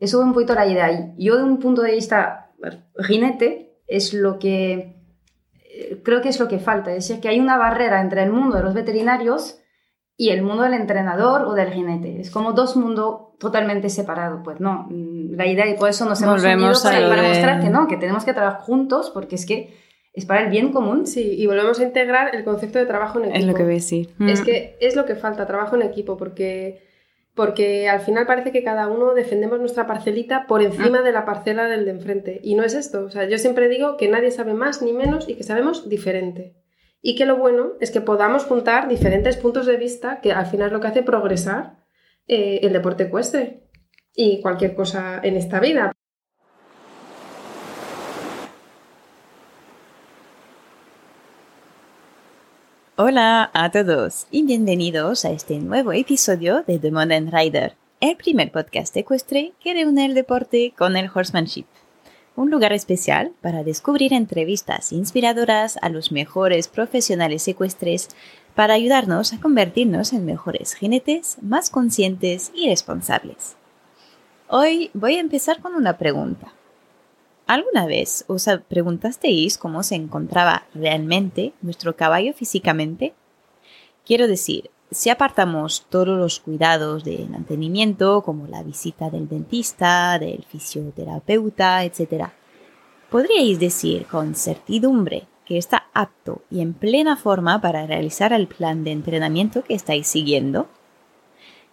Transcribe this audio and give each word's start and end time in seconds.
Eso 0.00 0.20
es 0.20 0.26
un 0.26 0.32
poquito 0.32 0.54
la 0.54 0.66
idea. 0.66 1.14
Y 1.16 1.24
yo, 1.24 1.36
de 1.36 1.44
un 1.44 1.58
punto 1.58 1.82
de 1.82 1.92
vista 1.92 2.52
jinete, 2.98 3.76
es 3.86 4.14
lo 4.14 4.38
que 4.38 4.96
eh, 5.64 6.00
creo 6.02 6.20
que 6.22 6.30
es 6.30 6.40
lo 6.40 6.48
que 6.48 6.58
falta. 6.58 6.90
Es 6.90 7.06
decir, 7.06 7.20
que 7.20 7.28
hay 7.28 7.38
una 7.38 7.58
barrera 7.58 8.00
entre 8.00 8.22
el 8.22 8.32
mundo 8.32 8.56
de 8.56 8.62
los 8.62 8.74
veterinarios 8.74 9.58
y 10.16 10.30
el 10.30 10.42
mundo 10.42 10.64
del 10.64 10.74
entrenador 10.74 11.42
o 11.42 11.54
del 11.54 11.70
jinete. 11.70 12.20
Es 12.20 12.30
como 12.30 12.52
dos 12.52 12.76
mundos 12.76 13.38
totalmente 13.38 13.88
separados. 13.88 14.40
Pues 14.42 14.60
no, 14.60 14.86
mm, 14.90 15.34
la 15.34 15.46
idea 15.46 15.68
y 15.68 15.76
por 15.76 15.88
eso 15.88 16.04
nos 16.06 16.20
hemos 16.22 16.42
unido 16.42 16.72
para, 16.82 17.08
para 17.08 17.22
mostrar 17.22 17.60
que 17.60 17.70
no, 17.70 17.86
que 17.86 17.96
tenemos 17.96 18.24
que 18.24 18.32
trabajar 18.32 18.60
juntos 18.62 19.10
porque 19.10 19.36
es 19.36 19.46
que 19.46 19.78
es 20.12 20.26
para 20.26 20.42
el 20.42 20.50
bien 20.50 20.72
común. 20.72 21.06
Sí, 21.06 21.36
y 21.36 21.46
volvemos 21.46 21.78
a 21.80 21.84
integrar 21.84 22.34
el 22.34 22.44
concepto 22.44 22.78
de 22.78 22.86
trabajo 22.86 23.18
en 23.18 23.26
equipo. 23.26 23.38
Es 23.38 23.46
lo 23.46 23.54
que 23.54 23.64
ves, 23.64 23.86
sí. 23.86 24.08
Es 24.20 24.40
mm. 24.40 24.44
que 24.44 24.76
es 24.80 24.96
lo 24.96 25.04
que 25.06 25.14
falta, 25.14 25.46
trabajo 25.46 25.76
en 25.76 25.82
equipo, 25.82 26.16
porque, 26.16 26.82
porque 27.40 27.88
al 27.88 28.02
final 28.02 28.26
parece 28.26 28.52
que 28.52 28.62
cada 28.62 28.86
uno 28.86 29.14
defendemos 29.14 29.58
nuestra 29.60 29.86
parcelita 29.86 30.46
por 30.46 30.60
encima 30.60 30.98
ah. 30.98 31.02
de 31.02 31.10
la 31.10 31.24
parcela 31.24 31.68
del 31.68 31.86
de 31.86 31.92
enfrente. 31.92 32.38
Y 32.44 32.54
no 32.54 32.64
es 32.64 32.74
esto. 32.74 33.02
O 33.06 33.10
sea, 33.10 33.26
yo 33.26 33.38
siempre 33.38 33.70
digo 33.70 33.96
que 33.96 34.10
nadie 34.10 34.30
sabe 34.30 34.52
más 34.52 34.82
ni 34.82 34.92
menos 34.92 35.26
y 35.26 35.36
que 35.36 35.42
sabemos 35.42 35.88
diferente. 35.88 36.54
Y 37.00 37.14
que 37.14 37.24
lo 37.24 37.38
bueno 37.38 37.78
es 37.80 37.92
que 37.92 38.02
podamos 38.02 38.44
juntar 38.44 38.90
diferentes 38.90 39.38
puntos 39.38 39.64
de 39.64 39.78
vista, 39.78 40.20
que 40.20 40.32
al 40.32 40.44
final 40.44 40.66
es 40.66 40.72
lo 40.74 40.80
que 40.80 40.88
hace 40.88 41.02
progresar 41.02 41.78
eh, 42.28 42.60
el 42.62 42.74
deporte 42.74 43.04
ecuestre 43.04 43.62
y 44.14 44.42
cualquier 44.42 44.74
cosa 44.74 45.18
en 45.22 45.36
esta 45.36 45.60
vida. 45.60 45.96
Hola 53.02 53.50
a 53.54 53.70
todos 53.70 54.26
y 54.30 54.42
bienvenidos 54.42 55.24
a 55.24 55.30
este 55.30 55.58
nuevo 55.58 55.90
episodio 55.94 56.64
de 56.66 56.78
The 56.78 56.90
Modern 56.90 57.32
Rider, 57.32 57.74
el 57.98 58.14
primer 58.18 58.52
podcast 58.52 58.94
ecuestre 58.94 59.54
que 59.58 59.72
reúne 59.72 60.04
el 60.04 60.12
deporte 60.12 60.74
con 60.76 60.98
el 60.98 61.08
horsemanship. 61.08 61.64
Un 62.36 62.50
lugar 62.50 62.74
especial 62.74 63.32
para 63.40 63.64
descubrir 63.64 64.12
entrevistas 64.12 64.92
inspiradoras 64.92 65.78
a 65.80 65.88
los 65.88 66.12
mejores 66.12 66.68
profesionales 66.68 67.48
ecuestres 67.48 68.08
para 68.54 68.74
ayudarnos 68.74 69.32
a 69.32 69.40
convertirnos 69.40 70.12
en 70.12 70.26
mejores 70.26 70.74
jinetes 70.74 71.38
más 71.40 71.70
conscientes 71.70 72.52
y 72.54 72.68
responsables. 72.68 73.56
Hoy 74.46 74.90
voy 74.92 75.14
a 75.14 75.20
empezar 75.20 75.62
con 75.62 75.74
una 75.74 75.96
pregunta. 75.96 76.52
¿Alguna 77.50 77.84
vez 77.84 78.24
os 78.28 78.46
preguntasteis 78.68 79.58
cómo 79.58 79.82
se 79.82 79.96
encontraba 79.96 80.66
realmente 80.72 81.52
nuestro 81.62 81.96
caballo 81.96 82.32
físicamente? 82.32 83.12
Quiero 84.06 84.28
decir, 84.28 84.70
si 84.92 85.10
apartamos 85.10 85.84
todos 85.90 86.16
los 86.16 86.38
cuidados 86.38 87.02
de 87.02 87.26
mantenimiento, 87.28 88.22
como 88.22 88.46
la 88.46 88.62
visita 88.62 89.10
del 89.10 89.28
dentista, 89.28 90.16
del 90.20 90.44
fisioterapeuta, 90.44 91.82
etc., 91.82 92.28
¿podríais 93.10 93.58
decir 93.58 94.06
con 94.06 94.36
certidumbre 94.36 95.26
que 95.44 95.58
está 95.58 95.88
apto 95.92 96.42
y 96.52 96.60
en 96.60 96.72
plena 96.72 97.16
forma 97.16 97.60
para 97.60 97.84
realizar 97.84 98.32
el 98.32 98.46
plan 98.46 98.84
de 98.84 98.92
entrenamiento 98.92 99.64
que 99.64 99.74
estáis 99.74 100.06
siguiendo? 100.06 100.68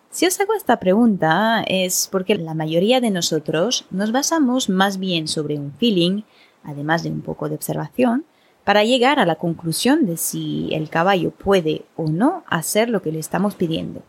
Si 0.09 0.25
os 0.25 0.39
hago 0.39 0.53
esta 0.53 0.79
pregunta 0.79 1.63
es 1.67 2.07
porque 2.11 2.35
la 2.35 2.53
mayoría 2.53 3.01
de 3.01 3.11
nosotros 3.11 3.85
nos 3.91 4.11
basamos 4.11 4.69
más 4.69 4.97
bien 4.97 5.27
sobre 5.27 5.59
un 5.59 5.73
feeling, 5.73 6.23
además 6.63 7.03
de 7.03 7.11
un 7.11 7.21
poco 7.21 7.49
de 7.49 7.55
observación, 7.55 8.25
para 8.63 8.83
llegar 8.83 9.19
a 9.19 9.25
la 9.25 9.35
conclusión 9.35 10.05
de 10.05 10.17
si 10.17 10.69
el 10.71 10.89
caballo 10.89 11.31
puede 11.31 11.83
o 11.95 12.07
no 12.07 12.43
hacer 12.47 12.89
lo 12.89 13.01
que 13.01 13.11
le 13.11 13.19
estamos 13.19 13.55
pidiendo. 13.55 14.01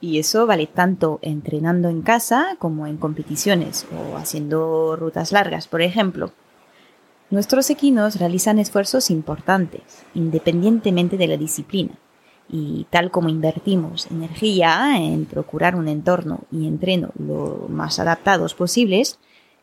Y 0.00 0.18
eso 0.18 0.46
vale 0.46 0.66
tanto 0.66 1.20
entrenando 1.22 1.88
en 1.88 2.02
casa 2.02 2.56
como 2.58 2.86
en 2.86 2.96
competiciones 2.96 3.86
o 3.92 4.16
haciendo 4.16 4.96
rutas 4.96 5.30
largas, 5.30 5.68
por 5.68 5.82
ejemplo. 5.82 6.32
Nuestros 7.30 7.70
equinos 7.70 8.16
realizan 8.16 8.58
esfuerzos 8.58 9.10
importantes, 9.10 10.04
independientemente 10.14 11.16
de 11.16 11.28
la 11.28 11.36
disciplina 11.36 11.92
y 12.48 12.86
tal 12.90 13.10
como 13.10 13.28
invertimos 13.28 14.10
energía 14.10 14.96
en 14.98 15.24
procurar 15.24 15.76
un 15.76 15.88
entorno 15.88 16.40
y 16.50 16.66
entreno 16.66 17.10
lo 17.18 17.66
más 17.68 17.98
adaptados 17.98 18.54
posibles, 18.54 19.18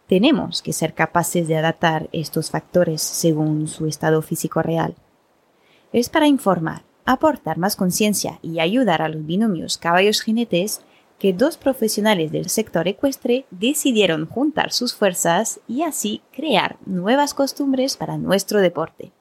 tenemos 0.08 0.62
que 0.62 0.74
ser 0.74 0.94
capaces 0.94 1.48
de 1.48 1.58
adaptar 1.58 2.10
estos 2.12 2.50
factores 2.50 3.02
según 3.02 3.68
su 3.68 3.86
estado 3.86 4.22
físico 4.22 4.62
real. 4.62 4.96
Es 5.94 6.10
para 6.10 6.28
informar, 6.28 6.84
aportar 7.06 7.58
más 7.58 7.76
conciencia 7.76 8.40
y 8.42 8.60
ayudar 8.60 9.02
a 9.02 9.10
los 9.10 9.26
binomios 9.26 9.78
caballos 9.78 10.22
jinetes 10.22 10.82
que 11.20 11.34
dos 11.34 11.58
profesionales 11.58 12.32
del 12.32 12.50
sector 12.50 12.88
ecuestre 12.88 13.46
decidieron 13.52 14.26
juntar 14.26 14.72
sus 14.72 14.96
fuerzas 14.96 15.60
y 15.68 15.84
así 15.84 16.22
crear 16.32 16.78
nuevas 16.86 17.34
costumbres 17.34 17.98
para 17.98 18.18
nuestro 18.18 18.62
deporte. 18.62 19.12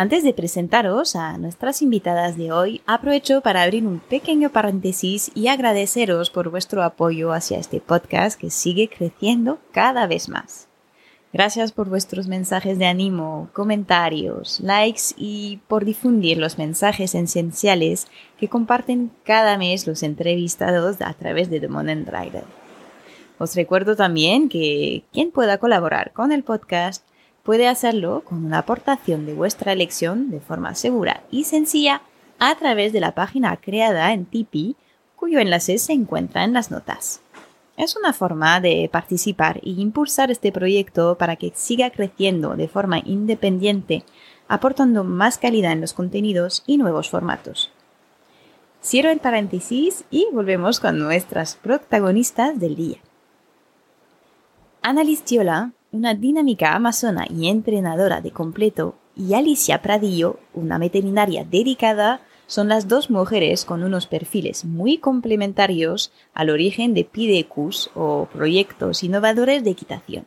Antes 0.00 0.22
de 0.22 0.32
presentaros 0.32 1.16
a 1.16 1.38
nuestras 1.38 1.82
invitadas 1.82 2.36
de 2.36 2.52
hoy, 2.52 2.82
aprovecho 2.86 3.40
para 3.40 3.64
abrir 3.64 3.84
un 3.84 3.98
pequeño 3.98 4.50
paréntesis 4.50 5.32
y 5.34 5.48
agradeceros 5.48 6.30
por 6.30 6.50
vuestro 6.50 6.84
apoyo 6.84 7.32
hacia 7.32 7.58
este 7.58 7.80
podcast 7.80 8.40
que 8.40 8.50
sigue 8.50 8.88
creciendo 8.88 9.58
cada 9.72 10.06
vez 10.06 10.28
más. 10.28 10.68
Gracias 11.32 11.72
por 11.72 11.88
vuestros 11.88 12.28
mensajes 12.28 12.78
de 12.78 12.86
ánimo, 12.86 13.48
comentarios, 13.52 14.60
likes 14.60 15.14
y 15.16 15.58
por 15.66 15.84
difundir 15.84 16.38
los 16.38 16.58
mensajes 16.58 17.16
esenciales 17.16 18.06
que 18.38 18.46
comparten 18.46 19.10
cada 19.24 19.58
mes 19.58 19.88
los 19.88 20.04
entrevistados 20.04 20.98
a 21.00 21.12
través 21.14 21.50
de 21.50 21.58
The 21.58 21.66
Modern 21.66 22.06
Rider. 22.06 22.44
Os 23.38 23.56
recuerdo 23.56 23.96
también 23.96 24.48
que 24.48 25.02
quien 25.12 25.32
pueda 25.32 25.58
colaborar 25.58 26.12
con 26.12 26.30
el 26.30 26.44
podcast 26.44 27.04
puede 27.48 27.66
hacerlo 27.66 28.24
con 28.26 28.44
una 28.44 28.58
aportación 28.58 29.24
de 29.24 29.32
vuestra 29.32 29.72
elección 29.72 30.28
de 30.28 30.38
forma 30.38 30.74
segura 30.74 31.22
y 31.30 31.44
sencilla 31.44 32.02
a 32.38 32.54
través 32.56 32.92
de 32.92 33.00
la 33.00 33.14
página 33.14 33.56
creada 33.56 34.12
en 34.12 34.26
Tipeee, 34.26 34.74
cuyo 35.16 35.38
enlace 35.38 35.78
se 35.78 35.94
encuentra 35.94 36.44
en 36.44 36.52
las 36.52 36.70
notas. 36.70 37.22
Es 37.78 37.96
una 37.96 38.12
forma 38.12 38.60
de 38.60 38.90
participar 38.92 39.60
y 39.62 39.80
impulsar 39.80 40.30
este 40.30 40.52
proyecto 40.52 41.16
para 41.16 41.36
que 41.36 41.50
siga 41.54 41.88
creciendo 41.88 42.54
de 42.54 42.68
forma 42.68 42.98
independiente, 43.02 44.04
aportando 44.46 45.02
más 45.02 45.38
calidad 45.38 45.72
en 45.72 45.80
los 45.80 45.94
contenidos 45.94 46.64
y 46.66 46.76
nuevos 46.76 47.08
formatos. 47.08 47.70
Cierro 48.84 49.08
el 49.08 49.20
paréntesis 49.20 50.04
y 50.10 50.26
volvemos 50.34 50.80
con 50.80 50.98
nuestras 50.98 51.56
protagonistas 51.56 52.60
del 52.60 52.76
día. 52.76 52.98
Annalise 54.82 55.24
Tiola 55.24 55.72
una 55.90 56.14
dinámica 56.14 56.74
amazona 56.74 57.26
y 57.30 57.48
entrenadora 57.48 58.20
de 58.20 58.30
completo, 58.30 58.96
y 59.16 59.34
Alicia 59.34 59.82
Pradillo, 59.82 60.38
una 60.54 60.78
veterinaria 60.78 61.44
dedicada, 61.44 62.20
son 62.46 62.68
las 62.68 62.88
dos 62.88 63.10
mujeres 63.10 63.64
con 63.64 63.82
unos 63.82 64.06
perfiles 64.06 64.64
muy 64.64 64.98
complementarios 64.98 66.12
al 66.34 66.50
origen 66.50 66.94
de 66.94 67.04
PIDECUS 67.04 67.90
o 67.94 68.28
proyectos 68.32 69.02
innovadores 69.02 69.64
de 69.64 69.70
equitación. 69.70 70.26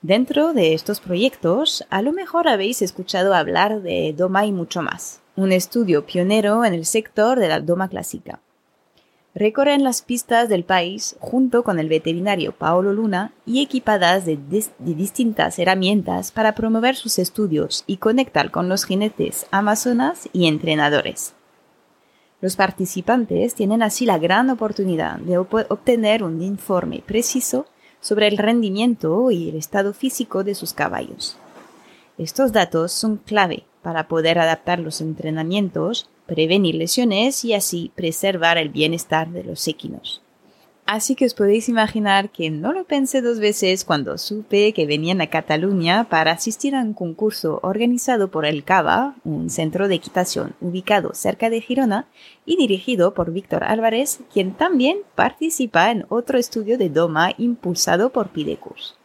Dentro 0.00 0.52
de 0.52 0.74
estos 0.74 1.00
proyectos, 1.00 1.84
a 1.90 2.02
lo 2.02 2.12
mejor 2.12 2.46
habéis 2.46 2.82
escuchado 2.82 3.34
hablar 3.34 3.82
de 3.82 4.14
Doma 4.16 4.46
y 4.46 4.52
mucho 4.52 4.80
más, 4.80 5.20
un 5.34 5.50
estudio 5.50 6.06
pionero 6.06 6.64
en 6.64 6.72
el 6.72 6.84
sector 6.84 7.40
de 7.40 7.48
la 7.48 7.60
Doma 7.60 7.88
clásica 7.88 8.40
recorren 9.34 9.84
las 9.84 10.02
pistas 10.02 10.48
del 10.48 10.64
país 10.64 11.16
junto 11.20 11.62
con 11.62 11.78
el 11.78 11.88
veterinario 11.88 12.52
Paolo 12.52 12.92
Luna 12.92 13.32
y 13.46 13.62
equipadas 13.62 14.24
de, 14.24 14.38
distintas 14.78 15.58
herramientas 15.58 16.32
para 16.32 16.54
promover 16.54 16.96
sus 16.96 17.18
estudios 17.18 17.84
y 17.86 17.98
conectar 17.98 18.50
con 18.50 18.68
los 18.68 18.84
jinetes 18.84 19.46
amazonas 19.50 20.28
y 20.32 20.46
entrenadores. 20.46 21.34
Los 22.40 22.56
participantes 22.56 23.54
tienen 23.54 23.82
así 23.82 24.06
la 24.06 24.18
gran 24.18 24.48
oportunidad 24.50 25.18
de 25.18 25.38
obtener 25.38 26.22
un 26.22 26.40
informe 26.40 27.02
preciso 27.04 27.66
sobre 28.00 28.28
el 28.28 28.38
rendimiento 28.38 29.30
y 29.30 29.48
el 29.48 29.56
estado 29.56 29.92
físico 29.92 30.44
de 30.44 30.54
sus 30.54 30.72
caballos. 30.72 31.36
Estos 32.16 32.52
datos 32.52 32.92
son 32.92 33.16
clave 33.16 33.64
para 33.82 34.08
poder 34.08 34.38
adaptar 34.38 34.78
los 34.78 35.00
entrenamientos 35.00 36.08
prevenir 36.28 36.76
lesiones 36.76 37.44
y 37.44 37.54
así 37.54 37.90
preservar 37.96 38.58
el 38.58 38.68
bienestar 38.68 39.30
de 39.30 39.42
los 39.42 39.66
equinos. 39.66 40.22
Así 40.84 41.16
que 41.16 41.26
os 41.26 41.34
podéis 41.34 41.68
imaginar 41.68 42.30
que 42.30 42.48
no 42.48 42.72
lo 42.72 42.84
pensé 42.84 43.20
dos 43.20 43.40
veces 43.40 43.84
cuando 43.84 44.16
supe 44.16 44.72
que 44.72 44.86
venían 44.86 45.20
a 45.20 45.26
Cataluña 45.26 46.08
para 46.08 46.32
asistir 46.32 46.74
a 46.74 46.80
un 46.80 46.94
concurso 46.94 47.60
organizado 47.62 48.30
por 48.30 48.46
el 48.46 48.64
CABA, 48.64 49.14
un 49.24 49.50
centro 49.50 49.86
de 49.86 49.96
equitación 49.96 50.54
ubicado 50.62 51.12
cerca 51.12 51.50
de 51.50 51.60
Girona 51.60 52.06
y 52.46 52.56
dirigido 52.56 53.12
por 53.12 53.32
Víctor 53.32 53.64
Álvarez, 53.64 54.20
quien 54.32 54.52
también 54.52 55.00
participa 55.14 55.90
en 55.90 56.06
otro 56.08 56.38
estudio 56.38 56.78
de 56.78 56.88
Doma 56.88 57.32
impulsado 57.36 58.10
por 58.10 58.30
Pidecus. 58.30 58.96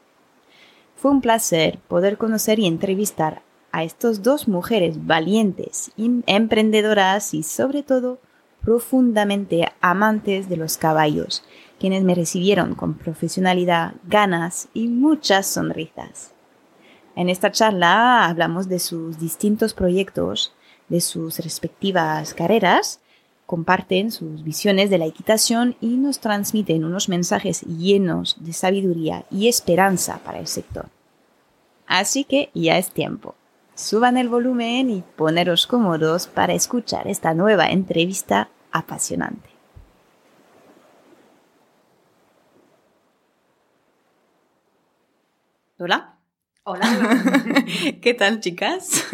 Fue 0.96 1.12
un 1.12 1.20
placer 1.20 1.80
poder 1.90 2.18
conocer 2.18 2.60
y 2.60 2.66
entrevistar 2.66 3.42
a 3.74 3.84
estas 3.84 4.22
dos 4.22 4.48
mujeres 4.48 5.06
valientes, 5.06 5.92
emprendedoras 5.98 7.34
y 7.34 7.42
sobre 7.42 7.82
todo 7.82 8.20
profundamente 8.62 9.68
amantes 9.82 10.48
de 10.48 10.58
los 10.58 10.78
caballos, 10.78 11.44
quienes 11.80 12.04
me 12.04 12.14
recibieron 12.14 12.76
con 12.76 12.94
profesionalidad, 12.94 13.96
ganas 14.08 14.70
y 14.76 14.88
muchas 14.88 15.48
sonrisas. 15.48 16.34
En 17.16 17.30
esta 17.30 17.52
charla 17.52 18.26
hablamos 18.26 18.70
de 18.70 18.78
sus 18.78 19.18
distintos 19.18 19.74
proyectos, 19.74 20.54
de 20.88 21.02
sus 21.02 21.40
respectivas 21.40 22.36
carreras, 22.36 23.02
comparten 23.48 24.12
sus 24.12 24.44
visiones 24.44 24.92
de 24.92 25.00
la 25.00 25.08
equitación 25.08 25.76
y 25.82 25.98
nos 25.98 26.20
transmiten 26.20 26.86
unos 26.86 27.10
mensajes 27.10 27.62
llenos 27.62 28.38
de 28.40 28.54
sabiduría 28.54 29.26
y 29.32 29.48
esperanza 29.48 30.20
para 30.24 30.40
el 30.40 30.48
sector. 30.48 30.90
Así 31.88 32.24
que 32.24 32.52
ya 32.54 32.78
es 32.78 32.92
tiempo. 32.92 33.36
Suban 33.76 34.18
el 34.18 34.30
volumen 34.30 34.92
y 34.92 35.02
poneros 35.02 35.66
cómodos 35.66 36.28
para 36.28 36.54
escuchar 36.54 37.08
esta 37.08 37.34
nueva 37.34 37.72
entrevista 37.72 38.52
apasionante. 38.72 39.50
Hola. 45.80 46.20
Hola. 46.64 46.86
¿Qué 48.02 48.14
tal, 48.14 48.42
chicas? 48.42 49.06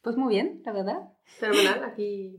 Pues 0.00 0.16
muy 0.16 0.34
bien, 0.34 0.62
la 0.64 0.72
verdad. 0.72 0.98
Fenomenal, 1.24 1.82
aquí. 1.84 2.36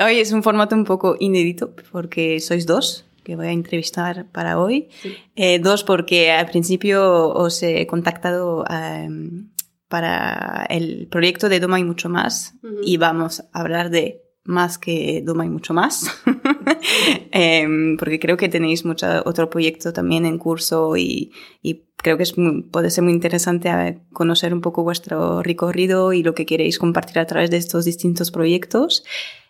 Hoy 0.00 0.18
es 0.18 0.32
un 0.32 0.42
formato 0.42 0.74
un 0.74 0.84
poco 0.84 1.16
inédito 1.20 1.76
porque 1.92 2.40
sois 2.40 2.64
dos 2.66 3.06
que 3.22 3.36
voy 3.36 3.46
a 3.46 3.52
entrevistar 3.52 4.26
para 4.32 4.58
hoy. 4.58 4.88
Sí. 5.02 5.14
Eh, 5.36 5.58
dos 5.58 5.84
porque 5.84 6.32
al 6.32 6.46
principio 6.46 7.28
os 7.28 7.62
he 7.62 7.86
contactado 7.86 8.64
em, 8.68 9.51
para 9.92 10.66
el 10.70 11.06
proyecto 11.14 11.48
de 11.50 11.60
Doma 11.60 11.78
y 11.78 11.84
mucho 11.84 12.08
más 12.08 12.54
y 12.82 12.96
vamos 12.96 13.40
a 13.52 13.60
hablar 13.60 13.90
de 13.90 14.22
más 14.44 14.78
que 14.78 15.22
Doma 15.24 15.44
y 15.44 15.50
mucho 15.50 15.72
más 15.74 15.94
Em, 17.30 17.96
porque 17.96 18.18
creo 18.18 18.36
que 18.36 18.48
tenéis 18.48 18.84
mucho 18.84 19.06
otro 19.24 19.48
proyecto 19.48 19.92
también 19.92 20.26
en 20.26 20.38
curso 20.38 20.96
y, 20.96 21.32
y 21.62 21.84
creo 21.96 22.16
que 22.16 22.22
es 22.24 22.36
muy- 22.36 22.62
puede 22.62 22.90
ser 22.90 23.04
muy 23.04 23.12
interesante 23.12 24.00
conocer 24.12 24.52
un 24.52 24.60
poco 24.60 24.82
vuestro 24.82 25.42
recorrido 25.42 26.12
y 26.12 26.22
lo 26.22 26.34
que 26.34 26.46
queréis 26.46 26.78
compartir 26.78 27.18
a 27.18 27.26
través 27.26 27.50
de 27.50 27.56
estos 27.58 27.84
distintos 27.84 28.30
proyectos 28.30 29.04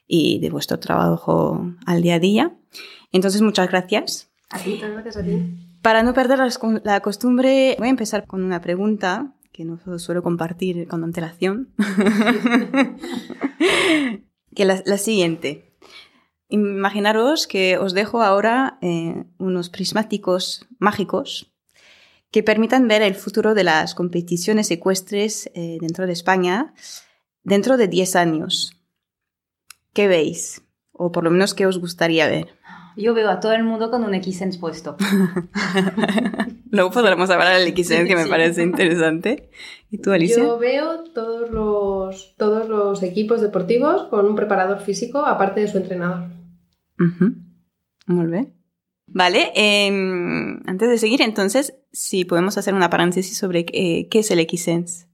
y 0.06 0.38
de 0.40 0.50
vuestro 0.50 0.78
trabajo 0.78 1.64
al 1.86 2.02
día 2.02 2.16
a 2.16 2.18
día. 2.20 2.44
Entonces, 3.12 3.40
muchas 3.42 3.68
gracias. 3.68 4.30
¿A 4.50 4.58
ti? 4.58 4.70
Muchas 4.74 4.90
gracias 4.92 5.16
a 5.16 5.22
ti. 5.24 5.32
Para 5.82 6.02
no 6.02 6.12
perder 6.14 6.38
la 6.84 7.00
costumbre, 7.00 7.74
voy 7.78 7.88
a 7.88 7.90
empezar 7.90 8.26
con 8.26 8.42
una 8.44 8.60
pregunta 8.60 9.32
no 9.64 9.98
suelo 9.98 10.22
compartir 10.22 10.86
con 10.88 11.04
antelación. 11.04 11.72
que 14.54 14.64
la, 14.64 14.82
la 14.84 14.98
siguiente. 14.98 15.76
Imaginaros 16.48 17.46
que 17.46 17.78
os 17.78 17.94
dejo 17.94 18.22
ahora 18.22 18.78
eh, 18.82 19.24
unos 19.38 19.70
prismáticos 19.70 20.66
mágicos 20.78 21.52
que 22.30 22.42
permitan 22.42 22.88
ver 22.88 23.02
el 23.02 23.14
futuro 23.14 23.54
de 23.54 23.64
las 23.64 23.94
competiciones 23.94 24.70
ecuestres 24.70 25.50
eh, 25.54 25.78
dentro 25.80 26.06
de 26.06 26.12
España 26.12 26.74
dentro 27.44 27.76
de 27.76 27.88
10 27.88 28.16
años. 28.16 28.76
¿Qué 29.92 30.08
veis? 30.08 30.62
O 30.92 31.12
por 31.12 31.24
lo 31.24 31.30
menos, 31.30 31.54
¿qué 31.54 31.66
os 31.66 31.78
gustaría 31.78 32.26
ver? 32.28 32.58
Yo 32.96 33.14
veo 33.14 33.28
a 33.30 33.40
todo 33.40 33.52
el 33.52 33.64
mundo 33.64 33.90
con 33.90 34.04
un 34.04 34.14
Xsense 34.22 34.58
puesto. 34.58 34.96
Luego 36.70 36.90
podremos 36.90 37.28
hablar 37.30 37.58
del 37.58 37.68
XN, 37.76 38.06
que 38.06 38.16
me 38.16 38.24
Sí. 38.24 38.30
parece 38.30 38.62
interesante. 38.62 39.50
¿Y 39.90 39.98
tú, 39.98 40.10
Alicia? 40.12 40.38
Yo 40.42 40.58
veo 40.58 41.04
todos 41.14 41.50
los, 41.50 42.34
todos 42.36 42.68
los 42.68 43.02
equipos 43.02 43.40
deportivos 43.40 44.04
con 44.08 44.26
un 44.26 44.34
preparador 44.36 44.80
físico, 44.80 45.18
aparte 45.24 45.60
de 45.60 45.68
su 45.68 45.78
entrenador. 45.78 46.28
Muy 48.06 48.26
bien. 48.26 48.54
Vale, 49.06 49.52
em, 49.54 50.60
antes 50.66 50.88
de 50.88 50.96
seguir, 50.98 51.20
entonces, 51.20 51.74
si 51.92 52.24
podemos 52.24 52.56
hacer 52.56 52.72
una 52.74 52.88
paréntesis 52.88 53.36
sobre 53.36 53.66
eh, 53.72 54.08
qué 54.10 54.20
es 54.20 54.30
el 54.30 54.40
Xsense. 54.48 55.06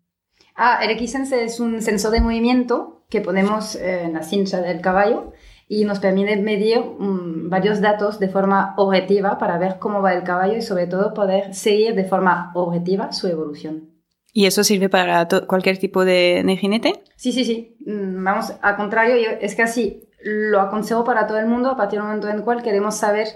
Ah, 0.54 0.78
el 0.84 0.96
Xsense 0.98 1.42
es 1.44 1.58
un 1.58 1.80
sensor 1.82 2.12
de 2.12 2.20
movimiento 2.20 3.04
que 3.10 3.20
ponemos 3.20 3.74
eh, 3.76 4.02
en 4.04 4.12
la 4.12 4.22
cincha 4.22 4.60
del 4.60 4.80
caballo 4.80 5.32
y 5.68 5.84
nos 5.84 5.98
permite 5.98 6.36
medir 6.36 6.80
mm, 6.80 7.50
varios 7.50 7.80
datos 7.80 8.18
de 8.18 8.28
forma 8.28 8.74
objetiva 8.78 9.36
para 9.38 9.58
ver 9.58 9.78
cómo 9.78 10.00
va 10.02 10.14
el 10.14 10.22
caballo 10.24 10.56
y 10.56 10.62
sobre 10.62 10.86
todo 10.86 11.12
poder 11.14 11.54
seguir 11.54 11.94
de 11.94 12.04
forma 12.04 12.50
objetiva 12.54 13.12
su 13.12 13.26
evolución. 13.28 13.90
¿Y 14.32 14.46
eso 14.46 14.62
sirve 14.64 14.88
para 14.88 15.26
cualquier 15.46 15.78
tipo 15.78 16.04
de, 16.04 16.42
de 16.46 16.56
jinete? 16.56 17.02
Sí, 17.16 17.32
sí, 17.32 17.44
sí. 17.44 17.76
Mm, 17.86 18.24
Vamos, 18.24 18.52
al 18.62 18.76
contrario, 18.76 19.16
yo- 19.16 19.36
es 19.40 19.58
así 19.60 20.04
lo 20.22 20.60
aconsejo 20.60 21.04
para 21.04 21.26
todo 21.26 21.38
el 21.38 21.46
mundo 21.46 21.70
a 21.70 21.76
partir 21.76 21.98
del 21.98 22.06
momento 22.06 22.28
en 22.28 22.36
el 22.36 22.42
cual 22.42 22.62
queremos 22.62 22.96
saber 22.96 23.26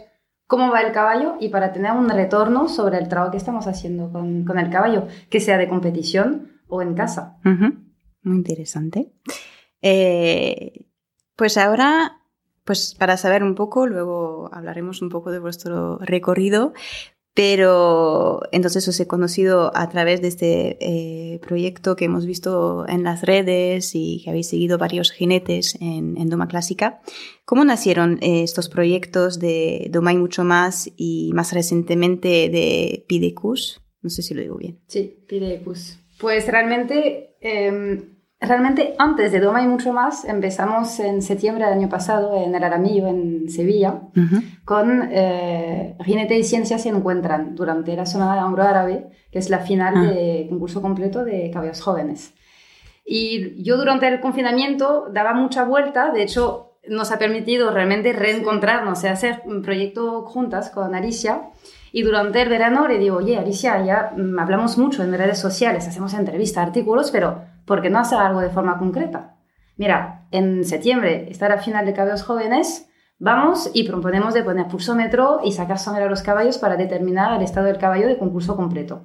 cómo 0.46 0.70
va 0.70 0.80
el 0.82 0.92
caballo 0.92 1.36
y 1.40 1.48
para 1.48 1.72
tener 1.72 1.92
un 1.92 2.08
retorno 2.08 2.68
sobre 2.68 2.98
el 2.98 3.08
trabajo 3.08 3.30
que 3.30 3.36
estamos 3.38 3.66
haciendo 3.66 4.10
con, 4.12 4.44
con 4.44 4.58
el 4.58 4.68
caballo, 4.68 5.06
que 5.30 5.40
sea 5.40 5.58
de 5.58 5.68
competición 5.68 6.60
o 6.68 6.82
en 6.82 6.94
casa. 6.94 7.38
Muy 7.44 8.36
interesante. 8.36 9.12
Eh, 9.80 10.86
pues 11.36 11.56
ahora, 11.56 12.20
pues 12.64 12.94
para 12.98 13.16
saber 13.16 13.42
un 13.42 13.54
poco, 13.54 13.86
luego 13.86 14.50
hablaremos 14.52 15.02
un 15.02 15.08
poco 15.08 15.30
de 15.30 15.38
vuestro 15.38 15.98
recorrido, 15.98 16.72
pero 17.34 18.40
entonces 18.52 18.86
os 18.88 19.00
he 19.00 19.06
conocido 19.06 19.72
a 19.74 19.88
través 19.88 20.20
de 20.20 20.28
este 20.28 20.76
eh, 20.80 21.38
proyecto 21.40 21.96
que 21.96 22.04
hemos 22.04 22.26
visto 22.26 22.86
en 22.88 23.04
las 23.04 23.22
redes 23.22 23.92
y 23.94 24.20
que 24.22 24.30
habéis 24.30 24.48
seguido 24.48 24.76
varios 24.76 25.12
jinetes 25.12 25.78
en, 25.80 26.28
Doma 26.28 26.48
Clásica. 26.48 27.00
¿Cómo 27.44 27.64
nacieron 27.64 28.18
eh, 28.22 28.42
estos 28.42 28.68
proyectos 28.68 29.38
de 29.38 29.88
Doma 29.90 30.12
y 30.12 30.18
mucho 30.18 30.44
más 30.44 30.90
y 30.96 31.30
más 31.34 31.52
recientemente 31.52 32.50
de 32.50 33.04
Pidecus? 33.08 33.80
No 34.02 34.10
sé 34.10 34.22
si 34.22 34.34
lo 34.34 34.42
digo 34.42 34.56
bien. 34.56 34.80
Sí, 34.88 35.24
Pidecus. 35.26 35.98
Pues 36.18 36.46
realmente, 36.46 37.36
eh, 37.40 38.11
realmente 38.42 38.94
antes 38.98 39.32
de 39.32 39.40
Doma 39.40 39.62
y 39.62 39.66
mucho 39.66 39.92
más, 39.92 40.24
empezamos 40.24 40.98
en 41.00 41.22
septiembre 41.22 41.64
del 41.64 41.74
año 41.74 41.88
pasado 41.88 42.36
en 42.36 42.54
el 42.54 42.62
Aramillo, 42.62 43.06
en 43.06 43.48
Sevilla, 43.48 44.02
Ujú. 44.16 44.42
con 44.64 45.08
eh, 45.10 45.96
Jinete 46.04 46.36
y 46.38 46.44
Ciencia 46.44 46.78
se 46.78 46.88
encuentran 46.90 47.54
durante 47.54 47.96
la 47.96 48.04
zona 48.06 48.34
de 48.34 48.40
Anglo 48.40 48.62
Árabe, 48.62 49.06
que 49.30 49.38
es 49.38 49.48
la 49.50 49.58
final 49.60 49.94
Ah. 49.96 50.02
de 50.12 50.46
concurso 50.50 50.82
completo 50.82 51.24
de 51.24 51.50
caballos 51.50 51.80
jóvenes. 51.80 52.34
Y 53.04 53.62
yo 53.62 53.76
durante 53.76 54.06
el 54.08 54.20
confinamiento 54.20 55.06
daba 55.12 55.34
mucha 55.34 55.64
vuelta, 55.64 56.12
de 56.12 56.22
hecho 56.22 56.68
nos 56.88 57.12
ha 57.12 57.18
permitido 57.18 57.70
realmente 57.70 58.12
reencontrarnos 58.12 59.02
y 59.04 59.06
hacer 59.06 59.42
un 59.44 59.62
proyecto 59.62 60.22
juntas 60.22 60.70
con 60.70 60.94
Alicia. 60.94 61.42
Y 61.92 62.02
durante 62.02 62.40
el 62.42 62.48
verano 62.48 62.88
le 62.88 62.98
digo, 62.98 63.18
oye, 63.18 63.36
Alicia, 63.38 63.84
ya 63.84 64.12
mm, 64.16 64.38
hablamos 64.38 64.78
mucho 64.78 65.02
en 65.04 65.12
redes 65.16 65.38
sociales, 65.38 65.86
hacemos 65.86 66.14
entrevistas, 66.14 66.66
artículos, 66.66 67.10
pero 67.10 67.42
¿por 67.64 67.82
qué 67.82 67.90
no 67.90 67.98
hacer 67.98 68.18
algo 68.18 68.40
de 68.40 68.50
forma 68.50 68.78
concreta? 68.78 69.36
Mira, 69.76 70.26
en 70.30 70.64
septiembre 70.64 71.26
está 71.30 71.48
la 71.48 71.58
final 71.58 71.86
de 71.86 71.92
caballos 71.94 72.22
jóvenes, 72.22 72.88
vamos 73.18 73.70
y 73.72 73.84
proponemos 73.88 74.34
de 74.34 74.42
poner 74.42 74.66
pulsómetro 74.68 75.40
y 75.44 75.52
sacar 75.52 75.78
sangre 75.78 76.04
a 76.04 76.08
los 76.08 76.22
caballos 76.22 76.58
para 76.58 76.76
determinar 76.76 77.36
el 77.36 77.42
estado 77.42 77.66
del 77.66 77.78
caballo 77.78 78.06
de 78.06 78.18
concurso 78.18 78.56
completo. 78.56 79.04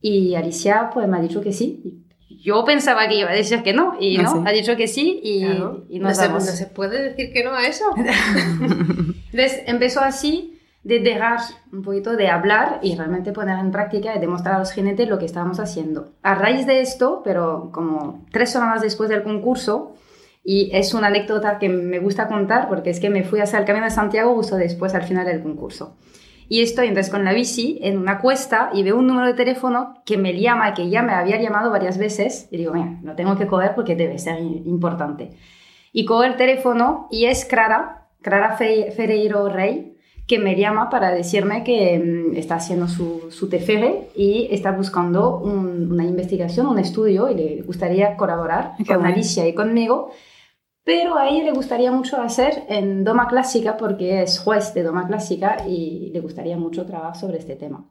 Y 0.00 0.34
Alicia 0.34 0.90
pues 0.92 1.08
me 1.08 1.16
ha 1.16 1.20
dicho 1.20 1.40
que 1.40 1.52
sí. 1.52 2.04
Yo 2.44 2.64
pensaba 2.64 3.08
que 3.08 3.16
iba 3.16 3.30
a 3.30 3.34
decir 3.34 3.62
que 3.62 3.72
no, 3.72 3.96
y 3.98 4.16
Ah, 4.18 4.22
no, 4.22 4.32
sí. 4.32 4.38
ha 4.46 4.50
dicho 4.52 4.76
que 4.76 4.86
sí 4.86 5.20
y, 5.22 5.44
Claro. 5.46 5.84
y 5.88 5.98
no, 5.98 6.08
nos 6.08 6.16
se, 6.18 6.26
vamos. 6.28 6.46
no 6.46 6.52
se 6.52 6.66
puede 6.66 7.02
decir 7.10 7.32
que 7.32 7.42
no 7.44 7.52
a 7.54 7.66
eso. 7.66 7.84
Entonces 9.32 9.62
empezó 9.66 10.00
así 10.00 10.57
de 10.88 11.00
dejar 11.00 11.38
un 11.70 11.82
poquito 11.82 12.16
de 12.16 12.28
hablar 12.28 12.78
y 12.82 12.96
realmente 12.96 13.32
poner 13.32 13.58
en 13.58 13.70
práctica 13.70 14.16
y 14.16 14.20
demostrar 14.20 14.54
a 14.54 14.58
los 14.60 14.72
jinetes 14.72 15.06
lo 15.06 15.18
que 15.18 15.26
estábamos 15.26 15.60
haciendo. 15.60 16.12
A 16.22 16.34
raíz 16.34 16.66
de 16.66 16.80
esto, 16.80 17.20
pero 17.22 17.70
como 17.72 18.24
tres 18.32 18.50
semanas 18.50 18.80
después 18.80 19.10
del 19.10 19.22
concurso, 19.22 19.94
y 20.42 20.70
es 20.72 20.94
una 20.94 21.08
anécdota 21.08 21.58
que 21.58 21.68
me 21.68 21.98
gusta 21.98 22.26
contar 22.26 22.68
porque 22.68 22.88
es 22.88 23.00
que 23.00 23.10
me 23.10 23.22
fui 23.22 23.40
hacia 23.40 23.58
el 23.58 23.66
Camino 23.66 23.84
de 23.84 23.90
Santiago 23.90 24.34
justo 24.34 24.56
después 24.56 24.94
al 24.94 25.02
final 25.02 25.26
del 25.26 25.42
concurso. 25.42 25.94
Y 26.48 26.62
estoy 26.62 26.86
entonces 26.88 27.12
con 27.12 27.22
la 27.26 27.34
bici 27.34 27.78
en 27.82 27.98
una 27.98 28.20
cuesta 28.20 28.70
y 28.72 28.82
veo 28.82 28.96
un 28.96 29.06
número 29.06 29.26
de 29.26 29.34
teléfono 29.34 30.00
que 30.06 30.16
me 30.16 30.40
llama, 30.40 30.72
que 30.72 30.88
ya 30.88 31.02
me 31.02 31.12
había 31.12 31.38
llamado 31.38 31.70
varias 31.70 31.98
veces. 31.98 32.48
Y 32.50 32.56
digo, 32.56 32.72
mira, 32.72 32.98
lo 33.02 33.14
tengo 33.14 33.36
que 33.36 33.46
coger 33.46 33.74
porque 33.74 33.94
debe 33.94 34.18
ser 34.18 34.40
importante. 34.40 35.36
Y 35.92 36.06
cojo 36.06 36.24
el 36.24 36.36
teléfono 36.36 37.08
y 37.10 37.26
es 37.26 37.44
Clara, 37.44 38.08
Clara 38.22 38.56
Fe- 38.56 38.90
Ferreiro 38.92 39.50
Rey, 39.50 39.87
que 40.28 40.38
me 40.38 40.54
llama 40.54 40.90
para 40.90 41.10
decirme 41.10 41.64
que 41.64 41.98
mm, 41.98 42.36
está 42.36 42.56
haciendo 42.56 42.86
su, 42.86 43.30
su 43.30 43.48
TFR 43.48 44.10
y 44.14 44.46
está 44.52 44.70
buscando 44.72 45.38
un- 45.38 45.90
una 45.90 46.04
investigación, 46.04 46.66
un 46.66 46.78
estudio 46.78 47.28
y 47.30 47.34
le 47.34 47.62
gustaría 47.62 48.16
colaborar 48.16 48.74
Qué 48.78 48.84
con 48.84 48.98
bueno. 48.98 49.14
Alicia 49.14 49.48
y 49.48 49.54
conmigo. 49.54 50.10
Pero 50.84 51.16
a 51.16 51.28
ella 51.28 51.44
le 51.44 51.52
gustaría 51.52 51.90
mucho 51.92 52.20
hacer 52.20 52.62
en 52.68 53.04
Doma 53.04 53.26
Clásica 53.28 53.76
porque 53.76 54.22
es 54.22 54.38
juez 54.38 54.72
de 54.74 54.82
Doma 54.82 55.06
Clásica 55.06 55.56
y 55.66 56.10
le 56.12 56.20
gustaría 56.20 56.56
mucho 56.56 56.86
trabajar 56.86 57.16
sobre 57.16 57.38
este 57.38 57.56
tema. 57.56 57.84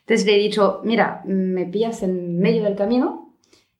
Entonces 0.00 0.26
le 0.26 0.36
he 0.36 0.38
dicho, 0.38 0.80
mira, 0.84 1.22
me 1.26 1.66
pillas 1.66 2.02
en 2.02 2.38
medio 2.38 2.64
del 2.64 2.74
camino. 2.76 3.34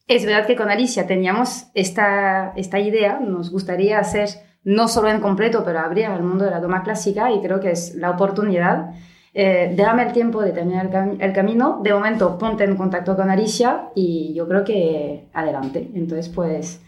Es 0.07 0.25
verdad 0.27 0.47
que 0.47 0.57
con 0.57 0.71
Alicia 0.71 1.07
teníamos 1.07 1.67
esta, 1.75 2.53
esta 2.57 2.79
idea, 2.81 3.21
nos 3.21 3.51
gustaría 3.51 3.99
hacer 3.99 4.29
no 4.65 4.89
solo 4.89 5.09
en 5.09 5.21
completo, 5.21 5.63
pero 5.65 5.81
abrir 5.81 6.07
al 6.07 6.23
mundo 6.23 6.45
de 6.45 6.51
la 6.51 6.61
doma 6.61 6.83
clásica 6.83 7.33
y 7.33 7.41
creo 7.41 7.61
que 7.61 7.73
es 7.73 7.95
la 7.95 8.11
oportunidad. 8.11 8.95
Eh, 9.35 9.73
déjame 9.75 10.05
el 10.05 10.13
tiempo 10.13 10.43
de 10.43 10.53
terminar 10.53 11.17
el, 11.19 11.33
camino. 11.33 11.81
De 11.83 11.93
momento, 11.93 12.39
ponte 12.39 12.65
en 12.65 12.77
contacto 12.77 13.17
con 13.17 13.31
Alicia 13.31 13.89
y 13.95 14.35
yo 14.35 14.47
creo 14.47 14.65
que 14.65 15.27
adelante. 15.33 15.91
Entonces, 15.95 16.29
pues 16.29 16.81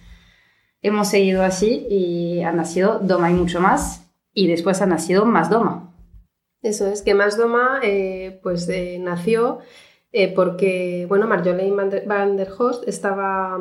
hemos 0.82 1.08
seguido 1.08 1.42
así 1.42 1.86
y 1.88 2.42
ha 2.42 2.52
nacido 2.52 2.98
Doma 3.00 3.30
y 3.30 3.34
mucho 3.34 3.60
más. 3.60 4.06
Y 4.32 4.46
después 4.48 4.82
ha 4.82 4.86
nacido 4.86 5.24
Más 5.24 5.48
Doma. 5.48 5.92
Eso 6.62 6.86
es, 6.88 7.02
que 7.02 7.14
Más 7.14 7.36
Doma 7.36 7.80
eh, 7.82 8.40
pues 8.42 8.68
eh, 8.68 8.98
nació 9.00 9.58
porque, 10.36 11.06
bueno, 11.08 11.26
Marjolaine 11.26 11.74
van 12.06 12.36
der 12.36 12.48
Host 12.56 12.86
estaba 12.86 13.58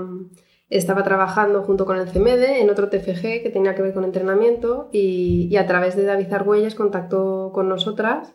estaba 0.69 1.03
trabajando 1.03 1.63
junto 1.63 1.85
con 1.85 1.97
el 1.97 2.09
CMEDE 2.09 2.61
en 2.61 2.69
otro 2.69 2.89
TFG 2.89 3.43
que 3.43 3.51
tenía 3.51 3.75
que 3.75 3.81
ver 3.81 3.93
con 3.93 4.03
entrenamiento 4.03 4.89
y, 4.91 5.55
a 5.57 5.67
través 5.67 5.95
de 5.95 6.03
David 6.03 6.33
Argüelles 6.33 6.75
contactó 6.75 7.51
con 7.53 7.69
nosotras 7.69 8.33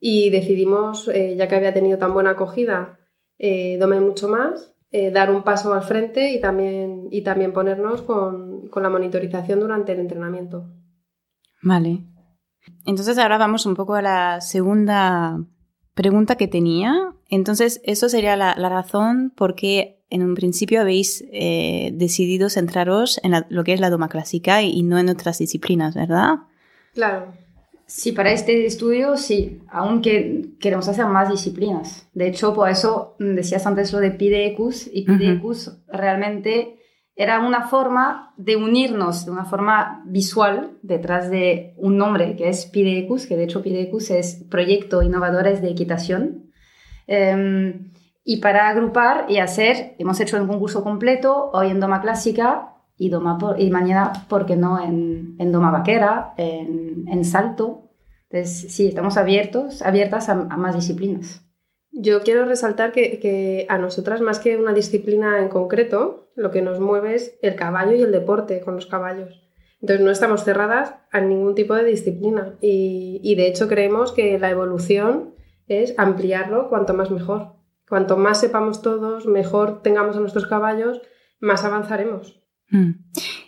y 0.00 0.30
decidimos, 0.30 1.08
eh, 1.08 1.36
ya 1.36 1.48
que 1.48 1.56
había 1.56 1.74
tenido 1.74 1.98
tan 1.98 2.14
buena 2.14 2.30
acogida, 2.30 2.98
eh, 3.38 3.78
mucho 4.00 4.28
más, 4.28 4.74
eh, 4.90 5.10
dar 5.10 5.30
un 5.30 5.42
paso 5.42 5.74
al 5.74 5.82
frente 5.82 6.32
y 6.32 6.40
también, 6.40 7.08
y 7.10 7.22
también 7.22 7.52
ponernos 7.52 8.02
con, 8.02 8.68
con 8.68 8.82
la 8.82 8.90
monitorización 8.90 9.60
durante 9.60 9.92
el 9.92 10.00
entrenamiento. 10.00 10.66
Vale. 11.62 12.04
Entonces 12.86 13.18
ahora 13.18 13.38
vamos 13.38 13.66
un 13.66 13.74
poco 13.74 13.94
a 13.94 14.02
la 14.02 14.40
segunda 14.40 15.38
pregunta 15.94 16.36
que 16.36 16.48
tenía. 16.48 17.14
Entonces, 17.28 17.80
eso 17.84 18.08
sería 18.08 18.36
la, 18.36 18.54
la 18.56 18.68
razón 18.68 19.32
por 19.36 19.54
qué 19.54 19.98
en 20.10 20.22
un 20.22 20.34
principio 20.34 20.80
habéis 20.80 21.24
eh, 21.32 21.90
decidido 21.94 22.48
centraros 22.48 23.20
en 23.22 23.32
lo 23.48 23.64
que 23.64 23.74
es 23.74 23.80
la 23.80 23.90
doma 23.90 24.08
clásica 24.08 24.62
y, 24.62 24.82
no 24.82 24.98
en 24.98 25.08
otras 25.08 25.38
disciplinas, 25.38 25.94
¿verdad? 25.94 26.36
Claro. 26.94 27.32
Sí, 27.86 28.12
para 28.12 28.32
este 28.32 28.66
estudio 28.66 29.16
sí, 29.16 29.62
aunque 29.70 30.44
queremos 30.60 30.88
hacer 30.88 31.06
más 31.06 31.30
disciplinas. 31.30 32.06
De 32.12 32.28
hecho, 32.28 32.52
por 32.52 32.68
eso 32.68 33.16
decías 33.18 33.66
antes 33.66 33.92
lo 33.94 34.00
de 34.00 34.10
PDECUS 34.10 34.90
y 34.92 35.04
PDECUS 35.04 35.78
realmente 35.88 36.76
era 37.16 37.40
una 37.40 37.66
forma 37.66 38.34
de 38.36 38.56
unirnos 38.56 39.24
de 39.24 39.30
una 39.30 39.46
forma 39.46 40.02
visual 40.06 40.76
detrás 40.82 41.30
de 41.30 41.72
un 41.78 41.96
nombre 41.96 42.36
que 42.36 42.50
es 42.50 42.66
PDECUS, 42.66 43.26
que 43.26 43.36
de 43.36 43.44
hecho 43.44 43.62
PDECUS 43.62 44.10
es 44.10 44.44
Proyecto 44.50 45.02
Innovadores 45.02 45.62
de 45.62 45.70
Equitación. 45.70 46.47
Em, 47.08 47.90
y 48.22 48.36
para 48.36 48.68
agrupar 48.68 49.24
y 49.30 49.38
hacer, 49.38 49.94
hemos 49.98 50.20
hecho 50.20 50.40
un 50.40 50.46
concurso 50.46 50.84
completo, 50.84 51.50
hoy 51.54 51.70
en 51.70 51.80
Doma 51.80 52.02
Clásica 52.02 52.74
y, 52.98 53.08
Doma 53.08 53.38
y 53.56 53.70
mañana, 53.70 54.12
¿por 54.28 54.44
qué 54.44 54.54
no?, 54.54 54.78
en, 54.78 55.34
en 55.38 55.50
Doma 55.50 55.70
Vaquera, 55.70 56.34
en, 56.36 57.06
en, 57.08 57.24
Salto. 57.24 57.90
Entonces, 58.28 58.74
sí, 58.74 58.88
estamos 58.88 59.16
abiertos, 59.16 59.80
abiertas 59.80 60.28
a, 60.28 60.34
más 60.34 60.74
disciplinas. 60.74 61.42
Yo 61.90 62.20
quiero 62.22 62.44
resaltar 62.44 62.92
que, 62.92 63.18
que, 63.18 63.64
a 63.70 63.78
nosotras, 63.78 64.20
más 64.20 64.38
que 64.38 64.58
una 64.58 64.74
disciplina 64.74 65.40
en 65.40 65.48
concreto, 65.48 66.30
lo 66.36 66.50
que 66.50 66.60
nos 66.60 66.78
mueve 66.80 67.14
es 67.14 67.38
el 67.40 67.56
caballo 67.56 67.96
y 67.96 68.02
el 68.02 68.12
deporte 68.12 68.60
con 68.60 68.74
los 68.74 68.84
caballos. 68.84 69.42
Entonces 69.80 70.04
no 70.04 70.10
estamos 70.10 70.44
cerradas 70.44 70.94
a 71.10 71.20
ningún 71.22 71.54
tipo 71.54 71.74
de 71.74 71.84
disciplina 71.84 72.58
y, 72.60 73.20
y 73.22 73.36
de 73.36 73.46
hecho 73.46 73.68
creemos 73.68 74.12
que 74.12 74.38
la 74.38 74.50
evolución 74.50 75.37
es 75.68 75.94
ampliarlo 75.98 76.68
cuanto 76.68 76.94
más 76.94 77.10
mejor. 77.10 77.54
Cuanto 77.88 78.16
más 78.16 78.40
sepamos 78.40 78.82
todos, 78.82 79.26
mejor 79.26 79.82
tengamos 79.82 80.16
a 80.16 80.20
nuestros 80.20 80.46
caballos, 80.46 81.00
más 81.40 81.64
avanzaremos. 81.64 82.40
Mm. 82.70 82.90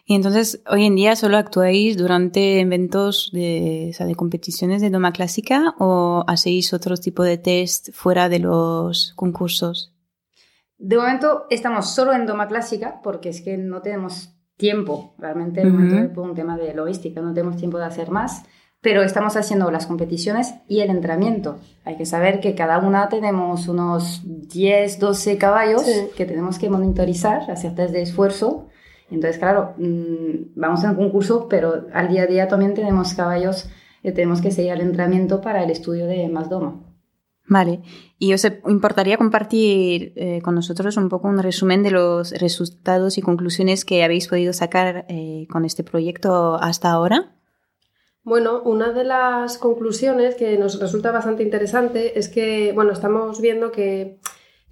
Y 0.07 0.15
entonces, 0.15 0.62
hoy 0.69 0.87
en 0.87 0.97
día 0.97 1.15
solo 1.15 1.37
actuáis 1.37 1.97
durante 1.97 2.61
eventos 2.61 3.31
de, 3.33 3.95
de 3.97 4.15
competiciones 4.15 4.81
de 4.81 4.91
doma 4.91 5.12
clásica 5.12 5.75
o 5.79 6.25
hacéis 6.27 6.73
otro 6.73 6.97
tipo 6.97 7.23
de 7.23 7.39
test 7.39 7.91
fuera 7.93 8.29
de 8.29 8.41
los 8.41 9.12
concursos? 9.15 9.95
De 10.79 10.97
momento 10.97 11.47
estamos 11.50 11.95
solo 11.95 12.15
en 12.15 12.27
doma 12.27 12.49
clásica 12.49 13.00
porque 13.03 13.29
es 13.29 13.43
que 13.43 13.59
no 13.59 13.83
tenemos 13.83 14.35
tiempo, 14.57 15.15
realmente 15.19 15.67
uh 15.67 16.15
por 16.15 16.29
un 16.29 16.35
tema 16.35 16.57
de 16.57 16.75
logística, 16.75 17.21
no 17.21 17.33
tenemos 17.33 17.57
tiempo 17.57 17.79
de 17.79 17.85
hacer 17.85 18.11
más 18.11 18.45
pero 18.82 19.02
estamos 19.02 19.37
haciendo 19.37 19.70
las 19.70 19.87
competiciones 19.87 20.54
y 20.66 20.80
el 20.80 20.90
entrenamiento. 20.90 21.58
Hay 21.84 21.96
que 21.96 22.06
saber 22.06 22.40
que 22.40 22.54
cada 22.54 22.78
una 22.78 23.08
tenemos 23.08 23.68
unos 23.68 24.22
10, 24.25 24.99
12 24.99 25.37
caballos 25.37 25.82
que 26.16 26.25
tenemos 26.25 26.58
que 26.58 26.70
monitorizar, 26.70 27.50
hacer 27.50 27.75
test 27.75 27.92
de 27.92 28.02
esfuerzo. 28.02 28.68
Entonces, 29.10 29.38
claro, 29.38 29.75
mm, 29.76 30.54
vamos 30.54 30.82
en 30.84 30.94
concurso, 30.94 31.46
pero 31.49 31.87
al 31.92 32.08
día 32.08 32.22
a 32.22 32.26
día 32.26 32.49
también 32.49 32.75
tenemos 32.75 33.12
caballos 33.14 33.68
que 34.02 34.12
tenemos 34.12 34.40
que 34.40 34.50
seguir 34.50 34.72
el 34.72 34.80
entrenamiento 34.80 35.42
para 35.42 35.62
el 35.62 35.70
estudio 35.70 36.06
de 36.06 36.28
más 36.28 36.49
doma. 36.49 36.80
Vale, 37.46 37.80
y 38.16 38.32
os 38.32 38.46
importaría 38.68 39.16
compartir 39.16 40.12
eh, 40.14 40.40
con 40.40 40.54
nosotros 40.54 40.96
un 40.96 41.08
poco 41.08 41.26
un 41.26 41.42
resumen 41.42 41.82
de 41.82 41.90
los 41.90 42.30
resultados 42.30 43.18
y 43.18 43.22
conclusiones 43.22 43.84
que 43.84 44.04
habéis 44.04 44.28
podido 44.28 44.52
sacar 44.52 45.04
eh, 45.08 45.49
con 45.50 45.64
este 45.64 45.82
proyecto 45.82 46.54
hasta 46.54 46.92
ahora. 46.92 47.39
Bueno, 48.23 48.62
una 48.62 48.93
de 48.93 49.05
las 49.05 49.57
conclusiones 49.57 50.35
que 50.35 50.59
nos 50.59 50.79
resulta 50.79 51.11
bastante 51.11 51.43
interesante 51.43 52.19
es 52.19 52.29
que, 52.29 52.73
bueno, 52.75 52.93
estamos 52.93 53.41
viendo 53.41 53.73
que 53.73 54.21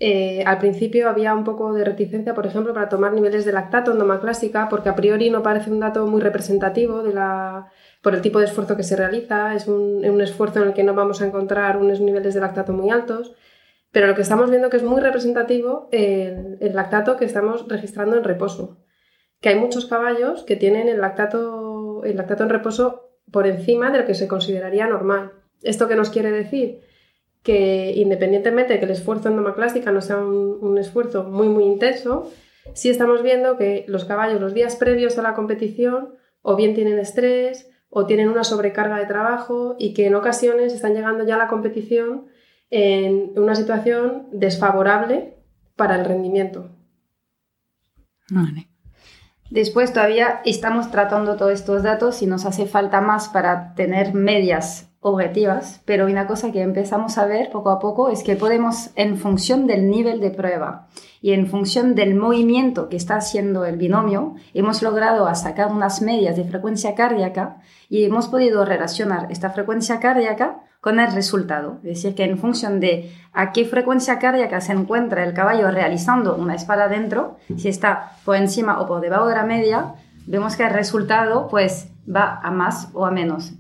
eh, 0.01 0.45
al 0.47 0.59
principio 0.59 1.09
había 1.09 1.35
un 1.35 1.45
poco 1.45 1.73
de 1.73 1.85
reticencia, 1.85 2.35
por 2.35 2.47
ejemplo, 2.47 2.75
para 2.75 2.89
tomar 2.89 3.13
niveles 3.13 3.45
de 3.45 3.53
lactato 3.53 3.91
en 3.91 3.99
doma 3.99 4.21
clásica, 4.21 4.69
porque 4.69 4.91
a 4.91 4.95
priori 4.95 5.31
no 5.31 5.43
parece 5.43 5.71
un 5.71 5.81
dato 5.81 6.07
muy 6.07 6.21
representativo 6.21 7.03
de 7.03 7.15
la, 7.15 7.69
por 8.03 8.15
el 8.15 8.23
tipo 8.23 8.39
de 8.39 8.45
esfuerzo 8.45 8.77
que 8.77 8.83
se 8.85 8.97
realiza. 8.97 9.55
Es 9.55 9.67
un, 9.67 10.05
esfuerzo 10.21 10.61
en 10.61 10.69
el 10.69 10.75
que 10.75 10.85
no 10.85 10.95
vamos 10.95 11.23
a 11.23 11.27
encontrar 11.27 11.79
unos 11.79 12.01
niveles 12.01 12.35
de 12.35 12.41
lactato 12.41 12.73
muy 12.73 12.91
altos. 12.91 13.35
Pero 13.91 14.07
lo 14.07 14.15
que 14.15 14.23
estamos 14.23 14.51
viendo 14.51 14.71
que 14.71 14.77
es 14.77 14.83
muy 14.83 15.01
representativo 15.01 15.89
el, 15.91 16.59
el 16.61 16.75
lactato 16.75 17.17
que 17.17 17.25
estamos 17.25 17.67
registrando 17.69 18.17
en 18.17 18.25
reposo. 18.25 18.79
Que 19.41 19.51
hay 19.51 19.57
muchos 19.57 19.87
caballos 19.87 20.43
que 20.45 20.57
tienen 20.57 20.89
el 20.89 21.01
lactato, 21.01 22.05
el 22.05 22.17
lactato 22.17 22.43
en 22.45 22.51
reposo 22.51 23.08
por 23.31 23.47
encima 23.47 23.91
de 23.91 23.99
lo 23.99 24.07
que 24.07 24.15
se 24.15 24.29
consideraría 24.29 24.87
normal. 24.87 25.33
¿Esto 25.63 25.89
qué 25.89 25.97
nos 25.97 26.11
quiere 26.11 26.31
decir? 26.31 26.81
Que 27.43 27.93
independientemente 27.97 28.75
de 28.75 28.79
que 28.79 28.85
el 28.85 28.91
esfuerzo 28.93 29.29
en 29.29 29.37
doma 29.37 29.55
clásica 29.55 29.93
no 29.93 30.01
sea 30.01 30.19
un, 30.19 30.79
esfuerzo 30.79 31.25
muy 31.25 31.49
muy 31.49 31.65
intenso, 31.65 32.31
sí 32.75 32.91
estamos 32.91 33.23
viendo 33.23 33.57
que 33.57 33.85
los 33.89 34.05
caballos 34.05 34.41
los 34.41 34.55
días 34.55 34.77
previos 34.77 35.19
a 35.19 35.23
la 35.23 35.35
competición 35.35 36.15
o 36.43 36.57
bien 36.57 36.75
tienen 36.75 36.99
estrés 36.99 37.71
o 37.91 38.07
tienen 38.07 38.29
una 38.29 38.45
sobrecarga 38.45 38.99
de 38.99 39.07
trabajo 39.07 39.77
y 39.79 39.95
que 39.95 40.07
en 40.07 40.15
ocasiones 40.15 40.73
están 40.73 40.95
llegando 40.95 41.25
ya 41.27 41.37
a 41.37 41.39
la 41.39 41.49
competición 41.49 42.27
en 42.71 43.33
una 43.37 43.55
situación 43.55 44.29
desfavorable 44.31 45.39
para 45.75 45.97
el 45.97 46.05
rendimiento. 46.05 46.71
Vale. 48.31 48.68
Después 49.51 49.95
todavía 49.95 50.43
estamos 50.45 50.91
tratando 50.91 51.37
todos 51.37 51.53
estos 51.53 51.83
datos 51.83 52.21
y 52.21 52.27
nos 52.27 52.45
hace 52.45 52.67
falta 52.67 53.01
más 53.01 53.29
para 53.29 53.75
tener 53.75 54.13
medias 54.13 54.91
objetivas, 55.01 55.81
pero 55.87 56.05
una 56.05 56.27
cosa 56.27 56.53
que 56.53 56.61
empezamos 56.61 57.17
a 57.17 57.25
ver 57.25 57.51
poco 57.51 57.71
a 57.71 57.79
poco 57.79 58.11
es 58.11 58.23
que 58.23 58.37
podemos, 58.37 58.91
en 58.95 59.17
función 59.17 59.67
del 59.67 59.89
nivel 59.89 60.21
de 60.21 60.31
prueba 60.31 60.89
y 61.23 61.33
en 61.33 61.47
función 61.47 61.95
del 61.95 62.15
movimiento 62.15 62.89
que 62.89 62.97
está 62.97 63.17
haciendo 63.17 63.65
el 63.65 63.77
binomio, 63.77 64.35
hemos 64.53 64.83
logrado 64.83 65.33
sacar 65.35 65.73
unas 65.73 66.03
medias 66.03 66.37
de 66.37 66.45
frecuencia 66.45 66.95
cardíaca 66.95 67.59
y 67.89 68.05
hemos 68.05 68.29
podido 68.29 68.65
relacionar 68.65 69.31
esta 69.31 69.51
frecuencia 69.51 69.99
cardíaca 69.99 70.61
con 70.81 71.01
el 71.01 71.13
resultado. 71.13 71.79
Es 71.83 72.03
decir, 72.03 72.15
que 72.15 72.25
en 72.25 72.39
función 72.39 72.81
de 72.81 73.13
a 73.33 73.53
qué 73.53 73.65
frecuencia 73.65 74.19
cardíaca 74.19 74.61
se 74.61 74.73
encuentra 74.73 75.25
el 75.25 75.35
caballo 75.35 75.71
realizando 75.71 76.37
una 76.37 76.55
espada 76.55 76.89
dentro, 76.89 77.37
si 77.57 77.69
está 77.69 78.13
por 78.25 78.37
encima 78.37 78.81
o 78.81 78.87
por 78.87 79.01
debajo 79.01 79.27
de 79.27 79.35
la 79.35 79.45
media, 79.45 79.95
vemos 80.27 80.57
que 80.57 80.65
el 80.65 80.71
resultado 80.71 81.49
pues 81.49 81.89
va 82.09 82.41
a 82.43 82.51
más 82.51 82.89
o 82.93 83.07
a 83.07 83.11
menos. 83.11 83.53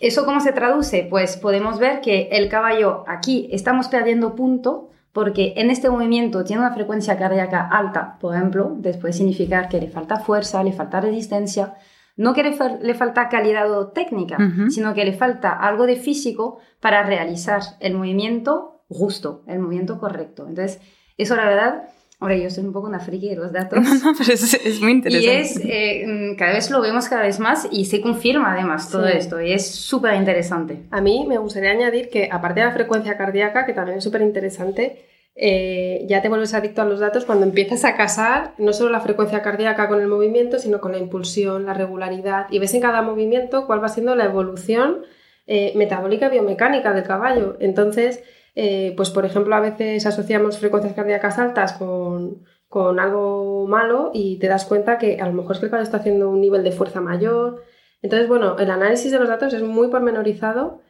¿Eso 0.00 0.24
cómo 0.24 0.40
se 0.40 0.52
traduce? 0.52 1.06
Pues 1.08 1.36
podemos 1.36 1.78
ver 1.78 2.00
que 2.00 2.28
el 2.32 2.48
caballo 2.48 3.04
aquí 3.06 3.48
estamos 3.52 3.86
perdiendo 3.86 4.34
punto 4.34 4.90
porque 5.12 5.52
en 5.56 5.70
este 5.70 5.88
movimiento 5.88 6.42
tiene 6.42 6.62
una 6.62 6.74
frecuencia 6.74 7.16
cardíaca 7.18 7.68
alta, 7.70 8.16
por 8.18 8.34
ejemplo, 8.34 8.74
después 8.78 9.16
significar 9.16 9.68
que 9.68 9.80
le 9.80 9.88
falta 9.88 10.18
fuerza, 10.18 10.64
le 10.64 10.72
falta 10.72 11.00
resistencia, 11.00 11.74
no 12.16 12.34
que 12.34 12.42
le, 12.42 12.94
falta 12.94 13.28
calidad 13.28 13.70
o 13.70 13.88
técnica, 13.88 14.36
sino 14.68 14.94
que 14.94 15.04
le 15.04 15.12
falta 15.12 15.50
algo 15.50 15.86
de 15.86 15.96
físico 15.96 16.58
para 16.80 17.02
realizar 17.02 17.62
el 17.80 17.94
movimiento 17.94 18.82
justo, 18.88 19.42
el 19.46 19.58
movimiento 19.58 19.98
correcto. 19.98 20.46
Entonces, 20.46 20.80
eso 21.16 21.36
la 21.36 21.46
verdad, 21.46 21.88
ahora 22.20 22.36
yo 22.36 22.50
soy 22.50 22.64
un 22.64 22.72
poco 22.72 22.86
una 22.86 23.00
friki 23.00 23.30
de 23.30 23.36
los 23.36 23.52
datos. 23.52 23.80
No, 23.80 23.94
no, 24.12 24.14
pero 24.18 24.32
es, 24.32 24.80
muy 24.80 24.92
interesante. 24.92 25.26
Y 25.26 25.40
es, 25.40 25.60
eh, 25.64 26.36
cada 26.38 26.52
vez 26.52 26.70
lo 26.70 26.80
vemos 26.80 27.08
cada 27.08 27.22
vez 27.22 27.40
más 27.40 27.66
y 27.70 27.86
se 27.86 28.00
confirma 28.00 28.52
además 28.52 28.90
todo 28.90 29.06
esto 29.06 29.40
y 29.40 29.52
es 29.52 29.70
súper 29.70 30.14
interesante. 30.14 30.82
A 30.90 31.00
mí 31.00 31.24
me 31.26 31.38
gustaría 31.38 31.70
añadir 31.70 32.10
que 32.10 32.28
aparte 32.30 32.60
de 32.60 32.66
la 32.66 32.72
frecuencia 32.72 33.16
cardíaca, 33.16 33.64
que 33.64 33.72
también 33.72 33.98
es 33.98 34.04
súper 34.04 34.22
interesante, 34.22 35.06
eh, 35.34 36.04
ya 36.08 36.20
te 36.20 36.28
vuelves 36.28 36.52
adicto 36.52 36.82
a 36.82 36.84
los 36.84 37.00
datos 37.00 37.24
cuando 37.24 37.46
empiezas 37.46 37.84
a 37.84 37.96
casar 37.96 38.52
no 38.58 38.72
solo 38.72 38.90
la 38.90 39.00
frecuencia 39.00 39.42
cardíaca 39.42 39.88
con 39.88 40.00
el 40.00 40.08
movimiento, 40.08 40.58
sino 40.58 40.80
con 40.80 40.92
la 40.92 40.98
impulsión, 40.98 41.64
la 41.64 41.74
regularidad, 41.74 42.46
y 42.50 42.58
ves 42.58 42.74
en 42.74 42.82
cada 42.82 43.02
movimiento 43.02 43.66
cuál 43.66 43.82
va 43.82 43.88
siendo 43.88 44.14
la 44.14 44.26
evolución 44.26 45.02
eh, 45.46 45.72
metabólica 45.74 46.28
biomecánica 46.28 46.92
del 46.92 47.04
caballo. 47.04 47.56
Entonces, 47.60 48.22
eh, 48.54 48.92
pues 48.96 49.10
por 49.10 49.24
ejemplo, 49.24 49.54
a 49.54 49.60
veces 49.60 50.04
asociamos 50.06 50.58
frecuencias 50.58 50.94
cardíacas 50.94 51.38
altas 51.38 51.72
con, 51.72 52.44
con 52.68 53.00
algo 53.00 53.66
malo 53.66 54.10
y 54.12 54.38
te 54.38 54.48
das 54.48 54.66
cuenta 54.66 54.98
que 54.98 55.20
a 55.20 55.26
lo 55.26 55.32
mejor 55.32 55.52
es 55.52 55.60
que 55.60 55.66
el 55.66 55.70
caballo 55.70 55.84
está 55.84 55.98
haciendo 55.98 56.28
un 56.30 56.40
nivel 56.40 56.62
de 56.62 56.72
fuerza 56.72 57.00
mayor. 57.00 57.62
Entonces, 58.02 58.28
bueno, 58.28 58.58
el 58.58 58.70
análisis 58.70 59.10
de 59.10 59.18
los 59.18 59.28
datos 59.28 59.54
es 59.54 59.62
muy 59.62 59.88
pormenorizado 59.88 60.82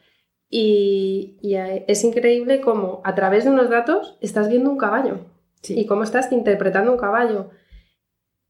y, 0.55 1.55
es 1.87 2.03
increíble 2.03 2.61
cómo 2.61 3.01
a 3.03 3.15
través 3.15 3.43
de 3.43 3.49
unos 3.49 3.71
datos 3.71 4.15
estás 4.21 4.49
viendo 4.49 4.69
un 4.69 4.77
caballo 4.77 5.25
y 5.67 5.87
cómo 5.87 6.03
estás 6.03 6.31
interpretando 6.31 6.91
un 6.91 6.97
caballo. 6.99 7.49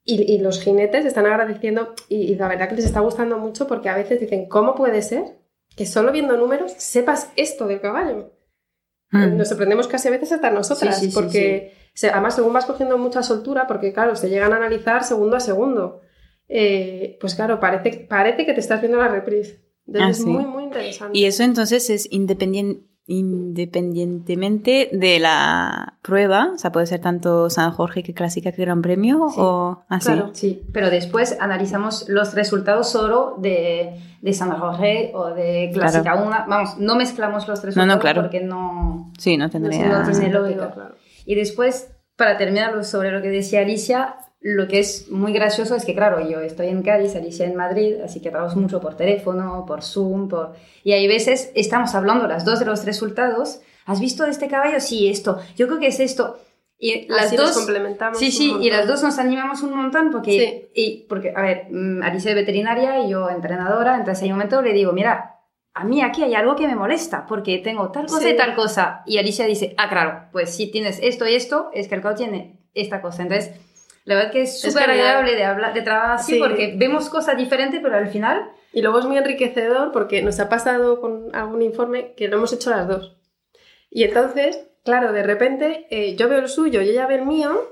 Y, 0.03 0.39
los 0.39 0.61
jinetes 0.61 1.05
están 1.05 1.27
agradeciendo 1.27 1.95
y, 2.09 2.35
la 2.35 2.49
verdad 2.49 2.67
que 2.67 2.75
les 2.75 2.83
está 2.83 2.99
gustando 2.99 3.37
mucho 3.37 3.67
porque 3.67 3.87
a 3.87 3.95
veces 3.95 4.19
dicen, 4.19 4.49
¿cómo 4.49 4.75
puede 4.75 5.01
ser 5.01 5.37
que 5.77 5.85
solo 5.85 6.11
viendo 6.11 6.35
números 6.35 6.73
sepas 6.73 7.31
esto 7.37 7.67
del 7.67 7.79
caballo? 7.79 8.33
Hmm. 9.11 9.37
Nos 9.37 9.47
sorprendemos 9.47 9.87
casi 9.87 10.09
a 10.09 10.11
veces 10.11 10.33
hasta 10.33 10.49
nosotras 10.49 11.01
porque 11.13 11.73
además 12.11 12.35
según 12.35 12.51
vas 12.51 12.65
cogiendo 12.65 12.97
mucha 12.97 13.23
soltura, 13.23 13.65
porque 13.65 13.93
claro, 13.93 14.17
se 14.17 14.29
llegan 14.29 14.51
a 14.51 14.57
analizar 14.57 15.05
segundo 15.05 15.37
a 15.37 15.39
segundo. 15.39 16.01
Eh, 16.49 17.17
pues 17.21 17.33
claro, 17.33 17.61
parece, 17.61 18.05
parece 18.09 18.45
que 18.45 18.53
te 18.53 18.59
estás 18.59 18.81
viendo 18.81 18.97
la 18.97 19.07
reprise. 19.07 19.62
Ah, 19.99 20.09
es 20.09 20.25
muy, 20.25 20.45
muy 20.45 20.63
interesante. 20.63 21.17
Y 21.17 21.25
eso 21.25 21.43
entonces 21.43 21.89
es 21.89 22.07
independientemente 22.11 24.89
de 24.93 25.19
la 25.19 25.97
prueba, 26.01 26.51
o 26.55 26.57
sea, 26.57 26.71
puede 26.71 26.87
ser 26.87 27.01
tanto 27.01 27.49
San 27.49 27.71
Jorge 27.71 28.01
que 28.01 28.13
Clásica 28.13 28.53
que 28.53 28.61
Gran 28.61 28.81
Premio 28.81 29.19
o 29.21 29.83
así. 29.89 30.11
Claro, 30.11 30.29
sí, 30.33 30.63
pero 30.71 30.89
después 30.89 31.37
analizamos 31.39 32.07
los 32.07 32.33
resultados 32.33 32.89
solo 32.89 33.35
de, 33.39 33.99
de 34.21 34.33
San 34.33 34.51
Jorge 34.51 35.11
o 35.13 35.31
de 35.31 35.71
Clásica 35.73 36.15
una, 36.15 36.45
vamos, 36.47 36.77
no 36.77 36.95
mezclamos 36.95 37.45
los 37.47 37.61
resultados 37.63 38.01
claro. 38.01 38.21
porque 38.21 38.39
no 38.39 39.11
Sí, 39.17 39.37
no 39.37 39.49
tendría 39.49 39.87
no, 39.87 40.09
tiene 40.09 40.33
lógica. 40.33 40.95
Y 41.25 41.35
después 41.35 41.89
para 42.15 42.37
terminar 42.37 42.83
sobre 42.85 43.11
lo 43.11 43.21
que 43.21 43.29
decía 43.29 43.61
Alicia, 43.61 44.15
lo 44.43 44.67
que 44.67 44.79
es 44.79 45.09
muy 45.09 45.31
gracioso 45.31 45.73
es 45.73 45.85
que, 45.85 45.95
claro, 45.95 46.19
yo 46.29 46.41
estoy 46.41 46.67
en 46.67 46.83
Cádiz, 46.83 47.15
Alicia 47.15 47.45
en 47.45 47.55
Madrid, 47.55 47.95
así 48.03 48.19
que 48.19 48.27
hablamos 48.27 48.57
mucho 48.57 48.81
por 48.81 48.97
teléfono, 48.97 49.63
por 49.65 49.81
Zoom, 49.81 50.27
por... 50.27 50.53
y 50.83 50.91
hay 50.91 51.07
veces 51.07 51.51
estamos 51.55 51.95
hablando 51.95 52.27
las 52.27 52.43
dos 52.43 52.59
de 52.59 52.65
los 52.65 52.85
resultados. 52.85 53.61
¿Has 53.85 54.01
visto 54.01 54.25
este 54.25 54.49
caballo? 54.49 54.81
Sí, 54.81 55.07
esto. 55.07 55.39
Yo 55.55 55.67
creo 55.67 55.79
que 55.79 55.87
es 55.87 55.99
esto. 56.01 56.39
Y 56.77 57.07
las 57.07 57.33
dos 57.33 57.53
complementamos. 57.53 58.19
Sí, 58.19 58.31
sí, 58.31 58.53
y 58.59 58.69
las 58.69 58.85
dos 58.85 59.01
nos 59.01 59.17
animamos 59.17 59.61
un 59.61 59.77
montón 59.77 60.11
porque, 60.11 60.69
y 60.75 61.05
porque 61.07 61.31
a 61.33 61.41
ver, 61.41 61.67
mm, 61.71 62.03
Alicia 62.03 62.31
es 62.31 62.35
veterinaria 62.35 62.99
y 62.99 63.11
yo 63.11 63.29
entrenadora, 63.29 63.95
entonces 63.95 64.23
hay 64.23 64.31
un 64.31 64.37
momento 64.37 64.61
le 64.61 64.73
digo, 64.73 64.91
mira, 64.91 65.39
a 65.73 65.85
mí 65.85 66.01
aquí 66.01 66.21
hay 66.21 66.35
algo 66.35 66.57
que 66.57 66.67
me 66.67 66.75
molesta 66.75 67.25
porque 67.25 67.59
tengo 67.59 67.91
tal 67.91 68.07
cosa 68.07 68.29
y 68.29 68.35
tal 68.35 68.55
cosa. 68.55 69.03
Y 69.05 69.19
Alicia 69.19 69.45
dice, 69.45 69.73
ah, 69.77 69.87
claro, 69.87 70.25
pues 70.33 70.53
si 70.53 70.67
tienes 70.67 70.99
esto 71.01 71.25
y 71.25 71.35
esto, 71.35 71.69
es 71.73 71.87
que 71.87 71.95
el 71.95 72.01
caballo 72.01 72.17
tiene 72.17 72.59
esta 72.73 73.01
cosa. 73.01 73.23
Entonces, 73.23 73.51
la 74.05 74.15
verdad 74.15 74.31
que 74.31 74.41
es 74.41 74.59
súper 74.59 74.89
agradable 74.89 75.35
de, 75.35 75.43
hablar, 75.43 75.73
de 75.73 75.81
trabajar 75.81 76.15
así 76.15 76.39
porque 76.39 76.75
vemos 76.77 77.09
cosas 77.09 77.37
diferentes, 77.37 77.79
pero 77.81 77.95
al 77.95 78.07
final... 78.07 78.51
Y 78.75 78.81
luego 78.81 78.97
es 78.97 79.05
muy 79.05 79.17
enriquecedor 79.17 79.91
porque 79.91 80.23
nos 80.23 80.39
ha 80.39 80.49
pasado 80.49 80.99
con 80.99 81.33
algún 81.35 81.61
informe 81.61 82.13
que 82.17 82.27
lo 82.27 82.37
hemos 82.37 82.51
hecho 82.53 82.71
las 82.71 82.87
dos. 82.87 83.15
Y 83.91 84.03
entonces, 84.03 84.65
claro, 84.83 85.13
de 85.13 85.21
repente 85.21 85.85
eh, 85.91 86.15
yo 86.15 86.27
veo 86.27 86.39
el 86.39 86.49
suyo 86.49 86.81
y 86.81 86.89
ella 86.89 87.05
ve 87.05 87.15
el 87.15 87.25
mío 87.25 87.69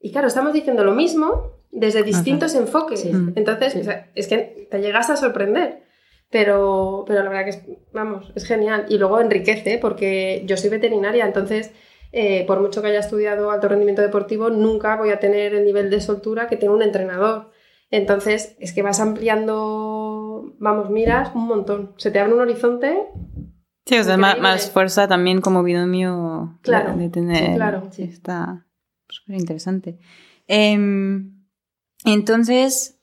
y 0.00 0.10
claro, 0.10 0.26
estamos 0.26 0.52
diciendo 0.52 0.82
lo 0.82 0.92
mismo 0.92 1.52
desde 1.70 2.02
distintos 2.02 2.56
enfoques. 2.56 3.04
Entonces, 3.04 3.88
es 4.16 4.26
que 4.26 4.66
te 4.68 4.80
llegas 4.80 5.10
a 5.10 5.16
sorprender. 5.16 5.84
Pero, 6.28 7.04
pero 7.06 7.22
la 7.22 7.28
verdad 7.28 7.44
que 7.44 7.50
es, 7.50 7.62
vamos, 7.92 8.32
es 8.34 8.44
genial. 8.44 8.86
Y 8.88 8.98
luego 8.98 9.20
enriquece 9.20 9.78
porque 9.78 10.42
yo 10.46 10.56
soy 10.56 10.70
veterinaria, 10.70 11.24
entonces 11.24 11.72
eh, 12.12 12.44
por 12.46 12.60
mucho 12.60 12.82
que 12.82 12.88
haya 12.88 13.00
estudiado 13.00 13.50
alto 13.50 13.68
rendimiento 13.68 14.02
deportivo, 14.02 14.50
nunca 14.50 14.96
voy 14.96 15.10
a 15.10 15.18
tener 15.18 15.54
el 15.54 15.64
nivel 15.64 15.90
de 15.90 16.00
soltura 16.00 16.46
que 16.46 16.56
tiene 16.56 16.74
un 16.74 16.82
entrenador. 16.82 17.50
Entonces, 17.90 18.56
es 18.60 18.72
que 18.72 18.82
vas 18.82 19.00
ampliando, 19.00 20.54
vamos, 20.58 20.90
miras 20.90 21.34
un 21.34 21.46
montón. 21.46 21.94
Se 21.96 22.10
te 22.10 22.20
abre 22.20 22.34
un 22.34 22.40
horizonte. 22.40 23.06
Sí, 23.86 23.98
o 23.98 24.04
sea, 24.04 24.16
más, 24.16 24.70
fuerza 24.70 25.08
también 25.08 25.40
como 25.40 25.62
binomio 25.62 26.58
claro, 26.62 26.96
de 26.96 27.08
tener. 27.08 27.56
claro. 27.56 27.88
Sí, 27.90 28.04
está 28.04 28.66
súper 29.08 29.36
interesante. 29.36 29.98
Em, 30.46 31.44
entonces, 32.04 32.98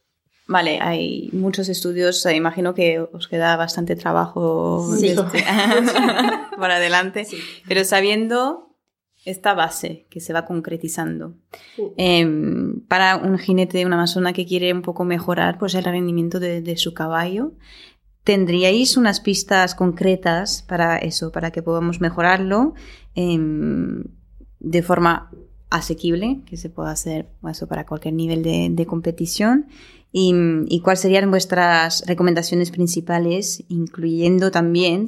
Vale, 0.50 0.80
hay 0.82 1.30
muchos 1.32 1.70
estudios, 1.70 2.26
imagino 2.26 2.74
que 2.74 3.00
os 3.00 3.28
queda 3.28 3.56
bastante 3.56 3.96
trabajo 3.96 4.96
sí. 4.98 5.16
para 6.58 6.78
adelante, 6.78 7.28
pero 7.68 7.86
sabiendo 7.86 8.69
esta 9.26 9.54
base 9.54 10.06
que 10.10 10.20
se 10.20 10.34
va 10.34 10.46
concretizando. 10.46 11.36
Em, 11.98 12.82
para 12.88 13.18
un 13.18 13.38
jinete, 13.38 13.86
una 13.86 13.96
amazona 13.96 14.34
que 14.34 14.46
quiere 14.46 14.74
un 14.74 14.82
poco 14.82 15.04
mejorar 15.06 15.58
pues, 15.58 15.76
el 15.76 15.84
rendimiento 15.84 16.40
de, 16.40 16.78
su 16.78 16.94
caballo, 16.94 17.54
¿tendríais 18.24 18.98
unas 18.98 19.20
pistas 19.20 19.76
concretas 19.76 20.64
para 20.68 20.98
eso, 20.98 21.32
para 21.32 21.52
que 21.52 21.62
podamos 21.62 22.00
mejorarlo 22.02 22.74
em, 23.16 24.04
de 24.60 24.82
forma 24.82 25.32
asequible, 25.70 26.42
que 26.46 26.58
se 26.58 26.70
pueda 26.70 26.92
hacer 26.92 27.30
eso 27.50 27.68
para 27.68 27.86
cualquier 27.86 28.14
nivel 28.14 28.76
de 28.76 28.86
competición? 28.86 29.68
¿Y, 30.12 30.82
cuáles 30.82 31.02
serían 31.02 31.30
vuestras 31.30 32.04
recomendaciones 32.08 32.72
principales, 32.72 33.64
incluyendo 33.68 34.50
también, 34.50 35.08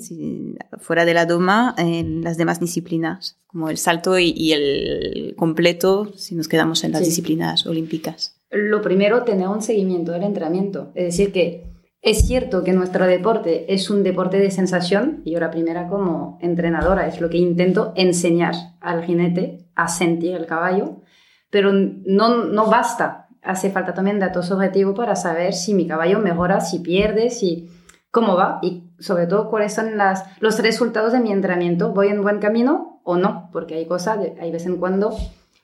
fuera 0.78 1.06
de 1.06 1.14
la 1.16 1.26
doma, 1.26 1.74
en 1.78 2.24
las 2.24 2.38
demás 2.38 2.60
disciplinas, 2.60 3.40
como 3.48 3.70
el 3.70 3.78
salto 3.78 4.20
y, 4.20 4.54
el 4.54 5.34
completo, 5.38 6.12
si 6.16 6.36
nos 6.36 6.48
quedamos 6.48 6.84
en 6.84 6.92
las 6.92 7.04
disciplinas 7.04 7.66
olímpicas? 7.66 8.40
Lo 8.52 8.82
primero, 8.82 9.24
tener 9.24 9.48
un 9.48 9.62
seguimiento 9.62 10.12
del 10.12 10.24
entrenamiento. 10.24 10.92
Es 10.94 11.06
decir, 11.06 11.32
que 11.32 11.72
es 12.04 12.28
cierto 12.28 12.64
que 12.64 12.74
nuestro 12.74 13.08
deporte 13.08 13.74
es 13.74 13.90
un 13.90 14.04
deporte 14.04 14.38
de 14.38 14.52
sensación, 14.52 15.22
y 15.26 15.32
yo 15.32 15.40
la 15.40 15.52
primera 15.52 15.88
como 15.88 16.38
entrenadora 16.42 17.08
es 17.08 17.20
lo 17.20 17.30
que 17.30 17.38
intento 17.38 17.92
enseñar 17.96 18.54
al 18.80 19.04
jinete 19.04 19.68
a 19.74 19.88
sentir 19.88 20.36
el 20.36 20.46
caballo, 20.46 21.02
pero 21.50 21.72
no, 21.74 22.46
no 22.46 22.68
basta 22.68 23.30
hace 23.44 23.72
falta 23.72 23.94
también 23.94 24.20
datos 24.20 24.52
objetivos 24.52 24.96
para 24.96 25.16
saber 25.16 25.54
si 25.54 25.74
mi 25.74 25.88
caballo 25.88 26.20
mejora, 26.20 26.62
si 26.62 26.80
pierde, 26.80 27.30
si 27.30 27.70
cómo 28.12 28.36
va 28.36 28.60
y 28.62 28.84
sobre 29.00 29.26
todo 29.26 29.50
cuáles 29.50 29.74
son 29.74 29.98
las, 29.98 30.26
los 30.40 30.60
resultados 30.60 31.14
de 31.14 31.20
mi 31.20 31.32
entrenamiento. 31.32 31.92
¿Voy 31.92 32.10
en 32.10 32.22
buen 32.22 32.40
camino 32.40 33.02
o 33.04 33.18
no? 33.18 33.50
Porque 33.52 33.76
hay 33.76 33.86
cosas, 33.86 34.20
hay 34.40 34.52
veces 34.52 34.68
en 34.68 34.78
cuando 34.78 35.16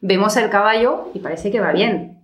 vemos 0.02 0.36
el 0.38 0.50
caballo 0.50 1.10
y 1.14 1.20
parece 1.20 1.52
que 1.52 1.60
va 1.60 1.72
bien. 1.72 2.24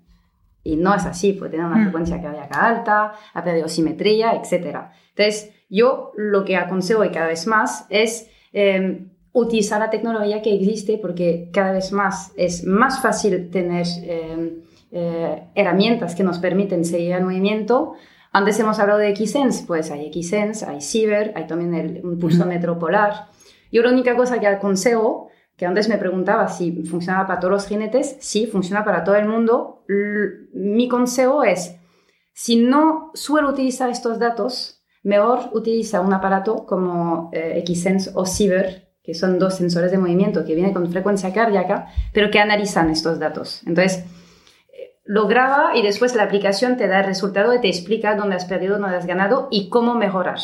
Y 0.63 0.77
no 0.77 0.95
es 0.95 1.05
así, 1.05 1.33
puede 1.33 1.51
tener 1.51 1.65
una 1.65 1.75
mm. 1.75 1.83
frecuencia 1.83 2.21
cardíaca 2.21 2.65
alta, 2.65 3.13
ha 3.33 3.43
perdido 3.43 3.67
simetría, 3.67 4.33
etc. 4.33 4.77
Entonces, 5.09 5.51
yo 5.69 6.13
lo 6.15 6.45
que 6.45 6.55
aconsejo 6.55 7.03
y 7.03 7.09
cada 7.09 7.27
vez 7.27 7.47
más 7.47 7.85
es 7.89 8.29
em, 8.53 9.09
utilizar 9.33 9.79
la 9.79 9.89
tecnología 9.89 10.41
que 10.41 10.55
existe 10.55 10.97
porque 10.97 11.49
cada 11.51 11.73
vez 11.73 11.91
más 11.91 12.31
es 12.37 12.65
más 12.65 13.01
fácil 13.01 13.49
tener... 13.51 13.85
Em, 14.03 14.63
eh, 14.95 15.47
herramientas 15.55 16.13
que 16.13 16.23
nos 16.23 16.37
permiten 16.37 16.85
seguir 16.85 17.13
el 17.13 17.23
movimiento. 17.23 17.93
Antes 18.31 18.59
hemos 18.59 18.77
hablado 18.77 18.99
de 18.99 19.15
Xsense, 19.15 19.65
pues 19.65 19.89
hay 19.89 20.11
Xsense, 20.13 20.65
hay 20.65 20.81
Cyber, 20.81 21.33
hay 21.35 21.47
también 21.47 21.73
el, 21.73 22.05
un 22.05 22.19
pulsómetro 22.19 22.77
polar. 22.77 23.27
Yo 23.71 23.81
la 23.81 23.89
única 23.89 24.15
cosa 24.15 24.39
que 24.39 24.45
aconsejo, 24.45 25.29
que 25.57 25.65
antes 25.65 25.89
me 25.89 25.97
preguntaba 25.97 26.47
si 26.47 26.83
funcionaba 26.83 27.25
para 27.25 27.39
todos 27.39 27.51
los 27.51 27.67
jinetes, 27.67 28.17
sí, 28.19 28.45
funciona 28.45 28.85
para 28.85 29.03
todo 29.03 29.15
el 29.15 29.27
mundo. 29.27 29.83
mi 30.53 30.87
consejo 30.87 31.43
es, 31.43 31.75
si 32.33 32.57
no 32.57 33.09
suelo 33.15 33.49
utilizar 33.49 33.89
estos 33.89 34.19
datos, 34.19 34.83
mejor 35.01 35.49
utiliza 35.53 36.01
un 36.01 36.13
aparato 36.13 36.67
como 36.67 37.31
eh, 37.33 37.63
Xsense 37.65 38.11
o 38.13 38.27
Cyber, 38.27 38.93
que 39.03 39.15
son 39.15 39.39
dos 39.39 39.55
sensores 39.55 39.91
de 39.91 39.97
movimiento 39.97 40.45
que 40.45 40.53
vienen 40.53 40.73
con 40.73 40.89
frecuencia 40.91 41.33
cardíaca, 41.33 41.87
pero 42.13 42.29
que 42.29 42.39
analizan 42.39 42.91
estos 42.91 43.17
datos. 43.17 43.61
Entonces, 43.65 44.05
lo 45.03 45.27
graba 45.27 45.75
y 45.75 45.81
después 45.81 46.15
la 46.15 46.23
aplicación 46.23 46.77
te 46.77 46.87
da 46.87 46.99
el 46.99 47.05
resultado 47.05 47.53
y 47.53 47.61
te 47.61 47.67
explica 47.67 48.15
dónde 48.15 48.35
has 48.35 48.45
perdido, 48.45 48.77
dónde 48.77 48.95
has 48.95 49.05
ganado 49.05 49.47
y 49.51 49.69
cómo 49.69 49.95
mejorar. 49.95 50.39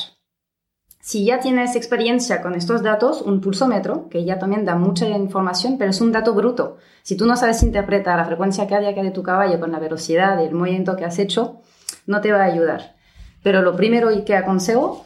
Si 1.01 1.25
ya 1.25 1.39
tienes 1.39 1.75
experiencia 1.75 2.41
con 2.41 2.55
estos 2.55 2.83
datos, 2.83 3.21
un 3.21 3.39
pulsómetro, 3.39 4.09
que 4.09 4.25
ya 4.25 4.37
también 4.37 4.65
da 4.65 4.75
mucha 4.75 5.07
información, 5.07 5.77
pero 5.77 5.91
es 5.91 6.01
un 6.01 6.11
dato 6.11 6.33
bruto. 6.33 6.77
Si 7.03 7.15
tú 7.15 7.25
no 7.25 7.37
sabes 7.37 7.63
interpretar 7.63 8.17
la 8.17 8.25
frecuencia 8.25 8.67
cardíaca 8.67 9.01
de 9.01 9.11
tu 9.11 9.23
caballo 9.23 9.59
con 9.59 9.71
la 9.71 9.79
velocidad 9.79 10.39
y 10.41 10.45
el 10.45 10.53
movimiento 10.53 10.97
que 10.97 11.05
has 11.05 11.17
hecho, 11.17 11.61
no 12.05 12.19
te 12.19 12.31
va 12.31 12.41
a 12.41 12.45
ayudar. 12.45 12.97
Pero 13.41 13.61
lo 13.61 13.75
primero 13.75 14.11
y 14.11 14.25
que 14.25 14.35
aconsejo, 14.35 15.05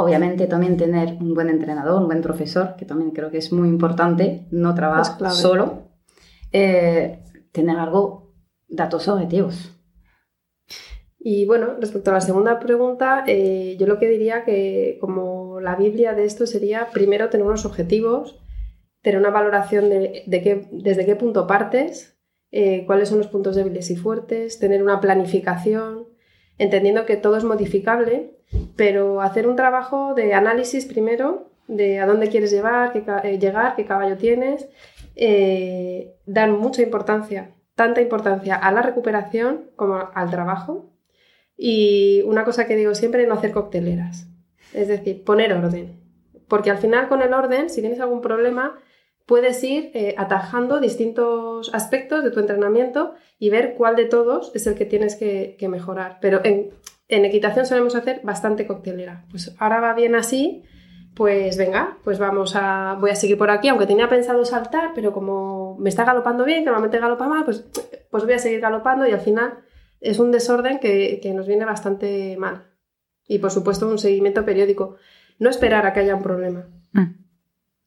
Obviamente 0.00 0.46
también 0.46 0.76
tener 0.76 1.16
un 1.20 1.34
buen 1.34 1.48
entrenador, 1.50 2.00
un 2.00 2.06
buen 2.06 2.22
profesor, 2.22 2.76
que 2.76 2.84
también 2.84 3.10
creo 3.10 3.32
que 3.32 3.38
es 3.38 3.52
muy 3.52 3.66
importante, 3.66 4.46
no 4.52 4.72
trabajar 4.72 5.32
solo. 5.32 5.88
Eh, 6.52 7.24
tener 7.50 7.76
algo, 7.80 8.27
datos 8.68 9.08
objetivos. 9.08 9.78
Y 11.18 11.46
bueno, 11.46 11.74
respecto 11.80 12.10
a 12.10 12.14
la 12.14 12.20
segunda 12.20 12.60
pregunta, 12.60 13.24
eh, 13.26 13.76
yo 13.78 13.86
lo 13.86 13.98
que 13.98 14.08
diría 14.08 14.44
que 14.44 14.98
como 15.00 15.60
la 15.60 15.74
Biblia 15.74 16.14
de 16.14 16.24
esto 16.24 16.46
sería 16.46 16.88
primero 16.92 17.28
tener 17.28 17.44
unos 17.44 17.66
objetivos, 17.66 18.40
tener 19.02 19.18
una 19.18 19.30
valoración 19.30 19.90
de, 19.90 20.24
qué, 20.26 20.68
desde 20.70 21.04
qué 21.04 21.16
punto 21.16 21.46
partes, 21.46 22.16
eh, 22.52 22.84
cuáles 22.86 23.08
son 23.08 23.18
los 23.18 23.26
puntos 23.26 23.56
débiles 23.56 23.90
y 23.90 23.96
fuertes, 23.96 24.58
tener 24.58 24.82
una 24.82 25.00
planificación, 25.00 26.06
entendiendo 26.56 27.04
que 27.04 27.16
todo 27.16 27.36
es 27.36 27.44
modificable, 27.44 28.38
pero 28.76 29.20
hacer 29.20 29.48
un 29.48 29.56
trabajo 29.56 30.14
de 30.14 30.34
análisis 30.34 30.86
primero 30.86 31.50
de 31.66 31.98
a 31.98 32.06
dónde 32.06 32.28
quieres 32.28 32.50
llevar, 32.50 32.92
eh, 33.24 33.38
llegar, 33.38 33.76
qué 33.76 33.84
caballo 33.84 34.16
tienes, 34.16 34.68
dan 36.26 36.58
mucha 36.58 36.80
importancia, 36.80 37.50
tanta 37.78 38.00
importancia 38.00 38.56
a 38.56 38.72
la 38.72 38.82
recuperación 38.82 39.70
como 39.76 40.10
al 40.12 40.30
trabajo 40.30 40.90
y 41.56 42.22
una 42.22 42.44
cosa 42.44 42.66
que 42.66 42.74
digo 42.74 42.96
siempre, 42.96 43.24
no 43.28 43.34
hacer 43.34 43.52
cocteleras. 43.52 44.26
Es 44.74 44.88
decir, 44.88 45.22
poner 45.22 45.52
orden. 45.52 45.96
Porque 46.48 46.72
al 46.72 46.78
final 46.78 47.08
con 47.08 47.22
el 47.22 47.32
orden, 47.32 47.70
si 47.70 47.80
tienes 47.80 48.00
algún 48.00 48.20
problema, 48.20 48.80
puedes 49.26 49.62
ir 49.62 49.92
eh, 49.94 50.16
atajando 50.18 50.80
distintos 50.80 51.72
aspectos 51.72 52.24
de 52.24 52.32
tu 52.32 52.40
entrenamiento 52.40 53.14
y 53.38 53.48
ver 53.48 53.74
cuál 53.76 53.94
de 53.94 54.06
todos 54.06 54.50
es 54.56 54.66
el 54.66 54.74
que 54.74 54.84
tienes 54.84 55.14
que, 55.14 55.56
mejorar. 55.68 56.18
Pero 56.20 56.40
en, 56.42 56.72
equitación 57.08 57.64
solemos 57.64 57.94
hacer 57.94 58.22
bastante 58.24 58.66
coctelera. 58.66 59.24
Pues 59.30 59.54
ahora 59.60 59.78
va 59.78 59.94
bien 59.94 60.16
así, 60.16 60.64
pues 61.18 61.56
venga, 61.56 61.98
pues 62.04 62.20
vamos 62.20 62.54
a, 62.54 62.96
voy 63.00 63.10
a 63.10 63.16
seguir 63.16 63.36
por 63.36 63.50
aquí, 63.50 63.66
aunque 63.66 63.88
tenía 63.88 64.08
pensado 64.08 64.44
saltar, 64.44 64.92
pero 64.94 65.12
como 65.12 65.76
me 65.80 65.88
está 65.88 66.04
galopando 66.04 66.44
bien, 66.44 66.60
que 66.60 66.66
normalmente 66.66 67.00
galopa 67.00 67.26
mal, 67.26 67.44
pues, 67.44 67.66
pues 68.08 68.22
voy 68.22 68.34
a 68.34 68.38
seguir 68.38 68.60
galopando 68.60 69.04
y 69.04 69.10
al 69.10 69.20
final 69.20 69.58
es 70.00 70.20
un 70.20 70.30
desorden 70.30 70.78
que, 70.78 71.20
nos 71.34 71.48
viene 71.48 71.64
bastante 71.64 72.36
mal. 72.36 72.68
Y 73.26 73.40
por 73.40 73.50
supuesto 73.50 73.88
un 73.88 73.98
seguimiento 73.98 74.44
periódico. 74.44 74.94
No 75.40 75.50
esperar 75.50 75.86
a 75.86 75.92
que 75.92 75.98
haya 75.98 76.14
un 76.14 76.22
problema. 76.22 76.68
Mm. 76.92 77.16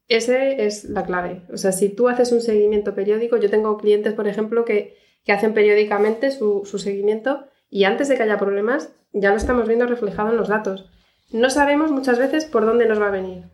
Ese 0.08 0.66
es 0.66 0.84
la 0.84 1.06
clave. 1.06 1.40
O 1.50 1.56
sea, 1.56 1.72
si 1.72 1.88
tú 1.88 2.10
haces 2.10 2.32
un 2.32 2.42
seguimiento 2.42 2.94
periódico, 2.94 3.38
yo 3.38 3.48
tengo 3.48 3.78
clientes, 3.78 4.12
por 4.12 4.28
ejemplo, 4.28 4.66
que, 4.66 4.98
hacen 5.26 5.54
periódicamente 5.54 6.32
su, 6.32 6.66
su, 6.66 6.78
seguimiento 6.78 7.46
y 7.70 7.84
antes 7.84 8.08
de 8.08 8.16
que 8.16 8.24
haya 8.24 8.36
problemas 8.36 8.92
ya 9.14 9.30
lo 9.30 9.36
estamos 9.36 9.66
viendo 9.68 9.86
reflejado 9.86 10.32
en 10.32 10.36
los 10.36 10.48
datos. 10.48 10.90
No 11.32 11.50
sabemos 11.50 11.90
muchas 11.90 12.18
veces 12.18 12.44
por 12.44 12.66
dónde 12.66 12.86
nos 12.86 13.00
va 13.00 13.08
a 13.08 13.10
venir, 13.10 13.44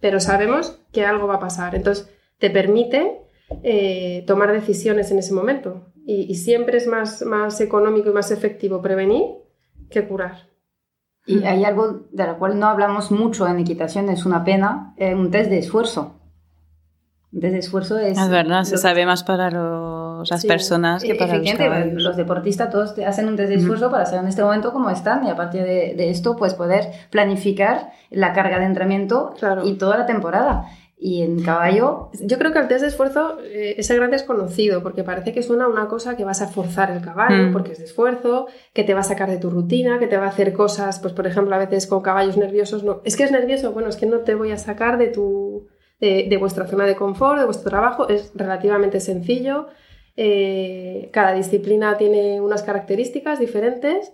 pero 0.00 0.20
sabemos 0.20 0.80
que 0.92 1.04
algo 1.04 1.26
va 1.26 1.36
a 1.36 1.40
pasar. 1.40 1.74
Entonces, 1.74 2.08
te 2.38 2.50
permite 2.50 3.20
eh, 3.62 4.24
tomar 4.26 4.52
decisiones 4.52 5.10
en 5.10 5.18
ese 5.18 5.34
momento. 5.34 5.86
Y, 6.10 6.36
siempre 6.36 6.78
es 6.78 6.86
más, 6.86 7.20
más 7.20 7.60
económico 7.60 8.08
y 8.08 8.14
más 8.14 8.30
efectivo 8.30 8.80
prevenir 8.80 9.24
que 9.90 10.08
curar. 10.08 10.48
Y 11.26 11.44
hay 11.44 11.64
algo 11.64 12.06
de 12.10 12.26
lo 12.26 12.38
cual 12.38 12.58
no 12.58 12.66
hablamos 12.66 13.10
mucho 13.10 13.46
en 13.46 13.58
equitación, 13.58 14.08
es 14.08 14.24
una 14.24 14.42
pena, 14.42 14.94
eh, 14.96 15.14
un 15.14 15.30
test 15.30 15.50
de 15.50 15.58
esfuerzo. 15.58 16.14
Un 17.30 17.40
test 17.40 17.52
de 17.52 17.58
esfuerzo 17.58 17.98
es... 17.98 18.16
Es 18.16 18.30
verdad, 18.30 18.64
se 18.64 18.78
sabe 18.78 19.04
más 19.04 19.22
para 19.22 19.50
las 20.28 20.44
personas 20.44 21.02
que 21.02 21.14
para 21.14 21.38
los. 21.38 22.02
Los 22.02 22.16
deportistas 22.16 22.70
todos 22.70 22.94
hacen 22.98 23.28
un 23.28 23.36
test 23.36 23.50
de 23.50 23.56
esfuerzo 23.56 23.90
para 23.90 24.06
saber 24.06 24.22
en 24.22 24.28
este 24.28 24.42
momento 24.42 24.72
cómo 24.72 24.90
están 24.90 25.26
y 25.26 25.30
a 25.30 25.36
partir 25.36 25.62
de, 25.62 26.10
esto 26.10 26.36
pues 26.36 26.54
poder 26.54 26.86
planificar 27.10 27.90
la 28.10 28.32
carga 28.32 28.58
de 28.58 28.64
entrenamiento 28.64 29.34
y 29.64 29.74
toda 29.74 29.98
la 29.98 30.06
temporada. 30.06 30.66
Y 31.00 31.22
en 31.22 31.42
caballo... 31.42 32.10
Yo 32.20 32.38
creo 32.38 32.52
que 32.52 32.58
el 32.58 32.66
test 32.66 32.82
de 32.82 32.88
esfuerzo 32.88 33.38
eh, 33.44 33.76
es 33.78 33.88
el 33.90 33.98
gran 33.98 34.10
desconocido, 34.10 34.82
porque 34.82 35.04
parece 35.04 35.32
que 35.32 35.44
suena 35.44 35.68
una 35.68 35.86
cosa 35.86 36.16
que 36.16 36.24
vas 36.24 36.42
a 36.42 36.48
forzar 36.48 36.90
el 36.90 37.00
caballo, 37.00 37.44
mm. 37.44 37.52
porque 37.52 37.72
es 37.72 37.78
de 37.78 37.84
esfuerzo, 37.84 38.48
que 38.72 38.82
te 38.82 38.94
va 38.94 39.00
a 39.00 39.04
sacar 39.04 39.30
de 39.30 39.36
tu 39.36 39.48
rutina, 39.48 40.00
que 40.00 40.08
te 40.08 40.16
va 40.16 40.24
a 40.24 40.30
hacer 40.30 40.52
cosas, 40.52 40.98
pues 40.98 41.12
por 41.12 41.28
ejemplo, 41.28 41.54
a 41.54 41.58
veces 41.58 41.86
con 41.86 42.02
caballos 42.02 42.36
nerviosos, 42.36 42.82
no, 42.82 43.00
es 43.04 43.16
que 43.16 43.22
es 43.22 43.30
nervioso, 43.30 43.72
bueno, 43.72 43.88
es 43.88 43.96
que 43.96 44.06
no 44.06 44.18
te 44.18 44.34
voy 44.34 44.50
a 44.50 44.58
sacar 44.58 44.98
de 44.98 45.08
tu... 45.08 45.68
De, 46.00 46.36
vuestra 46.38 46.66
zona 46.68 46.84
de 46.84 46.94
confort, 46.94 47.40
de 47.40 47.44
vuestro 47.44 47.70
trabajo, 47.70 48.08
es 48.08 48.30
relativamente 48.36 49.00
sencillo. 49.00 49.66
Eh, 50.20 51.10
cada 51.12 51.32
disciplina 51.32 51.96
tiene 51.96 52.40
unas 52.40 52.64
características 52.64 53.38
diferentes, 53.38 54.12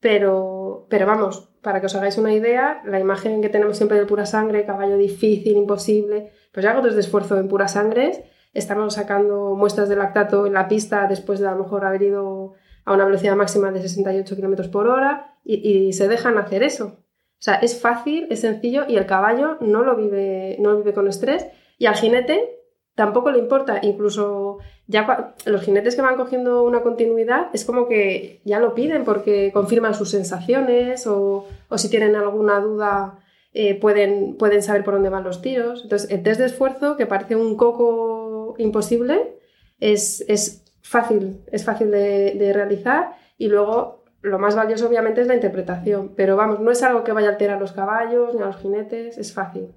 pero, 0.00 0.86
pero 0.90 1.06
vamos, 1.06 1.48
para 1.62 1.80
que 1.80 1.86
os 1.86 1.94
hagáis 1.94 2.18
una 2.18 2.34
idea, 2.34 2.82
la 2.84 3.00
imagen 3.00 3.40
que 3.40 3.48
tenemos 3.48 3.78
siempre 3.78 3.98
de 3.98 4.04
pura 4.04 4.26
sangre, 4.26 4.66
caballo 4.66 4.98
difícil, 4.98 5.56
imposible, 5.56 6.30
pues 6.52 6.62
ya 6.62 6.72
hago 6.72 6.82
desde 6.82 7.00
esfuerzo 7.00 7.38
en 7.38 7.48
pura 7.48 7.68
sangre, 7.68 8.26
estamos 8.52 8.92
sacando 8.92 9.54
muestras 9.54 9.88
de 9.88 9.96
lactato 9.96 10.46
en 10.46 10.52
la 10.52 10.68
pista 10.68 11.06
después 11.08 11.40
de 11.40 11.48
a 11.48 11.52
lo 11.52 11.62
mejor 11.62 11.86
haber 11.86 12.02
ido 12.02 12.52
a 12.84 12.92
una 12.92 13.06
velocidad 13.06 13.34
máxima 13.34 13.70
de 13.70 13.80
68 13.80 14.36
km 14.36 14.70
por 14.70 14.88
hora 14.88 15.38
y, 15.42 15.94
se 15.94 16.06
dejan 16.06 16.36
hacer 16.36 16.64
eso. 16.64 16.98
O 17.38 17.42
sea, 17.46 17.54
es 17.54 17.80
fácil, 17.80 18.26
es 18.28 18.42
sencillo 18.42 18.84
y 18.86 18.96
el 18.96 19.06
caballo 19.06 19.56
no 19.62 19.82
lo 19.84 19.96
vive, 19.96 20.58
no 20.60 20.72
lo 20.72 20.78
vive 20.78 20.92
con 20.92 21.08
estrés 21.08 21.46
y 21.78 21.86
al 21.86 21.94
jinete 21.94 22.55
tampoco 22.96 23.30
le 23.30 23.38
importa. 23.38 23.78
Incluso 23.82 24.58
ya 24.88 25.34
los 25.44 25.62
jinetes 25.62 25.94
que 25.94 26.02
van 26.02 26.16
cogiendo 26.16 26.64
una 26.64 26.82
continuidad 26.82 27.48
es 27.52 27.64
como 27.64 27.86
que 27.86 28.40
ya 28.44 28.58
lo 28.58 28.74
piden 28.74 29.04
porque 29.04 29.52
confirman 29.52 29.94
sus 29.94 30.10
sensaciones 30.10 31.06
o, 31.06 31.46
si 31.76 31.88
tienen 31.88 32.16
alguna 32.16 32.58
duda 32.58 33.20
eh, 33.52 33.78
pueden, 33.78 34.36
pueden 34.36 34.62
saber 34.62 34.82
por 34.82 34.94
dónde 34.94 35.10
van 35.10 35.22
los 35.22 35.40
tiros. 35.42 35.82
Entonces, 35.84 36.10
el 36.10 36.24
test 36.24 36.40
de 36.40 36.46
esfuerzo, 36.46 36.96
que 36.96 37.06
parece 37.06 37.36
un 37.36 37.56
coco 37.56 38.54
imposible, 38.58 39.38
es, 39.78 40.64
fácil, 40.82 41.42
es 41.52 41.64
fácil 41.64 41.90
de, 41.90 42.34
de 42.34 42.52
realizar 42.52 43.16
y 43.38 43.48
luego 43.48 44.04
lo 44.22 44.38
más 44.38 44.56
valioso 44.56 44.88
obviamente 44.88 45.20
es 45.20 45.26
la 45.26 45.34
interpretación, 45.34 46.14
pero 46.16 46.36
vamos, 46.36 46.60
no 46.60 46.70
es 46.70 46.82
algo 46.82 47.04
que 47.04 47.12
vaya 47.12 47.28
a 47.28 47.32
alterar 47.32 47.58
a 47.58 47.60
los 47.60 47.72
caballos 47.72 48.34
ni 48.34 48.42
a 48.42 48.46
los 48.46 48.56
jinetes, 48.56 49.18
es 49.18 49.32
fácil. 49.32 49.72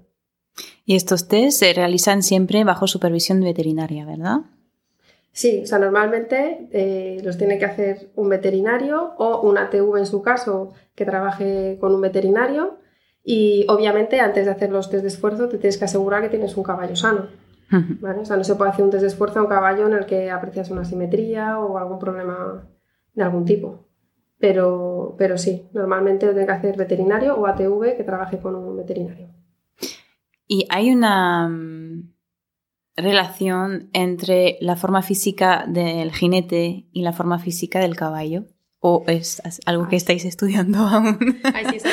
Y 0.84 0.96
estos 0.96 1.28
test 1.28 1.58
se 1.58 1.72
realizan 1.72 2.22
siempre 2.22 2.64
bajo 2.64 2.86
supervisión 2.86 3.40
veterinaria, 3.40 4.04
¿verdad? 4.04 4.40
Sí, 5.32 5.60
o 5.62 5.66
sea, 5.66 5.78
normalmente 5.78 6.68
eh, 6.72 7.20
los 7.22 7.38
tiene 7.38 7.58
que 7.58 7.64
hacer 7.64 8.10
un 8.16 8.28
veterinario 8.28 9.14
o 9.16 9.40
una 9.42 9.62
ATV 9.62 9.98
en 9.98 10.06
su 10.06 10.22
caso 10.22 10.72
que 10.94 11.04
trabaje 11.04 11.78
con 11.80 11.94
un 11.94 12.00
veterinario 12.00 12.78
y 13.22 13.64
obviamente 13.68 14.20
antes 14.20 14.46
de 14.46 14.50
hacer 14.50 14.70
los 14.70 14.90
test 14.90 15.02
de 15.02 15.08
esfuerzo 15.08 15.48
te 15.48 15.58
tienes 15.58 15.78
que 15.78 15.84
asegurar 15.84 16.22
que 16.22 16.30
tienes 16.30 16.56
un 16.56 16.64
caballo 16.64 16.96
sano. 16.96 17.28
O 17.72 18.24
sea, 18.24 18.36
no 18.36 18.42
se 18.42 18.56
puede 18.56 18.72
hacer 18.72 18.84
un 18.84 18.90
test 18.90 19.02
de 19.02 19.06
esfuerzo 19.06 19.38
a 19.38 19.42
un 19.42 19.48
caballo 19.48 19.86
en 19.86 19.92
el 19.92 20.04
que 20.04 20.30
aprecias 20.30 20.70
una 20.70 20.84
simetría 20.84 21.60
o 21.60 21.78
algún 21.78 22.00
problema 22.00 22.68
de 23.14 23.22
algún 23.22 23.44
tipo. 23.44 23.86
Pero, 24.38 25.14
pero 25.16 25.38
sí, 25.38 25.68
normalmente 25.72 26.26
lo 26.26 26.32
tiene 26.32 26.46
que 26.46 26.52
hacer 26.52 26.76
veterinario 26.76 27.36
o 27.36 27.46
ATV 27.46 27.96
que 27.96 28.02
trabaje 28.02 28.38
con 28.38 28.56
un 28.56 28.76
veterinario. 28.76 29.28
Y 30.52 30.66
hay 30.68 30.90
una 30.90 31.48
mm, 31.48 32.12
relación 32.96 33.88
entre 33.92 34.58
la 34.60 34.74
forma 34.74 35.00
física 35.00 35.64
del 35.68 36.10
jinete 36.10 36.88
y 36.90 37.02
la 37.02 37.12
forma 37.12 37.38
física 37.38 37.78
del 37.78 37.94
caballo. 37.94 38.46
¿O 38.80 39.04
es 39.06 39.40
algo 39.64 39.86
que 39.86 39.94
estáis 39.94 40.24
estoy 40.24 40.56
aún? 40.56 41.38
Ay, 41.54 41.66
sí, 41.70 41.88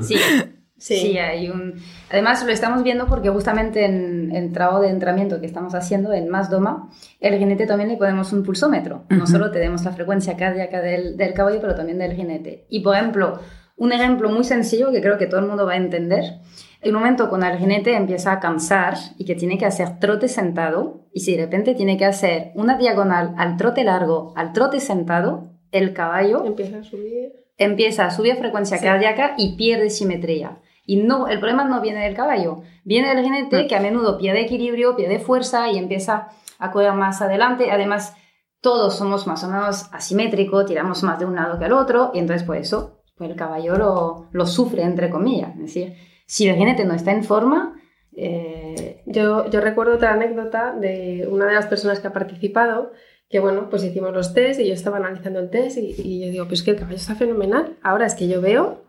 sí, 0.00 0.14
sí, 0.76 0.96
sí, 0.96 1.18
hay 1.18 1.48
un... 1.48 1.74
Además, 2.08 2.44
lo 2.46 2.52
estamos 2.52 2.84
viendo 2.84 3.08
porque 3.08 3.28
justamente 3.30 3.84
en 3.84 4.30
el 4.30 4.52
trabajo 4.52 4.82
de 4.82 4.90
entrenamiento 4.90 5.40
que 5.40 5.46
estamos 5.46 5.74
haciendo 5.74 6.12
en 6.12 6.28
Más 6.28 6.50
Doma, 6.50 6.88
el 7.18 7.36
jinete 7.36 7.66
también 7.66 7.88
le 7.88 7.96
ponemos 7.96 8.32
un 8.32 8.44
pulsómetro. 8.44 9.06
No 9.08 9.26
solo 9.26 9.50
tenemos 9.50 9.82
la 9.82 9.90
frecuencia 9.90 10.36
cardíaca 10.36 10.80
del, 10.80 11.16
del 11.16 11.34
caballo, 11.34 11.58
pero 11.60 11.74
también 11.74 11.98
del 11.98 12.14
jinete. 12.14 12.64
Y, 12.68 12.78
por 12.78 12.94
ejemplo, 12.94 13.40
un 13.82 13.92
ejemplo 13.92 14.30
muy 14.30 14.44
sencillo 14.44 14.92
que 14.92 15.00
creo 15.00 15.18
que 15.18 15.26
todo 15.26 15.40
el 15.40 15.46
mundo 15.46 15.66
va 15.66 15.72
a 15.72 15.76
entender. 15.76 16.38
El 16.80 16.92
momento 16.92 17.28
cuando 17.28 17.48
el 17.48 17.58
jinete 17.58 17.96
empieza 17.96 18.30
a 18.30 18.38
cansar 18.38 18.94
y 19.18 19.24
que 19.24 19.34
tiene 19.34 19.58
que 19.58 19.66
hacer 19.66 19.98
trote 19.98 20.28
sentado, 20.28 21.08
y 21.12 21.18
si 21.18 21.34
de 21.34 21.42
repente 21.42 21.74
tiene 21.74 21.96
que 21.96 22.04
hacer 22.04 22.52
una 22.54 22.78
diagonal 22.78 23.34
al 23.36 23.56
trote 23.56 23.82
largo, 23.82 24.34
al 24.36 24.52
trote 24.52 24.78
sentado, 24.78 25.48
el 25.72 25.94
caballo 25.94 26.44
empieza 26.44 26.78
a 26.78 26.84
subir, 26.84 27.32
empieza 27.58 28.06
a 28.06 28.12
subir 28.12 28.36
frecuencia 28.36 28.78
cardíaca 28.78 29.34
y 29.36 29.56
pierde 29.56 29.90
simetría. 29.90 30.60
Y 30.86 31.02
no, 31.02 31.26
el 31.26 31.40
problema 31.40 31.64
no 31.64 31.80
viene 31.80 32.04
del 32.04 32.14
caballo, 32.14 32.62
viene 32.84 33.12
del 33.12 33.24
jinete 33.24 33.66
que 33.66 33.74
a 33.74 33.80
menudo 33.80 34.16
pierde 34.16 34.42
equilibrio, 34.42 34.94
pierde 34.94 35.18
fuerza 35.18 35.72
y 35.72 35.78
empieza 35.78 36.28
a 36.60 36.70
correr 36.70 36.92
más 36.92 37.20
adelante. 37.20 37.72
Además, 37.72 38.14
todos 38.60 38.96
somos 38.96 39.26
más 39.26 39.42
o 39.42 39.48
menos 39.48 39.88
asimétricos, 39.90 40.66
tiramos 40.66 41.02
más 41.02 41.18
de 41.18 41.24
un 41.24 41.34
lado 41.34 41.58
que 41.58 41.64
al 41.64 41.72
otro, 41.72 42.12
y 42.14 42.20
entonces 42.20 42.46
por 42.46 42.56
eso 42.56 43.01
pues 43.16 43.30
el 43.30 43.36
caballo 43.36 44.28
lo, 44.32 44.46
sufre, 44.46 44.82
entre 44.82 45.10
comillas. 45.10 45.54
Es 45.54 45.62
decir, 45.62 45.94
si 46.26 46.48
el 46.48 46.56
jinete 46.56 46.84
no 46.84 46.94
está 46.94 47.12
en 47.12 47.24
forma... 47.24 47.78
Eh, 48.14 49.02
yo, 49.06 49.48
yo 49.48 49.62
recuerdo 49.62 49.94
otra 49.94 50.12
anécdota 50.12 50.74
de 50.74 51.26
una 51.30 51.46
de 51.46 51.54
las 51.54 51.66
personas 51.66 51.98
que 51.98 52.08
ha 52.08 52.12
participado, 52.12 52.92
que 53.30 53.40
bueno, 53.40 53.70
pues 53.70 53.82
hicimos 53.84 54.12
los 54.12 54.34
test 54.34 54.60
y 54.60 54.68
yo 54.68 54.74
estaba 54.74 54.98
analizando 54.98 55.40
el 55.40 55.48
test 55.48 55.78
y, 55.78 56.20
yo 56.20 56.30
digo, 56.30 56.46
pues 56.46 56.62
que 56.62 56.72
el 56.72 56.76
caballo 56.76 56.96
está 56.96 57.14
fenomenal. 57.14 57.78
Ahora 57.82 58.04
es 58.04 58.14
que 58.14 58.28
yo 58.28 58.42
veo 58.42 58.84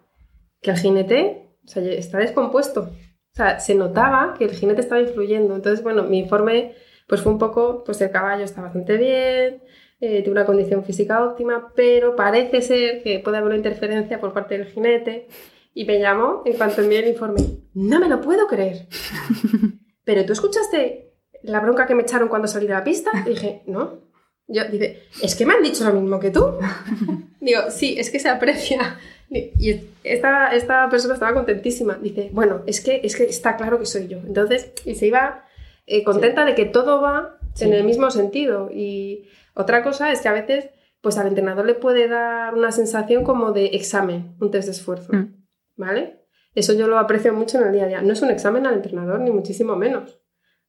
que 0.62 0.72
el 0.72 0.78
jinete 0.78 1.56
o 1.64 1.68
sea, 1.70 1.84
está 1.84 2.18
descompuesto. 2.18 2.82
O 2.82 3.36
sea, 3.36 3.60
se 3.62 3.76
notaba 3.76 4.36
que 4.38 4.44
el 4.44 4.52
jinete 4.52 4.82
estaba 4.82 5.00
influyendo. 5.00 5.56
Entonces, 5.56 5.82
bueno, 5.82 6.04
mi 6.04 6.20
informe 6.20 6.76
pues 7.08 7.22
fue 7.22 7.32
un 7.32 7.40
poco, 7.40 7.84
pues 7.86 8.02
el 8.02 8.12
caballo 8.12 8.44
está 8.44 8.62
bastante 8.62 8.98
bien, 8.98 9.62
eh, 10.06 10.30
una 10.30 10.46
condición 10.46 10.84
física 10.84 11.24
óptima, 11.24 11.72
pero 11.78 12.14
parece 12.14 12.62
ser 12.62 13.02
que 13.04 13.20
puede 13.20 13.38
haber 13.38 13.48
una 13.48 13.56
interferencia 13.56 14.20
por 14.20 14.34
parte 14.34 14.58
del 14.58 14.68
jinete. 14.68 15.30
Y 15.74 15.86
me 15.86 15.98
llamó 15.98 16.42
en 16.44 16.58
cuanto 16.58 16.82
envié 16.82 17.00
el 17.00 17.08
informe. 17.08 17.40
No 17.74 18.02
me 18.02 18.10
lo 18.10 18.20
puedo 18.20 18.46
creer. 18.48 18.86
Pero 20.04 20.26
tú 20.26 20.34
escuchaste 20.34 21.14
la 21.44 21.62
bronca 21.62 21.86
que 21.86 21.96
me 21.96 22.02
echaron 22.02 22.28
cuando 22.28 22.50
salí 22.50 22.68
de 22.68 22.74
la 22.74 22.84
pista. 22.84 23.12
Y 23.26 23.30
dije, 23.30 23.62
no. 23.66 24.02
Yo 24.46 24.66
dice, 24.66 25.04
es 25.22 25.36
que 25.36 25.46
me 25.46 25.54
han 25.54 25.64
dicho 25.64 25.86
lo 25.86 25.94
mismo 25.94 26.20
que 26.20 26.32
tú. 26.32 26.54
Digo, 27.40 27.62
sí, 27.70 27.96
es 27.98 28.12
que 28.12 28.20
se 28.20 28.28
aprecia. 28.28 29.00
Y 29.30 29.84
esta, 30.04 30.54
esta 30.54 30.90
persona 30.90 31.14
estaba 31.14 31.34
contentísima. 31.34 31.94
Dice, 31.94 32.30
bueno, 32.34 32.62
es 32.68 32.82
que, 32.82 33.00
es 33.06 33.16
que 33.16 33.24
está 33.24 33.56
claro 33.56 33.80
que 33.80 33.86
soy 33.86 34.10
yo. 34.10 34.18
Entonces, 34.18 34.74
y 34.84 34.96
se 34.96 35.08
iba 35.08 35.46
eh, 35.88 36.04
contenta 36.04 36.44
de 36.44 36.56
que 36.56 36.66
todo 36.66 37.02
va 37.02 37.40
en 37.60 37.74
el 37.74 37.84
mismo 37.84 38.10
sentido. 38.12 38.70
Y 38.72 39.30
otra 39.56 39.84
cosa 39.84 40.12
es 40.12 40.22
que 40.22 40.30
a 40.30 40.34
veces, 40.34 40.70
pues 41.02 41.18
al 41.18 41.28
entrenador 41.28 41.66
le 41.66 41.76
puede 41.76 42.08
dar 42.08 42.54
una 42.54 42.72
sensación 42.72 43.24
como 43.24 43.52
de 43.52 43.68
examen, 43.68 44.36
un 44.40 44.52
test 44.52 44.68
de 44.68 44.72
esfuerzo. 44.72 45.14
Mm. 45.14 45.44
¿Vale? 45.76 46.24
Eso 46.56 46.74
yo 46.74 46.88
lo 46.88 47.00
aprecio 47.00 47.34
mucho 47.34 47.58
en 47.60 47.68
el 47.68 47.74
día 47.74 47.84
a 47.84 47.88
día. 47.88 48.02
No 48.02 48.14
es 48.14 48.22
un 48.22 48.30
examen 48.30 48.66
al 48.68 48.76
entrenador, 48.76 49.20
ni 49.20 49.32
muchísimo 49.32 49.76
menos. 49.76 50.20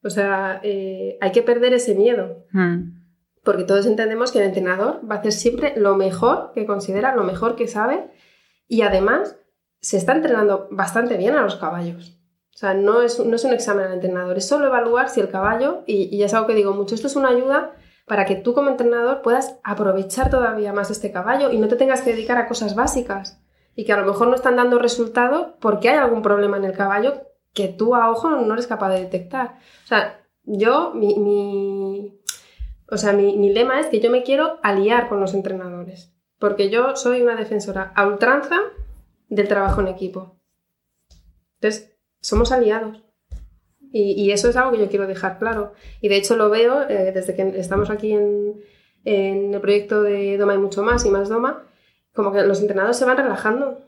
O 0.03 0.11
sea, 0.11 0.61
eh, 0.63 1.19
hay 1.21 1.33
que 1.33 1.43
perder 1.43 1.75
ese 1.75 1.95
miedo. 1.95 2.47
Mm. 2.53 3.05
Porque 3.43 3.65
todos 3.65 3.87
entendemos 3.87 4.33
que 4.33 4.39
el 4.39 4.47
entrenador 4.47 5.01
va 5.09 5.17
a 5.17 5.19
hacer 5.19 5.33
siempre 5.33 5.75
lo 5.77 5.97
mejor 5.97 6.53
que 6.55 6.65
considera, 6.65 7.15
lo 7.15 7.25
mejor 7.25 7.57
que 7.57 7.69
sabe. 7.69 8.11
Y 8.67 8.83
además, 8.83 9.39
se 9.81 9.99
está 9.99 10.15
entrenando 10.15 10.69
bastante 10.71 11.19
bien 11.19 11.35
a 11.35 11.43
los 11.43 11.57
caballos. 11.57 12.19
O 12.55 12.57
sea, 12.57 12.75
no 12.75 13.03
es, 13.03 13.19
no 13.19 13.35
es 13.35 13.45
un 13.45 13.53
examen 13.53 13.87
al 13.87 13.95
entrenador, 13.95 14.37
es 14.37 14.47
solo 14.47 14.67
evaluar 14.67 15.09
si 15.09 15.21
el 15.21 15.31
caballo, 15.31 15.83
y, 15.87 16.15
y 16.15 16.23
es 16.23 16.35
algo 16.35 16.47
que 16.47 16.55
digo 16.55 16.73
mucho, 16.73 16.95
esto 16.95 17.09
es 17.09 17.17
una 17.17 17.31
ayuda 17.31 17.75
para 18.07 18.25
que 18.27 18.37
tú 18.37 18.55
como 18.55 18.71
entrenador 18.71 19.23
puedas 19.23 19.59
aprovechar 19.65 20.31
todavía 20.31 20.73
más 20.73 20.91
este 20.91 21.11
caballo 21.11 21.51
y 21.51 21.59
no 21.59 21.69
te 21.69 21.77
tengas 21.77 22.03
que 22.03 22.11
dedicar 22.11 22.37
a 22.39 22.47
cosas 22.47 22.75
básicas 22.75 23.41
y 23.75 23.85
que 23.85 23.93
a 23.93 23.97
lo 23.97 24.07
mejor 24.07 24.29
no 24.29 24.35
están 24.35 24.57
dando 24.57 24.79
resultado 24.79 25.57
porque 25.61 25.89
hay 25.89 25.97
algún 25.97 26.23
problema 26.23 26.57
en 26.57 26.65
el 26.65 26.77
caballo 26.77 27.23
que 27.53 27.69
tú 27.69 27.95
a 27.95 28.11
ojo 28.11 28.31
no 28.31 28.53
eres 28.53 28.67
capaz 28.67 28.91
de 28.91 29.01
detectar. 29.01 29.59
O 29.85 29.87
sea, 29.87 30.21
yo, 30.43 30.93
mi, 30.95 32.21
o 32.91 32.97
sea, 32.97 33.13
mi, 33.13 33.53
lema 33.53 33.81
es 33.81 33.87
que 33.87 34.01
yo 34.01 34.11
me 34.11 34.23
quiero 34.23 34.59
aliar 34.63 35.09
con 35.09 35.21
los 35.21 35.35
entrenadores, 35.35 36.13
porque 36.39 36.69
yo 36.69 36.97
soy 36.97 37.23
una 37.23 37.37
defensora 37.37 37.93
a 37.95 38.07
ultranza 38.07 38.57
del 39.29 39.49
trabajo 39.49 39.81
en 39.81 39.89
equipo. 39.89 40.39
Entonces, 41.61 41.94
somos 42.25 42.53
aliados. 42.53 43.03
Y, 43.97 44.33
eso 44.33 44.49
es 44.49 44.57
algo 44.57 44.73
que 44.73 44.79
yo 44.79 44.89
quiero 44.89 45.07
dejar 45.07 45.39
claro. 45.39 45.73
Y 46.01 46.09
de 46.09 46.17
hecho 46.17 46.35
lo 46.35 46.51
veo 46.51 46.83
eh, 46.89 47.13
desde 47.15 47.37
que 47.37 47.61
estamos 47.61 47.91
aquí 47.91 48.13
en, 48.13 48.61
en 49.05 49.55
el 49.55 49.61
proyecto 49.61 50.03
de 50.03 50.37
Doma 50.37 50.55
y 50.55 50.59
mucho 50.59 50.83
más 50.83 51.07
y 51.07 51.11
más 51.11 51.29
Doma, 51.29 51.63
como 52.13 52.33
que 52.33 52.43
los 52.43 52.61
entrenados 52.61 52.97
se 52.97 53.05
van 53.05 53.19
relajando. 53.19 53.79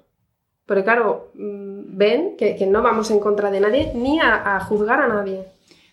Porque 0.64 0.84
claro, 0.84 1.32
mm, 1.34 1.96
ven 1.96 2.36
que, 2.36 2.64
no 2.66 2.82
vamos 2.82 3.10
en 3.10 3.18
contra 3.18 3.50
de 3.50 3.58
nadie 3.58 3.92
ni 3.96 4.20
a, 4.20 4.60
juzgar 4.60 5.00
a 5.00 5.08
nadie. 5.08 5.44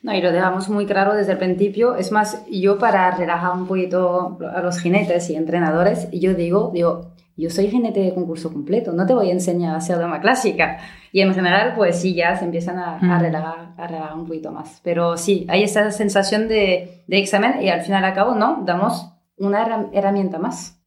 No, 0.04 0.14
y 0.14 0.22
lo 0.22 0.32
dejamos 0.32 0.70
muy 0.70 0.86
claro 0.86 1.16
desde 1.16 1.32
el 1.32 1.38
principio. 1.40 1.96
Es 1.96 2.12
más, 2.12 2.46
yo 2.52 2.78
para 2.78 3.10
relajar 3.12 3.54
un 3.54 3.66
poquito 3.66 4.38
a 4.54 4.62
los 4.62 4.80
jinetes 4.80 5.30
y 5.30 5.36
entrenadores, 5.36 6.10
yo 6.12 6.36
digo, 6.36 6.72
digo, 6.72 7.13
yo 7.36 7.50
soy 7.50 7.68
jinete 7.68 8.00
de 8.00 8.14
concurso 8.14 8.52
completo, 8.52 8.92
no 8.94 9.06
te 9.06 9.14
voy 9.14 9.30
a 9.30 9.34
enseñar 9.34 9.74
a 9.74 9.78
hacer 9.78 9.98
dama 9.98 10.22
clásica. 10.22 10.78
Y 11.12 11.22
en 11.22 11.34
general, 11.34 11.74
pues 11.76 12.00
sí, 12.00 12.14
ya 12.16 12.36
se 12.36 12.46
empiezan 12.46 12.78
a, 12.80 12.98
a, 12.98 13.20
relajar, 13.20 13.74
a 13.78 13.88
relajar, 13.88 14.16
un 14.16 14.26
poquito 14.26 14.52
más. 14.52 14.82
Pero 14.84 15.18
sí, 15.18 15.46
hay 15.50 15.64
esa 15.64 15.92
sensación 15.92 16.48
de, 16.48 17.04
de 17.08 17.18
examen 17.20 17.62
y 17.62 17.70
al 17.70 17.82
final 17.82 18.04
al 18.04 18.14
cabo, 18.14 18.36
no, 18.36 18.64
damos 18.66 19.12
una 19.38 19.90
herramienta 19.94 20.40
más. 20.40 20.80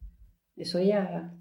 Eso 0.56 0.80
ya 0.80 1.32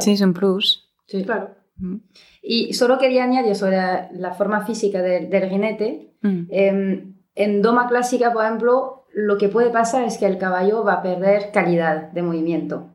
Sí, 0.00 0.12
es 0.12 0.20
un 0.20 0.32
plus. 0.32 0.88
Sí, 1.06 1.24
claro. 1.24 1.50
Mm. 1.76 1.96
Y 2.42 2.74
solo 2.74 2.98
quería 2.98 3.24
añadir 3.24 3.54
sobre 3.54 3.76
la 4.12 4.34
forma 4.34 4.64
física 4.64 5.02
del, 5.02 5.48
jinete. 5.48 6.14
Mm. 6.22 6.42
Em, 6.50 7.14
en 7.34 7.62
doma 7.62 7.88
clásica, 7.88 8.32
por 8.32 8.44
ejemplo, 8.44 9.06
lo 9.12 9.38
que 9.38 9.48
puede 9.48 9.70
pasar 9.70 10.04
es 10.04 10.18
que 10.18 10.26
el 10.26 10.38
caballo 10.38 10.84
va 10.84 10.94
a 10.94 11.02
perder 11.02 11.50
calidad 11.52 12.12
de 12.12 12.22
movimiento. 12.22 12.93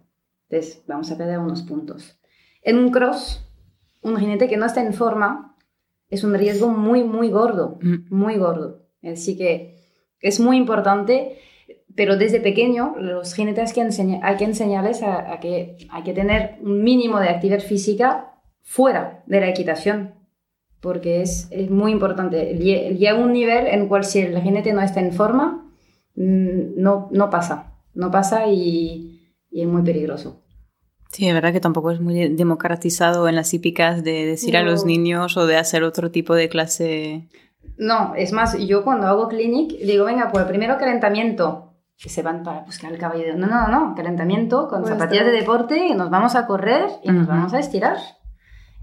Entonces, 0.50 0.84
vamos 0.88 1.12
a 1.12 1.18
perder 1.18 1.40
unos 1.40 1.62
puntos. 1.64 2.20
En 2.62 2.78
un 2.78 2.92
cross, 2.92 3.46
un 4.02 4.18
jinete 4.18 4.48
que 4.48 4.58
no 4.58 4.66
está 4.66 4.82
en 4.82 4.94
forma 4.94 5.56
es 6.10 6.24
un 6.24 6.34
riesgo 6.34 6.70
muy, 6.70 7.04
muy 7.04 7.30
gordo, 7.30 7.78
mm. 7.82 8.14
muy 8.14 8.38
gordo. 8.38 8.82
Así 9.04 9.38
que 9.38 9.78
es 10.22 10.40
muy 10.40 10.58
importante 10.58 11.38
pero 12.00 12.16
desde 12.16 12.40
pequeño 12.40 12.96
los 12.98 13.34
jinetes 13.34 13.74
que 13.74 13.82
hay 13.82 14.38
que 14.38 14.46
enseñarles 14.46 15.04
a, 15.04 15.38
que 15.42 15.76
hay 15.90 16.04
que 16.04 16.14
tener 16.14 16.56
un 16.62 16.82
mínimo 16.82 17.20
de 17.20 17.28
actividad 17.28 17.60
física 17.60 18.36
fuera 18.62 19.24
de 19.26 19.42
la 19.42 19.50
equitación, 19.50 20.14
porque 20.80 21.22
es, 21.22 21.50
es 21.52 21.70
muy 21.70 21.92
importante. 21.92 22.54
Llega 22.56 23.16
un 23.16 23.34
nivel 23.34 23.68
en 23.68 23.90
cual 23.90 24.06
si 24.06 24.20
el 24.20 24.40
jinete 24.42 24.72
no 24.72 24.82
está 24.82 25.02
en 25.02 25.12
forma, 25.12 25.70
mm, 26.16 26.82
no, 26.82 27.10
no 27.12 27.30
pasa, 27.30 27.74
no 27.94 28.12
pasa 28.12 28.48
y, 28.48 29.19
y 29.52 29.62
es 29.62 29.68
muy 29.68 29.82
peligroso. 29.84 30.44
Sí, 31.12 31.28
es 31.28 31.34
verdad 31.34 31.52
que 31.52 31.60
tampoco 31.60 31.92
es 31.92 32.00
muy 32.00 32.30
democratizado 32.30 33.28
en 33.28 33.36
las 33.36 33.54
hípicas 33.54 34.04
de 34.04 34.26
decir 34.26 34.56
a 34.56 34.62
los 34.62 34.86
niños 34.86 35.38
o 35.38 35.48
de 35.48 35.58
hacer 35.58 35.84
otro 35.84 36.12
tipo 36.12 36.36
de 36.36 36.50
clase. 36.50 37.28
No, 37.78 38.14
es 38.16 38.32
más, 38.32 38.58
yo 38.60 38.84
cuando 38.84 39.08
hago 39.08 39.28
clinic 39.28 39.72
digo, 39.80 40.06
venga, 40.06 40.30
pues 40.32 40.46
primero 40.46 40.78
calentamiento, 40.78 41.74
que 41.98 42.10
se 42.10 42.22
van 42.22 42.44
para 42.44 42.62
buscar 42.62 42.92
el 42.92 43.00
caballo. 43.00 43.36
No, 43.36 43.48
no, 43.48 43.68
no, 43.68 43.96
calentamiento 43.96 44.68
con 44.68 44.86
zapatillas 44.86 45.26
de 45.26 45.32
deporte 45.32 45.88
y 45.88 45.96
nos 45.96 46.10
vamos 46.10 46.36
a 46.36 46.46
correr 46.46 46.86
y 47.04 47.12
nos 47.12 47.28
vamos 47.28 47.54
a 47.54 47.60
estirar. 47.60 47.98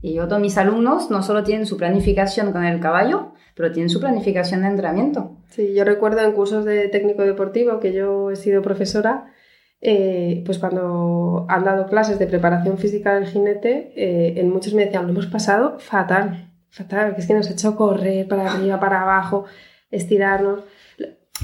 Y 0.02 0.14
yo, 0.14 0.28
todos 0.28 0.42
mis 0.42 0.58
alumnos 0.58 1.10
no 1.10 1.22
solo 1.22 1.42
tienen 1.42 1.66
su 1.66 1.76
planificación 1.76 2.52
con 2.52 2.64
el 2.64 2.80
caballo, 2.80 3.32
pero 3.54 3.72
tienen 3.72 3.88
su 3.88 4.00
planificación 4.00 4.62
de 4.62 4.68
entrenamiento. 4.68 5.36
Sí, 5.48 5.74
yo 5.74 5.84
recuerdo 5.84 6.20
en 6.20 6.32
cursos 6.32 6.64
de 6.64 6.88
técnico 6.88 7.22
deportivo 7.22 7.80
que 7.80 7.94
yo 7.94 8.30
he 8.30 8.36
sido 8.36 8.60
profesora, 8.60 9.32
eh, 9.80 10.42
pues 10.46 10.58
cuando 10.58 11.46
han 11.48 11.64
dado 11.64 11.86
clases 11.86 12.18
de 12.18 12.26
preparación 12.26 12.78
física 12.78 13.14
del 13.14 13.26
jinete, 13.26 13.92
eh, 13.96 14.40
en 14.40 14.50
muchos 14.50 14.74
me 14.74 14.84
decían, 14.84 15.04
lo 15.04 15.12
hemos 15.12 15.26
pasado 15.26 15.78
fatal, 15.78 16.50
fatal, 16.70 17.14
que 17.14 17.20
es 17.20 17.26
que 17.26 17.34
nos 17.34 17.48
ha 17.48 17.52
hecho 17.52 17.76
correr 17.76 18.26
para 18.26 18.52
arriba, 18.52 18.80
para 18.80 19.02
abajo, 19.02 19.44
estirarnos. 19.90 20.60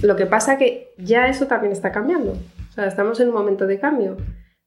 Lo 0.03 0.17
que 0.17 0.27
pasa 0.27 0.57
que 0.57 0.95
ya 0.99 1.29
eso 1.29 1.47
también 1.47 1.73
está 1.73 1.93
cambiando. 1.93 2.33
O 2.33 2.73
sea, 2.73 2.87
estamos 2.87 3.21
en 3.21 3.29
un 3.29 3.35
momento 3.35 3.67
de 3.67 3.79
cambio. 3.79 4.17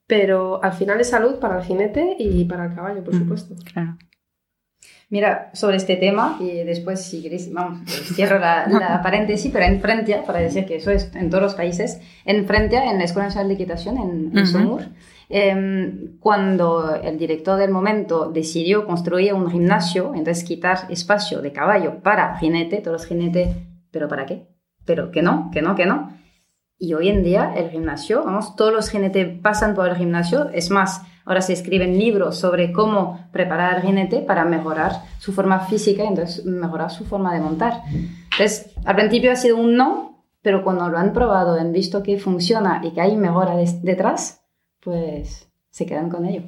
Pero 0.08 0.63
al 0.63 0.73
final 0.73 1.01
es 1.01 1.10
salud 1.10 1.39
para 1.39 1.58
el 1.58 1.63
jinete 1.63 2.15
y 2.19 2.45
para 2.45 2.65
el 2.65 2.75
caballo, 2.75 3.04
por 3.04 3.15
supuesto. 3.15 3.56
Claro. 3.73 3.97
Mira, 5.15 5.49
sobre 5.54 5.78
este 5.78 5.95
tema, 5.95 6.38
y 6.41 6.63
después, 6.63 7.01
si 7.01 7.21
queréis, 7.21 7.51
vamos, 7.54 7.89
cierro 8.15 8.38
la, 8.38 8.99
paréntesis, 9.04 9.49
pero 9.51 9.63
en 9.63 9.80
Francia, 9.80 10.23
para 10.25 10.39
decir 10.39 10.65
que 10.65 10.75
eso 10.75 10.91
es 10.91 11.10
en 11.15 11.30
todos 11.30 11.41
los 11.41 11.56
países, 11.56 12.01
en 12.25 12.45
Francia, 12.45 12.91
en 12.91 12.97
la 12.97 13.06
Escuela 13.06 13.28
Nacional 13.28 13.47
de 13.47 13.54
Equitación, 13.54 13.97
en, 13.97 14.38
en 14.38 14.95
em, 15.30 16.19
cuando 16.19 16.99
el 17.01 17.17
director 17.17 17.58
del 17.58 17.71
momento 17.71 18.30
decidió 18.30 18.86
construir 18.86 19.34
un 19.34 19.49
gimnasio, 19.49 20.12
entonces 20.13 20.43
quitar 20.43 20.80
espacio 20.89 21.41
de 21.41 21.54
caballo 21.54 22.01
para 22.04 22.38
jinete, 22.38 22.82
todos 22.82 23.01
los 23.01 23.08
jinetes, 23.08 23.56
¿pero 23.91 24.10
para 24.10 24.25
qué? 24.25 24.56
pero 24.86 25.12
que 25.12 25.21
no, 25.21 25.49
que 25.51 25.62
no, 25.62 25.75
que 25.75 25.86
no. 25.86 26.12
Y 26.78 26.93
hoy 26.93 27.10
en 27.10 27.23
día 27.23 27.54
el 27.56 27.69
gimnasio, 27.69 28.23
vamos, 28.23 28.56
todos 28.56 28.73
los 28.73 28.89
jinetes 28.89 29.39
pasan 29.39 29.75
por 29.75 29.88
el 29.88 29.95
gimnasio. 29.95 30.49
Es 30.49 30.69
más, 30.69 31.01
ahora 31.26 31.42
se 31.42 31.54
escriben 31.54 31.98
libros 31.98 32.38
sobre 32.38 32.72
cómo 32.72 33.28
preparar 33.32 33.76
al 33.76 33.82
jinete 33.82 34.20
para 34.20 34.46
mejorar 34.46 34.94
su 35.20 35.34
forma 35.34 35.60
física 35.62 36.04
y 36.04 36.08
entonces 36.08 36.46
mejorar 36.46 36.92
su 36.92 37.06
forma 37.06 37.34
de 37.34 37.42
montar. 37.42 37.82
Entonces, 38.32 38.74
al 38.86 38.96
principio 38.96 39.32
ha 39.32 39.36
sido 39.36 39.58
un 39.58 39.76
no, 39.76 40.24
pero 40.42 40.64
cuando 40.64 40.88
lo 40.90 40.98
han 40.98 41.14
probado, 41.14 41.60
han 41.60 41.74
visto 41.74 42.04
que 42.04 42.20
funciona 42.20 42.82
y 42.84 42.92
que 42.92 43.02
hay 43.02 43.18
mejora 43.18 43.56
detrás, 43.82 44.46
pues 44.80 45.50
se 45.72 45.86
quedan 45.86 46.10
con 46.10 46.26
ello. 46.26 46.44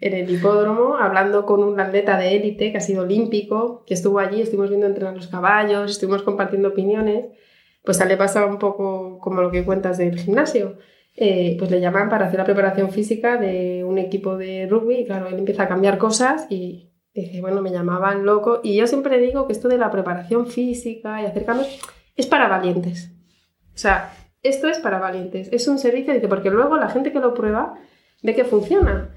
En 0.00 0.12
el 0.12 0.30
hipódromo, 0.30 0.96
hablando 0.96 1.46
con 1.46 1.64
un 1.64 1.80
atleta 1.80 2.18
de 2.18 2.36
élite 2.36 2.70
que 2.70 2.78
ha 2.78 2.82
sido 2.82 3.02
olímpico, 3.02 3.84
que 3.86 3.94
estuvo 3.94 4.18
allí, 4.18 4.42
estuvimos 4.42 4.68
viendo 4.68 4.86
entrenar 4.86 5.14
los 5.14 5.28
caballos, 5.28 5.90
estuvimos 5.90 6.22
compartiendo 6.22 6.68
opiniones 6.68 7.24
pues 7.84 8.04
le 8.04 8.16
pasa 8.16 8.46
un 8.46 8.58
poco 8.58 9.18
como 9.20 9.42
lo 9.42 9.50
que 9.50 9.64
cuentas 9.64 9.98
del 9.98 10.18
gimnasio. 10.18 10.78
Eh, 11.16 11.54
pues 11.58 11.70
le 11.70 11.80
llaman 11.80 12.08
para 12.08 12.26
hacer 12.26 12.38
la 12.38 12.44
preparación 12.44 12.90
física 12.90 13.36
de 13.36 13.84
un 13.84 13.98
equipo 13.98 14.36
de 14.36 14.66
rugby 14.66 14.96
y 14.96 15.04
claro, 15.04 15.28
él 15.28 15.38
empieza 15.38 15.62
a 15.62 15.68
cambiar 15.68 15.96
cosas 15.96 16.46
y 16.50 16.90
dice, 17.14 17.40
bueno, 17.40 17.62
me 17.62 17.70
llamaban 17.70 18.24
loco. 18.24 18.60
Y 18.62 18.76
yo 18.76 18.86
siempre 18.86 19.18
digo 19.18 19.46
que 19.46 19.52
esto 19.52 19.68
de 19.68 19.78
la 19.78 19.90
preparación 19.90 20.46
física 20.46 21.22
y 21.22 21.26
hacer 21.26 21.46
es 22.16 22.26
para 22.26 22.48
valientes. 22.48 23.10
O 23.74 23.78
sea, 23.78 24.12
esto 24.42 24.68
es 24.68 24.78
para 24.78 24.98
valientes. 24.98 25.48
Es 25.52 25.68
un 25.68 25.78
servicio, 25.78 26.12
dice, 26.12 26.28
porque 26.28 26.50
luego 26.50 26.76
la 26.76 26.88
gente 26.88 27.12
que 27.12 27.20
lo 27.20 27.34
prueba 27.34 27.74
ve 28.22 28.34
que 28.34 28.44
funciona. 28.44 29.14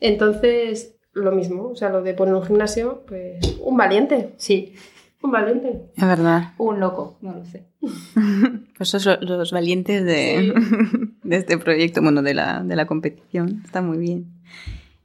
Entonces, 0.00 0.98
lo 1.12 1.32
mismo, 1.32 1.68
o 1.68 1.76
sea, 1.76 1.90
lo 1.90 2.02
de 2.02 2.14
poner 2.14 2.34
un 2.34 2.44
gimnasio, 2.44 3.04
pues 3.06 3.58
un 3.60 3.76
valiente. 3.76 4.34
Sí. 4.36 4.74
Un 5.22 5.30
valiente. 5.30 5.90
Es 5.96 6.04
verdad. 6.04 6.54
Un 6.58 6.80
loco, 6.80 7.18
no 7.20 7.34
lo 7.34 7.44
sé. 7.44 7.66
Pues 8.76 8.88
son 8.88 9.18
los 9.20 9.52
valientes 9.52 10.02
de, 10.04 10.54
de, 11.22 11.36
este 11.36 11.58
proyecto, 11.58 12.00
bueno, 12.00 12.22
de 12.22 12.32
la, 12.32 12.62
de 12.62 12.76
la 12.76 12.86
competición. 12.86 13.60
Está 13.62 13.82
muy 13.82 13.98
bien. 13.98 14.32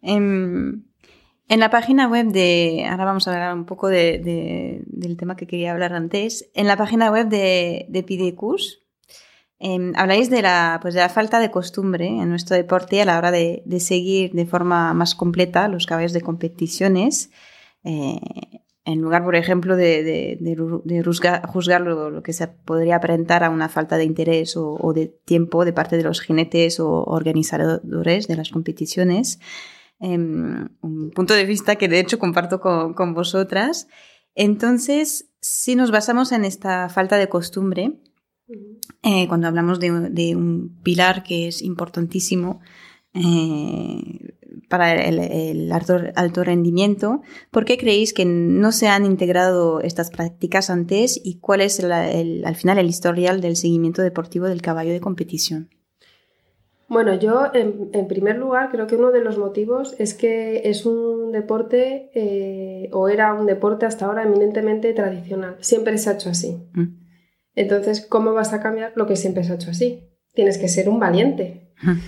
En, 0.01 0.85
en, 1.49 1.59
la 1.59 1.69
página 1.69 2.07
web 2.07 2.27
de, 2.27 2.85
ahora 2.89 3.03
vamos 3.03 3.27
a 3.27 3.33
hablar 3.33 3.53
un 3.53 3.65
poco 3.65 3.89
de, 3.89 4.19
de, 4.19 4.81
del 4.87 5.17
tema 5.17 5.35
que 5.35 5.45
quería 5.45 5.73
hablar 5.73 5.91
antes. 5.91 6.49
En 6.53 6.67
la 6.67 6.77
página 6.77 7.11
web 7.11 7.27
de, 7.27 7.85
de 7.89 8.03
Pidecus, 8.03 8.85
eh, 9.59 9.91
habláis 9.95 10.29
de 10.29 10.41
la, 10.41 10.79
pues 10.81 10.93
de 10.93 11.01
la 11.01 11.09
falta 11.09 11.39
de 11.39 11.51
costumbre 11.51 12.07
en 12.07 12.29
nuestro 12.29 12.55
deporte 12.55 13.01
a 13.01 13.05
la 13.05 13.17
hora 13.17 13.31
de, 13.31 13.61
de 13.65 13.79
seguir 13.81 14.31
de 14.31 14.45
forma 14.45 14.93
más 14.93 15.15
completa 15.15 15.67
los 15.67 15.85
caballos 15.85 16.13
de 16.13 16.21
competiciones. 16.21 17.29
Eh, 17.83 18.19
en 18.85 19.01
lugar, 19.01 19.23
por 19.23 19.35
ejemplo, 19.35 19.75
de, 19.75 20.03
de, 20.03 20.37
de 20.39 21.03
juzgar, 21.03 21.45
juzgar 21.47 21.81
lo, 21.81 22.11
lo, 22.11 22.21
que 22.21 22.33
se 22.33 22.47
podría 22.47 22.97
aparentar 22.97 23.43
a 23.43 23.49
una 23.49 23.67
falta 23.67 23.97
de 23.97 24.03
interés 24.03 24.55
o, 24.55 24.77
o, 24.79 24.93
de 24.93 25.07
tiempo 25.07 25.65
de 25.65 25.73
parte 25.73 25.97
de 25.97 26.03
los 26.03 26.21
jinetes 26.21 26.79
o 26.79 27.03
organizadores 27.03 28.27
de 28.27 28.35
las 28.35 28.51
competiciones. 28.51 29.39
Eh, 29.99 30.17
un 30.17 31.11
punto 31.15 31.33
de 31.33 31.45
vista 31.45 31.77
que 31.77 31.87
de 31.87 31.99
hecho 31.99 32.19
comparto 32.19 32.59
con, 32.59 32.93
con, 32.93 33.15
vosotras. 33.15 33.87
Entonces, 34.35 35.31
si 35.41 35.75
nos 35.75 35.89
basamos 35.89 36.31
en 36.31 36.45
esta 36.45 36.87
falta 36.89 37.17
de 37.17 37.27
costumbre, 37.27 37.99
eh, 39.01 39.27
cuando 39.27 39.47
hablamos 39.47 39.79
de, 39.79 40.09
de, 40.11 40.35
un 40.35 40.79
pilar 40.83 41.23
que 41.23 41.47
es 41.47 41.63
importantísimo, 41.63 42.59
eh, 43.15 44.35
para 44.69 44.93
el, 44.93 45.19
el 45.19 45.71
alto, 45.71 45.97
alto, 46.15 46.43
rendimiento. 46.43 47.21
¿Por 47.51 47.65
qué 47.65 47.77
creéis 47.77 48.13
que 48.13 48.25
no 48.25 48.71
se 48.71 48.87
han 48.87 49.05
integrado 49.05 49.81
estas 49.81 50.09
prácticas 50.09 50.69
antes 50.69 51.19
y 51.23 51.39
cuál 51.39 51.61
es 51.61 51.79
el, 51.79 51.91
al 52.45 52.55
final 52.55 52.77
el 52.77 52.87
historial 52.87 53.41
del 53.41 53.55
seguimiento 53.55 54.01
deportivo 54.01 54.47
del 54.47 54.61
caballo 54.61 54.91
de 54.91 54.99
competición? 54.99 55.69
Bueno, 56.87 57.15
yo 57.15 57.51
en, 57.53 57.89
en, 57.93 58.07
primer 58.07 58.37
lugar 58.37 58.69
creo 58.71 58.85
que 58.85 58.95
uno 58.95 59.11
de 59.11 59.21
los 59.21 59.39
motivos 59.39 59.95
es 59.97 60.13
que 60.13 60.69
es 60.69 60.85
un 60.85 61.31
deporte 61.31 62.11
eh, 62.13 62.89
o 62.93 63.09
era 63.09 63.33
un 63.33 63.47
deporte 63.47 63.87
hasta 63.87 64.05
ahora 64.05 64.23
eminentemente 64.23 64.93
tradicional. 64.93 65.57
Siempre 65.61 65.97
se 65.97 66.09
ha 66.09 66.13
hecho 66.13 66.29
así. 66.29 66.57
Mm. 66.73 67.05
Entonces, 67.55 68.05
¿cómo 68.05 68.33
vas 68.33 68.53
a 68.53 68.61
cambiar 68.61 68.93
lo 68.95 69.07
que 69.07 69.15
siempre 69.15 69.43
se 69.43 69.51
ha 69.51 69.55
hecho 69.55 69.71
así? 69.71 70.11
Tienes 70.33 70.59
que 70.59 70.67
ser 70.67 70.87
un 70.87 70.99
valiente. 70.99 71.71
Mm. 71.81 71.99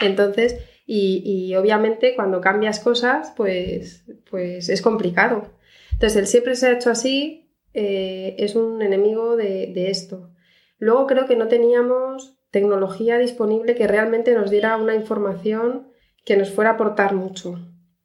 Entonces, 0.00 0.56
y, 0.86 1.54
obviamente 1.54 2.14
cuando 2.14 2.40
cambias 2.40 2.80
cosas, 2.80 3.32
pues, 3.36 4.04
pues 4.30 4.68
es 4.68 4.82
complicado. 4.82 5.50
Entonces, 5.92 6.16
el 6.16 6.26
siempre 6.26 6.56
se 6.56 6.66
ha 6.66 6.72
hecho 6.72 6.90
así 6.90 7.50
eh, 7.72 8.36
es 8.38 8.54
un 8.54 8.82
enemigo 8.82 9.36
de, 9.36 9.90
esto. 9.90 10.30
Luego 10.78 11.06
creo 11.06 11.26
que 11.26 11.36
no 11.36 11.48
teníamos 11.48 12.36
tecnología 12.50 13.18
disponible 13.18 13.74
que 13.74 13.88
realmente 13.88 14.34
nos 14.34 14.50
diera 14.50 14.76
una 14.76 14.94
información 14.94 15.88
que 16.24 16.36
nos 16.36 16.50
fuera 16.50 16.70
a 16.70 16.74
aportar 16.74 17.14
mucho. 17.14 17.58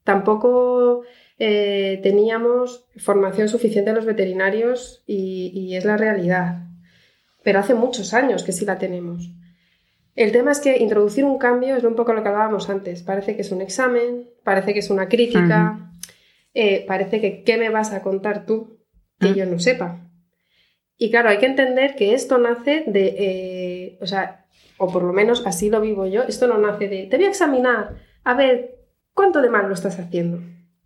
Tampoco 0.04 1.04
eh, 1.38 2.00
teníamos 2.02 2.86
formación 2.98 3.50
suficiente 3.50 3.92
a 3.92 3.94
los 3.94 4.06
veterinarios 4.06 5.04
y 5.06 5.76
es 5.76 5.86
la 5.86 5.98
realidad. 5.98 6.64
Pero 7.44 7.60
hace 7.60 7.74
muchos 7.74 8.14
años 8.14 8.44
que 8.44 8.52
sí 8.52 8.66
la 8.66 8.78
tenemos. 8.78 9.32
El 10.20 10.34
tema 10.34 10.52
es 10.52 10.60
que 10.60 10.76
introducir 10.80 11.24
un 11.24 11.38
cambio 11.38 11.78
es 11.78 11.84
un 11.86 11.96
poco 11.96 12.12
lo 12.12 12.22
que 12.22 12.28
hablábamos 12.28 12.70
antes. 12.70 13.04
Parece 13.04 13.38
que 13.38 13.42
es 13.42 13.54
un 13.54 13.62
examen, 13.62 14.30
parece 14.44 14.74
que 14.74 14.80
es 14.80 14.90
una 14.90 15.08
crítica, 15.08 15.78
uh 15.78 15.82
-huh. 15.82 16.12
eh, 16.54 16.86
parece 16.86 17.22
que 17.22 17.46
¿qué 17.46 17.58
me 17.58 17.70
vas 17.70 17.94
a 17.94 18.02
contar 18.02 18.46
tú 18.46 18.82
que 19.18 19.28
uh 19.28 19.30
-huh. 19.30 19.36
yo 19.36 19.46
no 19.46 19.60
sepa? 19.60 20.12
Y 20.98 21.10
claro, 21.10 21.30
hay 21.30 21.38
que 21.38 21.46
entender 21.46 21.96
que 21.96 22.14
esto 22.14 22.38
nace 22.38 22.84
de, 22.86 23.16
eh, 23.18 23.98
o 24.02 24.06
sea, 24.06 24.46
o 24.78 24.92
por 24.92 25.04
lo 25.04 25.14
menos 25.14 25.48
así 25.48 25.70
lo 25.70 25.80
vivo 25.80 26.06
yo, 26.06 26.24
esto 26.24 26.48
no 26.48 26.58
nace 26.58 26.90
de, 26.90 27.08
te 27.08 27.16
voy 27.16 27.28
a 27.28 27.30
examinar, 27.30 27.96
a 28.26 28.34
ver, 28.34 28.76
¿cuánto 29.14 29.42
de 29.42 29.50
mal 29.50 29.70
lo 29.70 29.74
estás 29.74 30.00
haciendo? 30.00 30.42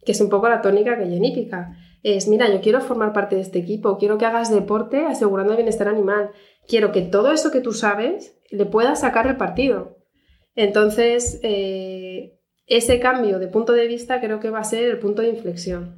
Que 0.06 0.12
es 0.12 0.22
un 0.22 0.30
poco 0.30 0.48
la 0.48 0.62
tónica 0.62 0.96
que 1.00 1.08
genípica. 1.08 1.76
Es, 2.04 2.28
mira, 2.28 2.52
yo 2.54 2.60
quiero 2.62 2.82
formar 2.82 3.13
parte 3.13 3.36
de 3.36 3.41
este 3.41 3.60
equipo, 3.60 3.98
quiero 3.98 4.17
que 4.17 4.26
hagas 4.26 4.52
deporte 4.52 5.06
asegurando 5.08 5.54
el 5.54 5.58
bienestar 5.58 5.88
animal, 5.88 6.30
quiero 6.67 6.91
que 6.91 7.02
todo 7.02 7.32
eso 7.32 7.52
que 7.52 7.62
tú 7.62 7.73
sabes 7.73 8.38
le 8.49 8.65
pueda 8.65 8.95
sacar 8.95 9.28
el 9.28 9.38
partido. 9.38 9.97
Entonces, 10.56 11.39
eh, 11.43 12.39
ese 12.67 12.99
cambio 12.99 13.39
de 13.39 13.47
punto 13.47 13.73
de 13.73 13.88
vista 13.88 14.19
creo 14.21 14.39
que 14.39 14.49
va 14.49 14.60
a 14.60 14.63
ser 14.63 14.84
el 14.86 14.99
punto 14.99 15.21
de 15.21 15.30
inflexión. 15.30 15.97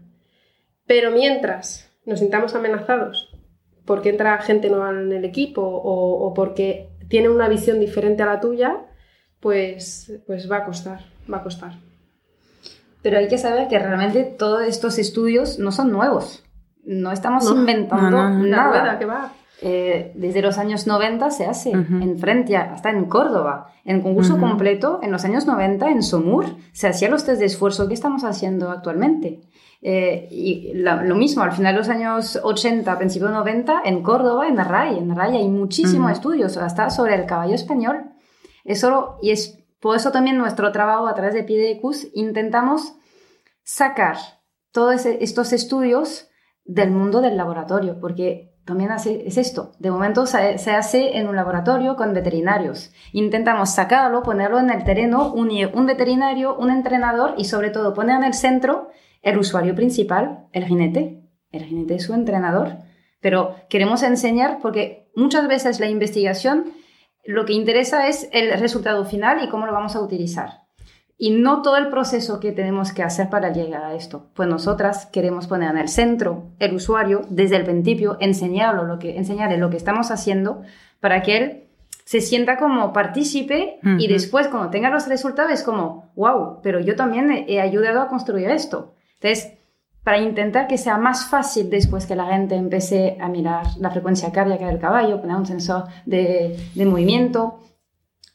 Pero 0.86 1.12
mientras 1.12 1.92
nos 2.06 2.20
sintamos 2.20 2.56
amenazados 2.56 3.32
porque 3.86 4.10
entra 4.10 4.38
gente 4.40 4.70
nueva 4.70 4.90
en 4.92 5.12
el 5.12 5.26
equipo 5.26 5.62
o, 5.62 6.26
o 6.26 6.34
porque 6.34 6.90
tiene 7.08 7.30
una 7.30 7.48
visión 7.48 7.80
diferente 7.80 8.24
a 8.24 8.26
la 8.26 8.40
tuya, 8.40 8.86
pues, 9.40 10.12
pues 10.26 10.50
va 10.52 10.58
a 10.58 10.66
costar, 10.66 11.02
va 11.32 11.38
a 11.38 11.44
costar. 11.44 11.74
Pero 13.02 13.20
hay 13.20 13.28
que 13.28 13.38
saber 13.38 13.68
que 13.68 13.78
realmente 13.78 14.24
todos 14.24 14.64
estos 14.64 14.98
estudios 14.98 15.60
no 15.60 15.72
son 15.72 15.92
nuevos. 15.92 16.44
No 16.84 17.12
estamos 17.12 17.46
no, 17.46 17.56
inventando 17.56 18.10
no, 18.10 18.30
no, 18.30 18.48
nada. 18.48 18.98
que 18.98 19.06
va. 19.06 19.32
Eh, 19.62 20.12
desde 20.16 20.42
los 20.42 20.58
años 20.58 20.86
90 20.86 21.32
se 21.32 21.46
hace, 21.46 21.70
uh 21.70 21.82
-huh. 21.82 22.04
en 22.04 22.20
frente, 22.20 22.58
hasta 22.58 22.90
en 22.90 23.06
Córdoba. 23.06 23.68
En 23.86 24.02
concurso 24.02 24.34
uh 24.34 24.38
-huh. 24.38 24.50
completo, 24.50 25.00
en 25.02 25.12
los 25.12 25.24
años 25.24 25.46
90, 25.46 25.90
en 25.90 26.04
Somur, 26.04 26.46
se 26.74 26.88
hacían 26.88 27.12
los 27.12 27.24
test 27.26 27.40
de 27.40 27.46
esfuerzo 27.46 27.88
que 27.88 27.94
estamos 27.94 28.24
haciendo 28.24 28.70
actualmente. 28.70 29.42
Eh, 29.82 30.28
y 30.32 30.74
la, 30.74 31.04
lo 31.04 31.16
mismo, 31.16 31.44
al 31.44 31.52
final 31.52 31.74
de 31.74 31.80
los 31.80 31.90
años 31.90 32.40
80, 32.42 32.98
principio 32.98 33.30
90, 33.30 33.82
en 33.86 34.02
Córdoba, 34.02 34.48
en 34.48 34.58
RAI, 34.58 34.98
en 34.98 35.16
RAI 35.16 35.38
hay 35.38 35.48
muchísimos 35.48 36.08
uh 36.08 36.10
-huh. 36.10 36.14
estudios, 36.14 36.58
hasta 36.58 36.90
sobre 36.90 37.16
el 37.16 37.26
caballo 37.26 37.56
español. 37.56 38.12
Eso, 38.64 39.18
y 39.22 39.30
es 39.32 39.66
por 39.80 39.96
eso 39.96 40.12
también 40.12 40.40
nuestro 40.40 40.72
trabajo 40.72 41.06
a 41.06 41.14
través 41.14 41.36
de 41.36 41.44
PDECUS 41.44 42.08
intentamos 42.16 42.96
sacar 43.64 44.18
todos 44.72 45.06
estos 45.06 45.54
estudios 45.54 46.30
del 46.64 46.90
mundo 46.90 47.22
del 47.22 47.38
laboratorio, 47.38 48.00
porque 48.02 48.55
también 48.66 48.92
es 48.92 49.38
esto. 49.38 49.74
De 49.80 49.92
momento 49.92 50.26
se, 50.26 50.58
se, 50.58 50.72
hace 50.72 51.18
en 51.18 51.28
un 51.28 51.36
laboratorio 51.36 51.96
con 51.96 52.14
veterinarios. 52.14 52.92
Intentamos 53.14 53.70
sacarlo, 53.70 54.24
ponerlo 54.24 54.60
en 54.60 54.72
el 54.72 54.84
terreno, 54.84 55.32
unir 55.34 55.70
un 55.74 55.86
veterinario, 55.86 56.56
un 56.58 56.72
entrenador 56.72 57.36
y 57.38 57.46
sobre 57.46 57.70
todo 57.70 57.94
poner 57.94 58.18
en 58.18 58.24
el 58.24 58.34
centro 58.34 58.90
el 59.22 59.38
usuario 59.38 59.76
principal, 59.76 60.48
el 60.52 60.66
jinete. 60.66 61.22
El 61.52 61.66
jinete 61.66 61.96
es 61.96 62.04
su 62.04 62.14
entrenador. 62.14 62.78
Pero 63.22 63.56
queremos 63.70 64.02
enseñar 64.02 64.58
porque 64.62 65.12
muchas 65.16 65.48
veces 65.48 65.80
la 65.80 65.88
investigación 65.88 66.74
lo 67.24 67.46
que 67.46 67.54
interesa 67.54 68.08
es 68.08 68.30
el 68.34 68.52
resultado 68.60 69.06
final 69.06 69.44
y 69.44 69.50
cómo 69.50 69.66
lo 69.66 69.74
vamos 69.74 69.96
a 69.96 70.02
utilizar 70.02 70.65
y 71.18 71.32
no 71.32 71.62
todo 71.62 71.78
el 71.78 71.88
proceso 71.88 72.40
que 72.40 72.52
tenemos 72.52 72.92
que 72.92 73.04
hacer 73.04 73.30
para 73.30 73.54
llegar 73.54 73.84
a 73.84 73.96
esto. 73.96 74.28
Pues 74.34 74.50
nosotras 74.50 75.06
queremos 75.06 75.48
poner 75.48 75.72
en 75.72 75.78
el 75.78 75.88
centro 75.88 76.52
el 76.60 76.76
usuario 76.76 77.22
desde 77.30 77.56
el 77.56 77.64
principio, 77.64 78.18
enseñarlo 78.20 78.84
lo 78.84 79.00
que, 79.00 79.18
enseñarle 79.18 79.58
lo 79.58 79.70
que 79.70 79.78
estamos 79.78 80.12
haciendo 80.12 80.62
para 81.00 81.22
que 81.22 81.38
él 81.38 81.64
se 82.04 82.22
sienta 82.22 82.58
como 82.58 82.94
partícipe 82.94 83.80
uh 83.82 83.88
-huh. 83.88 84.02
y 84.02 84.08
después 84.08 84.48
cuando 84.48 84.70
tenga 84.70 84.90
los 84.90 85.08
resultados 85.08 85.52
es 85.52 85.64
como, 85.64 86.12
wow, 86.16 86.60
pero 86.62 86.80
yo 86.80 86.96
también 86.96 87.32
he, 87.32 87.46
he 87.48 87.62
ayudado 87.62 88.02
a 88.02 88.08
construir 88.08 88.50
esto. 88.50 88.94
Entonces, 89.16 89.54
para 90.04 90.20
intentar 90.20 90.68
que 90.68 90.78
sea 90.78 90.98
más 90.98 91.26
fácil 91.26 91.70
después 91.70 92.06
que 92.06 92.16
la 92.16 92.28
gente 92.28 92.54
empiece 92.54 93.18
a 93.20 93.28
mirar 93.28 93.66
la 93.80 93.90
frecuencia 93.90 94.32
cardíaca 94.32 94.68
del 94.68 94.78
caballo, 94.78 95.20
poner 95.20 95.36
un 95.38 95.48
sensor 95.48 95.86
de, 96.06 96.56
de 96.76 96.86
movimiento 96.86 97.60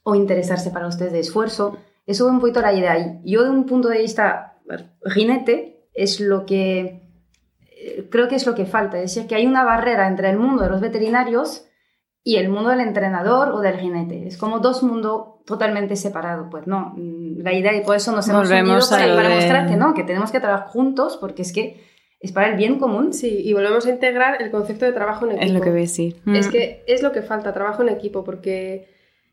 o 0.03 0.16
interesarse 0.16 0.71
para 0.71 0.88
ustedes 0.88 1.12
de 1.12 1.21
esfuerzo, 1.21 1.77
eso 2.11 2.27
es 2.27 2.33
un 2.33 2.40
poquito 2.40 2.61
la 2.61 2.73
idea. 2.73 3.20
Yo, 3.25 3.44
de 3.44 3.51
un 3.51 3.66
punto 3.66 3.88
de 3.88 3.99
vista 3.99 4.59
jinete, 5.05 5.87
es 5.94 6.20
lo 6.20 6.46
que 6.46 7.01
creo 8.11 8.29
que 8.29 8.37
es 8.37 8.46
lo 8.46 8.55
que 8.55 8.66
falta. 8.66 8.99
Es 8.99 9.14
decir, 9.14 9.29
que 9.29 9.35
hay 9.35 9.46
una 9.46 9.64
barrera 9.64 10.09
entre 10.09 10.31
el 10.31 10.38
mundo 10.38 10.62
de 10.62 10.70
los 10.70 10.81
veterinarios 10.81 11.66
y 12.23 12.37
el 12.37 12.49
mundo 12.49 12.70
del 12.70 12.81
entrenador 12.81 13.51
o 13.51 13.61
del 13.61 13.79
jinete. 13.79 14.27
Es 14.27 14.37
como 14.37 14.59
dos 14.59 14.83
mundos 14.83 15.44
totalmente 15.46 15.96
separados. 15.96 16.49
Pues 16.51 16.66
no, 16.66 16.94
la 16.96 17.53
idea 17.53 17.75
y 17.75 17.82
por 17.82 17.97
eso 17.97 18.12
nos 18.12 18.28
hemos 18.28 18.49
Volvemos 18.49 18.91
unido 18.91 19.07
para, 19.07 19.16
para 19.16 19.28
de... 19.28 19.35
mostrar 19.37 19.68
que 19.68 19.76
no, 19.76 19.95
que 19.95 20.05
tenemos 20.05 20.30
que 20.30 20.41
trabajar 20.41 20.68
juntos 20.68 21.16
porque 21.18 21.43
es 21.43 21.53
que 21.53 21.89
es 22.20 22.32
para 22.32 22.49
el 22.49 22.57
bien 22.57 22.78
común. 22.78 23.12
Sí, 23.12 23.41
y 23.43 23.53
volvemos 23.55 23.87
a 23.87 23.91
integrar 23.91 24.43
el 24.43 24.51
concepto 24.51 24.85
de 24.85 24.93
trabajo 24.93 25.24
en 25.24 25.32
equipo. 25.32 25.47
Es 25.47 25.53
lo 25.53 25.61
que 25.61 25.70
voy 25.70 25.78
a 25.78 25.82
decir. 25.82 26.16
Es 26.26 26.49
que 26.49 26.85
es 26.87 27.03
lo 27.03 27.12
que 27.12 27.22
falta, 27.22 27.55
trabajo 27.55 27.82
en 27.82 27.89
equipo, 27.89 28.24
porque 28.24 28.89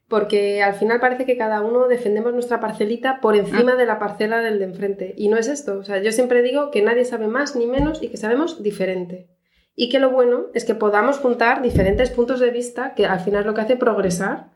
porque 0.08 0.64
al 0.64 0.74
final 0.74 1.00
parece 1.00 1.26
que 1.26 1.38
cada 1.38 1.62
uno 1.62 1.88
defendemos 1.88 2.34
nuestra 2.34 2.60
parcelita 2.60 3.20
por 3.22 3.36
encima 3.36 3.76
de 3.76 3.86
la 3.86 4.00
parcela 4.00 4.40
del 4.40 4.60
de 4.60 4.66
enfrente. 4.66 5.14
Y 5.18 5.28
no 5.28 5.38
es 5.38 5.48
esto. 5.48 5.78
O 5.78 5.84
sea, 5.84 6.02
yo 6.02 6.12
siempre 6.12 6.42
digo 6.42 6.72
que 6.72 6.82
nadie 6.82 7.06
sabe 7.06 7.28
más 7.28 7.56
ni 7.56 7.68
menos 7.68 8.02
y 8.02 8.10
que 8.10 8.18
sabemos 8.18 8.64
diferente. 8.64 9.30
Y 9.76 9.90
que 9.90 10.00
lo 10.00 10.10
bueno 10.10 10.48
es 10.54 10.66
que 10.66 10.76
podamos 10.76 11.18
juntar 11.18 11.62
diferentes 11.62 12.10
puntos 12.10 12.40
de 12.40 12.52
vista, 12.52 12.94
que 12.96 13.06
al 13.06 13.20
final 13.20 13.42
es 13.42 13.46
lo 13.48 13.54
que 13.54 13.62
hace 13.62 13.76
progresar 13.76 14.52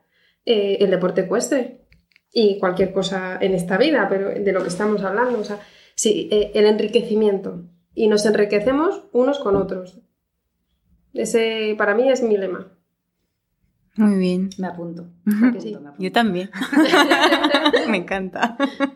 eh, 0.45 0.77
el 0.79 0.89
deporte 0.89 1.21
ecuestre 1.21 1.81
y 2.33 2.57
cualquier 2.59 2.93
cosa 2.93 3.37
en 3.39 3.53
esta 3.53 3.77
vida, 3.77 4.07
pero 4.09 4.29
de 4.29 4.51
lo 4.51 4.61
que 4.61 4.69
estamos 4.69 5.03
hablando. 5.03 5.39
O 5.39 5.43
sea, 5.43 5.59
Sí, 6.01 6.29
eh, 6.31 6.51
el 6.55 6.65
enriquecimiento. 6.65 7.65
Y 7.93 8.07
nos 8.07 8.25
enriquecemos 8.25 9.03
unos 9.11 9.37
con 9.37 9.55
otros. 9.55 10.01
Ese 11.13 11.75
para 11.77 11.93
mí 11.93 12.09
es 12.09 12.23
mi 12.23 12.37
lema. 12.37 12.75
Muy 13.97 14.17
bien. 14.17 14.49
Me 14.57 14.67
apunto. 14.67 15.09
Ujú. 15.27 15.37
Apunto, 15.45 15.61
Sí. 15.61 15.71
me 15.71 15.75
apunto. 15.89 15.95
Yo 16.03 16.11
también. 16.11 16.49
Me 17.89 17.97
encanta. 17.97 18.57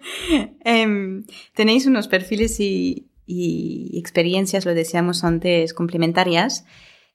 Em, 0.64 1.26
tenéis 1.54 1.86
unos 1.86 2.08
perfiles 2.08 2.60
y, 2.60 3.10
y 3.26 3.98
experiencias, 4.00 4.66
lo 4.66 4.74
decíamos 4.74 5.24
antes, 5.24 5.74
complementarias. 5.74 6.66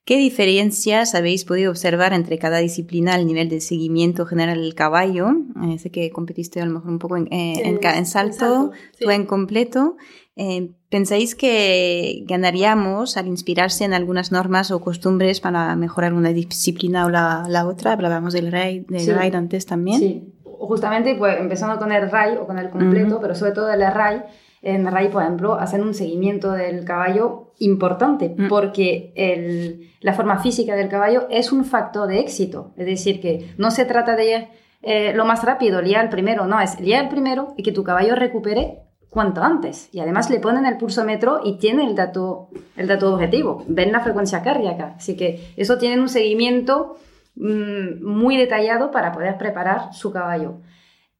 ¿Qué 0.03 0.17
diferencias 0.17 1.13
habéis 1.13 1.45
podido 1.45 1.69
observar 1.69 2.13
entre 2.13 2.39
cada 2.39 2.57
disciplina 2.57 3.13
al 3.13 3.27
nivel 3.27 3.49
de 3.49 3.61
seguimiento 3.61 4.25
general 4.25 4.59
del 4.61 4.73
caballo? 4.73 5.29
Eh, 5.63 5.77
sé 5.77 5.91
que 5.91 6.09
competiste 6.09 6.59
a 6.59 6.65
lo 6.65 6.73
mejor 6.73 6.89
un 6.89 6.99
poco 6.99 7.17
en, 7.17 7.27
eh, 7.31 7.61
en 7.63 7.79
en 7.83 8.05
salto, 8.07 8.71
sí. 8.97 9.05
tú 9.05 9.11
en 9.11 9.25
completo. 9.25 9.97
Eh, 10.35 10.71
¿Pensáis 10.91 11.35
que 11.35 12.23
ganaríamos 12.27 13.15
al 13.15 13.27
inspirarse 13.27 13.85
en 13.85 13.93
algunas 13.93 14.33
normas 14.33 14.71
o 14.71 14.81
costumbres 14.81 15.39
para 15.39 15.73
mejorar 15.77 16.13
una 16.13 16.33
disciplina 16.33 17.05
o 17.05 17.09
la, 17.09 17.45
la 17.47 17.65
otra? 17.65 17.93
Hablábamos 17.93 18.33
del 18.33 18.51
RAID, 18.51 18.87
del 18.87 18.99
Sí. 18.99 19.11
RAID 19.11 19.35
antes 19.35 19.65
también. 19.65 19.99
Sí, 19.99 20.33
justamente 20.43 21.15
pues, 21.15 21.39
empezando 21.39 21.79
con 21.79 21.93
el 21.93 22.11
RAI 22.11 22.35
o 22.35 22.45
con 22.45 22.59
el 22.59 22.69
completo, 22.69 23.13
Ujú. 23.15 23.21
pero 23.21 23.35
sobre 23.35 23.53
todo 23.53 23.71
el 23.71 23.79
RAI. 23.79 24.23
En 24.63 24.85
RAI, 24.85 25.09
por 25.09 25.23
ejemplo, 25.23 25.53
hacen 25.55 25.81
un 25.81 25.93
seguimiento 25.93 26.51
del 26.51 26.83
caballo 26.83 27.53
importante 27.59 28.35
Mm. 28.37 28.49
porque 28.49 29.13
el- 29.15 29.91
la 30.01 30.11
forma 30.13 30.39
física 30.39 30.75
del 30.75 30.89
caballo 30.89 31.25
es 31.29 31.53
un 31.53 31.63
factor 31.63 32.07
de 32.09 32.19
éxito. 32.19 32.73
Es 32.75 32.85
decir, 32.85 33.21
que 33.21 33.53
no 33.57 33.71
se 33.71 33.85
trata 33.85 34.17
de 34.17 34.49
eh, 34.83 35.13
lo 35.15 35.25
más 35.25 35.43
rápido, 35.43 35.79
liar 35.81 36.03
el 36.05 36.09
primero, 36.09 36.47
no, 36.47 36.59
es 36.59 36.79
liar 36.81 37.03
el 37.03 37.09
primero 37.09 37.53
y 37.55 37.61
que 37.63 37.71
tu 37.71 37.83
caballo 37.83 38.15
recupere 38.15 38.79
cuanto 39.11 39.43
antes. 39.43 39.89
Y 39.91 39.99
además 39.99 40.29
le 40.29 40.39
ponen 40.39 40.65
el 40.65 40.77
pulsómetro 40.77 41.41
y 41.43 41.57
tiene 41.57 41.85
el 41.85 41.95
dato, 41.95 42.49
el 42.77 42.87
dato 42.87 43.13
objetivo, 43.13 43.63
ven 43.67 43.91
la 43.91 43.99
frecuencia 43.99 44.41
cardíaca. 44.41 44.95
Así 44.95 45.15
que 45.17 45.53
eso 45.57 45.77
tiene 45.77 46.01
un 46.01 46.07
seguimiento 46.07 46.97
mm, 47.35 48.03
muy 48.03 48.37
detallado 48.37 48.89
para 48.89 49.11
poder 49.11 49.37
preparar 49.37 49.93
su 49.93 50.11
caballo. 50.11 50.61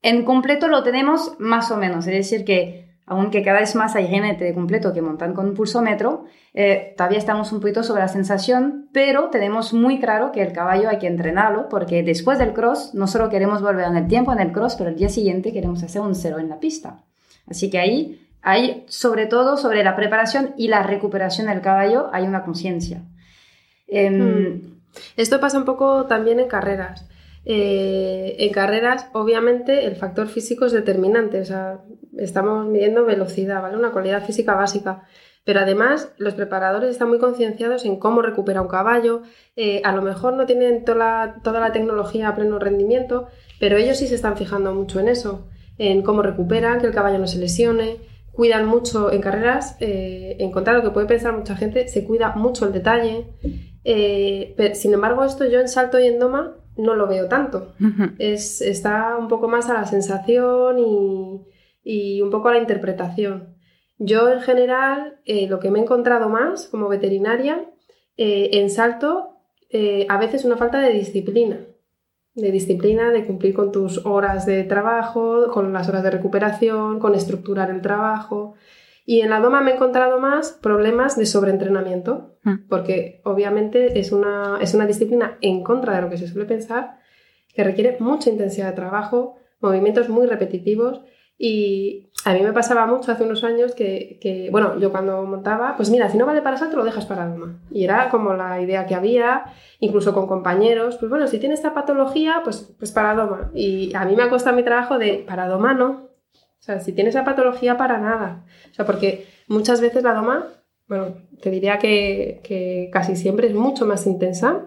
En 0.02 0.24
completo 0.24 0.70
lo 0.70 0.84
tenemos 0.84 1.36
más 1.38 1.70
o 1.70 1.78
menos, 1.78 2.08
es 2.08 2.14
decir 2.14 2.46
que 2.46 2.90
aunque 3.06 3.44
cada 3.44 3.60
vez 3.60 3.76
más 3.76 3.94
hay 3.98 4.08
jinete 4.08 4.46
de 4.46 4.54
completo 4.54 4.94
que 4.94 5.02
montan 5.02 5.34
con 5.34 5.50
un 5.50 5.54
pulsómetro, 5.54 6.24
eh, 6.54 6.94
todavía 6.96 7.18
estamos 7.18 7.52
un 7.52 7.60
poquito 7.60 7.84
sobre 7.84 8.00
la 8.00 8.08
sensación, 8.08 8.88
pero 8.94 9.30
tenemos 9.30 9.74
muy 9.74 10.00
claro 10.00 10.32
que 10.32 10.42
el 10.42 10.54
caballo 10.54 10.88
hay 10.88 10.98
que 10.98 11.08
entrenarlo 11.08 11.68
porque 11.68 12.04
después 12.04 12.40
del 12.40 12.54
cross 12.54 12.94
no 12.94 13.08
solo 13.08 13.28
queremos 13.28 13.62
volver 13.62 13.86
en 13.86 13.98
el 13.98 14.08
tiempo 14.08 14.32
en 14.32 14.40
el 14.40 14.54
cross, 14.54 14.76
pero 14.78 14.90
el 14.90 14.96
día 14.96 15.10
siguiente 15.10 15.52
queremos 15.52 15.84
hacer 15.84 16.02
un 16.02 16.16
cero 16.16 16.40
en 16.40 16.48
la 16.48 16.60
pista. 16.62 17.04
Así 17.48 17.70
que 17.70 17.80
ahí 17.80 18.28
hay, 18.42 18.86
sobre 18.88 19.26
todo, 19.28 19.58
sobre 19.58 19.84
la 19.84 19.96
preparación 19.96 20.54
y 20.58 20.68
la 20.68 20.84
recuperación 20.84 21.48
del 21.48 21.62
caballo, 21.62 22.10
hay 22.12 22.24
una 22.24 22.44
conciencia. 22.44 23.04
Em, 23.88 24.54
Mm. 24.56 24.72
Esto 25.16 25.40
pasa 25.40 25.58
un 25.58 25.66
poco 25.66 26.06
también 26.06 26.40
en 26.40 26.48
carreras. 26.48 27.08
Eh, 27.46 28.36
en 28.40 28.52
carreras, 28.52 29.08
obviamente, 29.14 29.86
el 29.86 29.96
factor 29.96 30.28
físico 30.28 30.66
es 30.66 30.74
determinante. 30.74 31.40
O 31.42 31.46
sea, 31.46 31.80
estamos 32.18 32.68
midiendo 32.68 33.06
velocidad, 33.06 33.62
¿vale? 33.62 33.78
Una 33.78 33.92
cualidad 33.92 34.24
física 34.26 34.56
básica. 34.56 35.04
Pero 35.44 35.62
además, 35.62 36.10
los 36.18 36.36
preparadores 36.36 36.92
están 36.92 37.10
muy 37.10 37.18
concienciados 37.18 37.86
en 37.86 37.98
cómo 37.98 38.22
recupera 38.22 38.62
un 38.62 38.68
caballo. 38.68 39.24
Eh, 39.56 39.82
a 39.84 39.92
lo 39.94 40.02
mejor 40.04 40.34
no 40.34 40.46
tienen 40.46 40.86
toda 40.86 41.36
toda 41.44 41.60
la 41.60 41.72
tecnología 41.72 42.28
a 42.28 42.36
pleno 42.36 42.60
rendimiento, 42.60 43.28
pero 43.60 43.78
ellos 43.78 43.98
sí 43.98 44.08
se 44.08 44.16
están 44.16 44.38
fijando 44.38 44.74
mucho 44.74 45.00
en 45.00 45.08
eso, 45.08 45.48
en 45.90 46.04
cómo 46.04 46.22
recuperan, 46.22 46.80
que 46.80 46.88
el 46.88 46.94
caballo 46.94 47.18
no 47.18 47.28
se 47.28 47.40
lesione. 47.40 47.98
Cuidan 48.32 48.66
mucho 48.66 49.12
en 49.12 49.22
carreras, 49.22 49.76
eh, 49.80 50.38
en 50.40 50.52
contra 50.52 50.74
de 50.74 50.80
lo 50.80 50.86
que 50.86 50.92
puede 50.92 51.08
pensar 51.08 51.36
mucha 51.36 51.56
gente, 51.56 51.88
se 51.88 52.06
cuida 52.06 52.34
mucho 52.36 52.66
el 52.66 52.74
detalle. 52.74 53.26
Eh, 53.84 54.54
pero, 54.56 54.76
sin 54.76 54.94
embargo, 54.94 55.26
esto 55.26 55.46
yo 55.46 55.60
en 55.60 55.68
salto 55.68 56.00
y 56.00 56.06
en 56.06 56.20
doma 56.20 56.56
no 56.78 56.96
lo 56.96 57.08
veo 57.08 57.28
tanto. 57.28 57.74
Es, 58.20 58.62
está 58.62 59.18
un 59.18 59.28
poco 59.28 59.48
más 59.48 59.70
a 59.70 59.74
la 59.74 59.86
sensación 59.86 60.80
y, 60.80 61.42
y 61.84 62.22
un 62.22 62.30
poco 62.30 62.50
a 62.50 62.54
la 62.54 62.60
interpretación. 62.60 63.56
Yo 63.98 64.32
en 64.32 64.42
general, 64.42 65.20
eh, 65.26 65.48
lo 65.48 65.60
que 65.60 65.70
me 65.70 65.80
he 65.80 65.82
encontrado 65.84 66.30
más 66.30 66.68
como 66.68 66.88
veterinaria, 66.88 67.66
eh, 68.18 68.50
en 68.54 68.70
salto, 68.70 69.38
eh, 69.70 70.06
a 70.10 70.18
veces 70.18 70.46
una 70.46 70.58
falta 70.58 70.80
de 70.80 70.94
disciplina. 70.94 71.60
De 72.34 72.52
disciplina, 72.52 73.12
de 73.12 73.26
cumplir 73.26 73.54
con 73.54 73.72
tus 73.72 74.06
horas 74.06 74.46
de 74.46 74.64
trabajo, 74.64 75.48
con 75.52 75.74
las 75.74 75.90
horas 75.90 76.04
de 76.04 76.12
recuperación, 76.12 77.00
con 77.00 77.14
estructurar 77.16 77.70
el 77.70 77.82
trabajo. 77.82 78.54
Y 79.06 79.22
en 79.22 79.30
la 79.30 79.40
doma 79.40 79.62
me 79.62 79.72
he 79.72 79.76
encontrado 79.76 80.20
más 80.20 80.52
problemas 80.62 81.18
de 81.18 81.26
sobreentrenamiento, 81.26 82.38
Mm. 82.44 82.68
porque 82.70 83.22
obviamente 83.24 84.00
es 84.00 84.12
una, 84.12 84.58
es 84.62 84.74
una 84.74 84.88
disciplina 84.88 85.38
en 85.42 85.64
contra 85.64 85.96
de 85.96 86.02
lo 86.02 86.10
que 86.10 86.18
se 86.18 86.28
suele 86.28 86.48
pensar, 86.48 86.98
que 87.54 87.64
requiere 87.64 87.98
mucha 88.00 88.30
intensidad 88.30 88.70
de 88.70 88.76
trabajo, 88.76 89.36
movimientos 89.60 90.10
muy 90.10 90.26
repetitivos. 90.26 91.02
Y 91.44 92.12
a 92.24 92.34
mí 92.34 92.42
me 92.42 92.54
pasaba 92.54 92.86
mucho 92.86 93.12
hace 93.12 93.24
unos 93.24 93.44
años 93.44 93.74
que, 93.74 94.48
bueno, 94.52 94.78
yo 94.80 94.92
cuando 94.92 95.24
montaba, 95.24 95.76
pues 95.76 95.90
mira, 95.90 96.08
si 96.08 96.16
no 96.16 96.28
vale 96.28 96.44
para 96.44 96.56
salto, 96.56 96.78
lo 96.78 96.86
dejas 96.86 97.08
para 97.08 97.26
doma. 97.26 97.60
Y 97.72 97.84
era 97.84 98.10
como 98.10 98.36
la 98.36 98.62
idea 98.62 98.86
que 98.86 98.94
había, 98.94 99.46
incluso 99.80 100.14
con 100.14 100.28
compañeros, 100.28 100.98
pues 100.98 101.10
bueno, 101.10 101.26
si 101.26 101.40
tiene 101.40 101.56
esta 101.56 101.74
patología, 101.74 102.42
pues, 102.44 102.72
pues 102.78 102.92
para 102.92 103.16
doma. 103.16 103.50
Y 103.56 103.92
a 103.96 104.06
mí 104.06 104.16
me 104.16 104.22
ha 104.22 104.30
costado 104.30 104.56
mi 104.56 104.62
trabajo 104.62 105.00
de 105.00 105.26
para 105.28 105.48
doma 105.48 105.74
no. 105.74 105.90
O 105.90 106.64
sea, 106.64 106.80
si 106.80 106.94
tiene 106.94 107.10
esa 107.10 107.24
patología, 107.24 107.76
para 107.76 107.98
nada. 107.98 108.46
O 108.70 108.76
sea, 108.76 108.86
porque 108.86 109.26
muchas 109.48 109.82
veces 109.82 110.04
la 110.04 110.14
doma, 110.14 110.46
bueno, 110.88 111.16
te 111.42 111.50
diría 111.50 111.80
que, 111.80 112.42
que 112.44 112.92
casi 112.94 113.16
siempre 113.16 113.48
es 113.48 113.56
mucho 113.56 113.88
más 113.88 114.06
intensa 114.06 114.66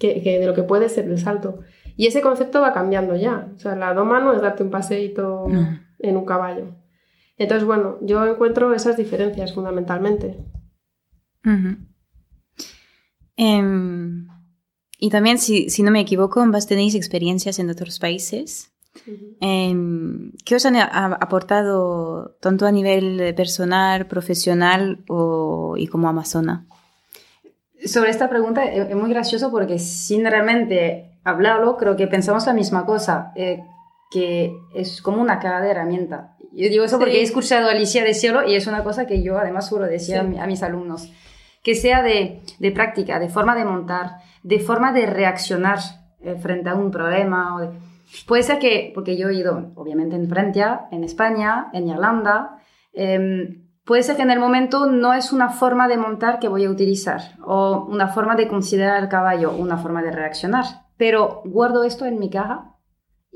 que, 0.00 0.20
de 0.40 0.44
lo 0.44 0.54
que 0.54 0.64
puede 0.64 0.88
ser 0.88 1.04
el 1.04 1.20
salto. 1.20 1.60
Y 1.96 2.08
ese 2.08 2.20
concepto 2.20 2.60
va 2.60 2.72
cambiando 2.72 3.14
ya. 3.14 3.46
O 3.54 3.58
sea, 3.60 3.76
la 3.76 3.94
doma 3.94 4.18
no 4.18 4.32
es 4.32 4.42
darte 4.42 4.64
un 4.64 4.70
paseíto. 4.70 5.46
En 5.98 6.16
un 6.16 6.24
caballo. 6.24 6.74
Entonces, 7.38 7.66
bueno, 7.66 7.98
yo 8.00 8.24
encuentro 8.26 8.74
esas 8.74 8.96
diferencias 8.96 9.52
fundamentalmente. 9.52 10.38
Em, 13.36 14.26
y 14.98 15.10
también, 15.10 15.38
si, 15.38 15.68
si 15.68 15.82
no 15.82 15.90
me 15.90 16.00
equivoco, 16.00 16.40
ambas 16.40 16.66
tenéis 16.66 16.94
experiencias 16.94 17.58
en 17.58 17.70
otros 17.70 17.98
países. 17.98 18.72
Em, 19.40 20.32
¿Qué 20.44 20.54
os 20.56 20.64
han 20.64 20.76
aportado 20.76 22.36
tanto 22.40 22.66
a 22.66 22.72
nivel 22.72 23.34
personal, 23.34 24.06
profesional 24.06 25.04
o, 25.08 25.76
y 25.76 25.86
como 25.86 26.08
amazona? 26.08 26.66
Sobre 27.84 28.10
esta 28.10 28.30
pregunta 28.30 28.64
es, 28.64 28.88
es 28.88 28.96
muy 28.96 29.10
gracioso 29.10 29.50
porque 29.50 29.78
sin 29.78 30.24
realmente 30.24 31.18
hablarlo, 31.24 31.76
creo 31.76 31.96
que 31.96 32.06
pensamos 32.06 32.46
la 32.46 32.54
misma 32.54 32.86
cosa, 32.86 33.32
eh, 33.36 33.62
que 34.10 34.56
es 34.74 35.02
como 35.02 35.20
una 35.20 35.38
cara 35.38 35.60
de 35.60 35.70
herramienta. 35.70 36.36
Yo 36.52 36.68
digo 36.68 36.84
eso 36.84 36.98
porque 36.98 37.14
Sí. 37.14 37.18
he 37.20 37.22
escuchado 37.22 37.68
a 37.68 37.72
Alicia 37.72 38.04
decirlo 38.04 38.46
y 38.48 38.54
es 38.54 38.66
una 38.66 38.82
cosa 38.84 39.06
que 39.06 39.22
yo 39.22 39.38
además 39.38 39.68
suelo 39.68 39.86
decir 39.86 40.16
a, 40.16 40.22
Sí. 40.22 40.28
mi- 40.28 40.38
a 40.38 40.46
mis 40.46 40.62
alumnos, 40.62 41.12
que 41.62 41.74
sea 41.74 42.02
de, 42.02 42.42
de 42.58 42.70
práctica, 42.72 43.18
de 43.18 43.28
forma 43.28 43.54
de 43.56 43.64
montar, 43.64 44.18
de 44.42 44.58
forma 44.60 44.92
de 44.92 45.06
reaccionar 45.06 45.78
eh, 46.20 46.34
frente 46.36 46.70
a 46.70 46.74
un 46.74 46.90
problema. 46.90 47.56
o 47.56 47.60
de- 47.60 47.70
Puede 48.26 48.42
ser 48.42 48.58
que, 48.58 48.90
porque 48.94 49.16
yo 49.16 49.28
he 49.28 49.34
ido 49.34 49.72
obviamente 49.74 50.16
en 50.16 50.28
Francia, 50.28 50.86
en 50.92 51.04
España, 51.04 51.68
en 51.72 51.88
Irlanda, 51.88 52.58
em, 52.92 53.62
Puede 53.84 54.02
ser 54.02 54.16
que 54.16 54.22
en 54.22 54.32
el 54.32 54.40
momento 54.40 54.86
no 54.86 55.12
es 55.14 55.32
una 55.32 55.48
forma 55.48 55.86
de 55.86 55.96
montar 55.96 56.40
que 56.40 56.48
voy 56.48 56.64
a 56.64 56.70
utilizar 56.70 57.20
o 57.44 57.86
una 57.88 58.08
forma 58.08 58.34
de 58.34 58.48
considerar 58.48 59.00
el 59.00 59.08
caballo, 59.08 59.52
una 59.52 59.76
forma 59.76 60.02
de 60.02 60.10
reaccionar, 60.10 60.64
pero 60.96 61.40
guardo 61.44 61.84
esto 61.84 62.04
en 62.04 62.18
mi 62.18 62.28
caja 62.28 62.72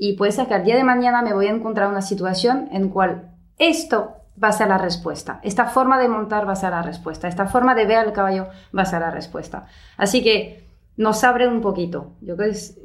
y 0.03 0.13
puede 0.13 0.31
ser 0.31 0.47
que 0.47 0.55
al 0.55 0.63
día 0.63 0.75
de 0.75 0.83
mañana 0.83 1.21
me 1.21 1.31
voy 1.33 1.45
a 1.45 1.51
encontrar 1.51 1.87
una 1.87 2.01
situación 2.01 2.67
en 2.71 2.89
cual 2.89 3.35
esto 3.59 4.13
va 4.43 4.47
a 4.47 4.51
ser 4.51 4.69
la 4.69 4.79
respuesta, 4.79 5.39
esta 5.43 5.65
forma 5.65 5.99
de 5.99 6.07
montar 6.07 6.47
va 6.47 6.53
a 6.53 6.55
ser 6.55 6.71
la 6.71 6.81
respuesta, 6.81 7.27
esta 7.27 7.45
forma 7.45 7.75
de 7.75 7.85
ver 7.85 7.97
al 7.97 8.11
caballo 8.11 8.47
va 8.75 8.81
a 8.81 8.85
ser 8.85 9.01
la 9.01 9.11
respuesta. 9.11 9.67
Así 9.97 10.23
que 10.23 10.65
nos 10.97 11.23
abre 11.23 11.47
un 11.47 11.61
poquito. 11.61 12.13
Yo 12.21 12.35
creo 12.35 12.47
que 12.49 12.55
es, 12.55 12.79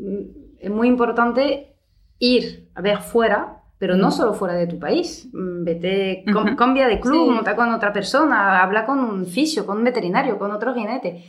es 0.61 0.71
muy 0.71 0.89
importante 0.89 1.75
ir 2.19 2.71
a 2.75 2.83
ver 2.83 2.99
fuera 2.99 3.53
pero 3.79 3.95
no 3.95 4.11
solo 4.11 4.33
fuera 4.33 4.55
de 4.55 4.67
tu 4.67 4.79
país. 4.79 5.29
Mm, 5.35 5.65
Vete, 5.65 6.25
Ujú. 6.27 6.35
com- 6.39 6.57
cambia 6.57 6.87
de 6.89 6.99
club, 6.99 7.27
Sí. 7.29 7.31
monta 7.35 7.55
con 7.57 7.73
otra 7.75 7.93
persona, 7.93 8.63
habla 8.63 8.87
con 8.87 8.99
un 9.01 9.27
fisio, 9.27 9.67
con 9.67 9.77
un 9.79 9.85
veterinario, 9.85 10.39
con 10.39 10.51
otro 10.51 10.73
jinete. 10.75 11.25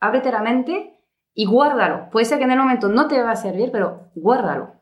Ábrete 0.00 0.30
la 0.32 0.40
mente 0.42 0.98
y 1.34 1.44
guárdalo. 1.44 2.08
Puede 2.10 2.24
ser 2.24 2.38
que 2.38 2.44
en 2.44 2.52
el 2.52 2.58
momento 2.58 2.88
no 2.88 3.06
te 3.06 3.22
va 3.22 3.32
a 3.32 3.36
servir, 3.36 3.70
pero 3.70 4.08
guárdalo. 4.14 4.72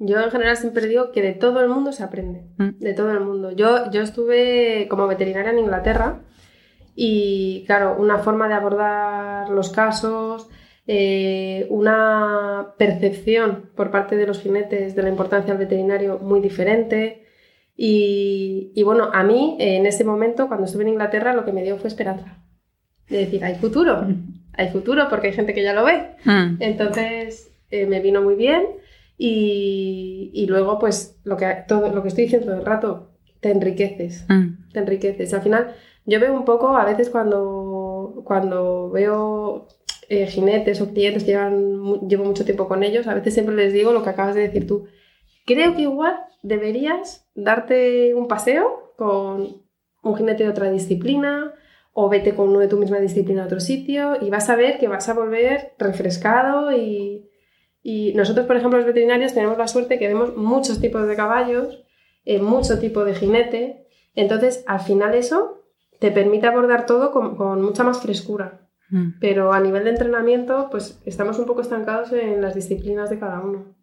Yo 0.00 0.20
en 0.20 0.30
general 0.30 0.56
siempre 0.56 0.86
digo 0.86 1.10
que 1.12 1.22
de 1.22 1.32
todo 1.32 1.60
el 1.60 1.68
mundo 1.68 1.92
se 1.92 2.02
aprende, 2.04 2.44
Mm. 2.56 2.78
de 2.78 2.94
todo 2.94 3.10
el 3.10 3.20
mundo. 3.20 3.50
Yo, 3.52 3.90
yo 3.90 4.02
estuve 4.02 4.86
como 4.88 5.06
veterinaria 5.08 5.50
en 5.50 5.58
Inglaterra 5.58 6.20
y 6.94 7.64
claro, 7.66 7.96
una 7.98 8.18
forma 8.18 8.48
de 8.48 8.54
abordar 8.54 9.48
los 9.50 9.70
casos, 9.70 10.48
eh, 10.86 11.66
una 11.70 12.74
percepción 12.78 13.70
por 13.74 13.90
parte 13.90 14.16
de 14.16 14.26
los 14.26 14.40
jinetes 14.40 14.94
de 14.96 15.02
la 15.02 15.08
importancia 15.08 15.52
del 15.54 15.64
veterinario 15.66 16.18
muy 16.18 16.40
diferente. 16.40 17.24
Y, 17.76 18.72
y, 18.74 18.82
bueno, 18.82 19.10
a 19.12 19.22
mí 19.22 19.56
en 19.60 19.86
ese 19.86 20.02
momento, 20.04 20.48
cuando 20.48 20.66
estuve 20.66 20.82
en 20.82 20.88
Inglaterra, 20.90 21.34
lo 21.34 21.44
que 21.44 21.52
me 21.52 21.62
dio 21.62 21.76
fue 21.76 21.88
esperanza. 21.88 22.38
De 23.08 23.18
decir, 23.18 23.44
hay 23.44 23.54
futuro, 23.54 24.06
hay 24.54 24.68
futuro 24.70 25.06
porque 25.08 25.28
hay 25.28 25.32
gente 25.32 25.54
que 25.54 25.62
ya 25.62 25.72
lo 25.74 25.84
ve. 25.84 26.16
Mm. 26.24 26.56
Entonces 26.60 27.52
eh, 27.70 27.86
me 27.86 28.00
vino 28.00 28.20
muy 28.22 28.34
bien 28.34 28.64
y, 29.18 30.30
y, 30.32 30.46
luego 30.46 30.78
pues 30.78 31.20
lo 31.24 31.36
que, 31.36 31.64
todo, 31.66 31.92
lo 31.92 32.02
que 32.02 32.08
estoy 32.08 32.24
diciendo 32.24 32.46
todo 32.46 32.56
el 32.58 32.64
rato, 32.64 33.10
te 33.40 33.50
enriqueces, 33.50 34.24
Mm. 34.28 34.70
te 34.72 34.78
enriqueces. 34.78 35.34
Al 35.34 35.42
final 35.42 35.74
yo 36.06 36.20
veo 36.20 36.32
un 36.32 36.44
poco, 36.44 36.76
a 36.76 36.84
veces 36.84 37.10
cuando, 37.10 38.22
cuando 38.24 38.90
veo 38.90 39.66
eh, 40.08 40.26
jinetes 40.26 40.80
o 40.80 40.92
clientes 40.92 41.24
que 41.24 41.32
llevan, 41.32 42.08
llevo 42.08 42.24
mucho 42.24 42.44
tiempo 42.44 42.68
con 42.68 42.82
ellos, 42.82 43.06
a 43.08 43.14
veces 43.14 43.34
siempre 43.34 43.54
les 43.54 43.72
digo 43.72 43.92
lo 43.92 44.02
que 44.02 44.10
acabas 44.10 44.34
de 44.34 44.42
decir 44.42 44.66
tú. 44.66 44.86
Creo 45.44 45.74
que 45.74 45.82
igual 45.82 46.16
deberías 46.42 47.28
darte 47.34 48.14
un 48.14 48.28
paseo 48.28 48.94
con 48.96 49.62
un 50.02 50.16
jinete 50.16 50.44
de 50.44 50.50
otra 50.50 50.70
disciplina 50.70 51.52
o 51.92 52.08
vete 52.08 52.34
con 52.34 52.50
uno 52.50 52.60
de 52.60 52.68
tu 52.68 52.76
misma 52.76 52.98
disciplina 52.98 53.42
a 53.42 53.46
otro 53.46 53.60
sitio 53.60 54.16
y 54.20 54.30
vas 54.30 54.48
a 54.48 54.56
ver 54.56 54.78
que 54.78 54.88
vas 54.88 55.08
a 55.08 55.14
volver 55.14 55.72
refrescado 55.78 56.72
y, 56.72 57.27
y 57.90 58.12
nosotros, 58.12 58.44
por 58.44 58.54
ejemplo, 58.54 58.76
los 58.76 58.86
veterinarios 58.86 59.32
tenemos 59.32 59.56
la 59.56 59.66
suerte 59.66 59.98
que 59.98 60.08
vemos 60.08 60.36
muchos 60.36 60.78
tipos 60.78 61.08
de 61.08 61.16
caballos, 61.16 61.86
eh, 62.26 62.38
mucho 62.38 62.78
tipo 62.78 63.02
de 63.06 63.14
jinete, 63.14 63.86
entonces 64.14 64.62
al 64.66 64.80
final 64.80 65.14
eso 65.14 65.64
te 65.98 66.10
permite 66.10 66.46
abordar 66.46 66.84
todo 66.84 67.12
con, 67.12 67.34
con 67.34 67.62
mucha 67.62 67.84
más 67.84 68.02
frescura. 68.02 68.68
Mm. 68.90 69.12
Pero 69.20 69.54
a 69.54 69.60
nivel 69.60 69.84
de 69.84 69.90
entrenamiento, 69.90 70.68
pues 70.70 71.00
estamos 71.06 71.38
un 71.38 71.46
poco 71.46 71.62
estancados 71.62 72.12
en 72.12 72.42
las 72.42 72.54
disciplinas 72.54 73.08
de 73.08 73.18
cada 73.18 73.40
uno. 73.40 73.74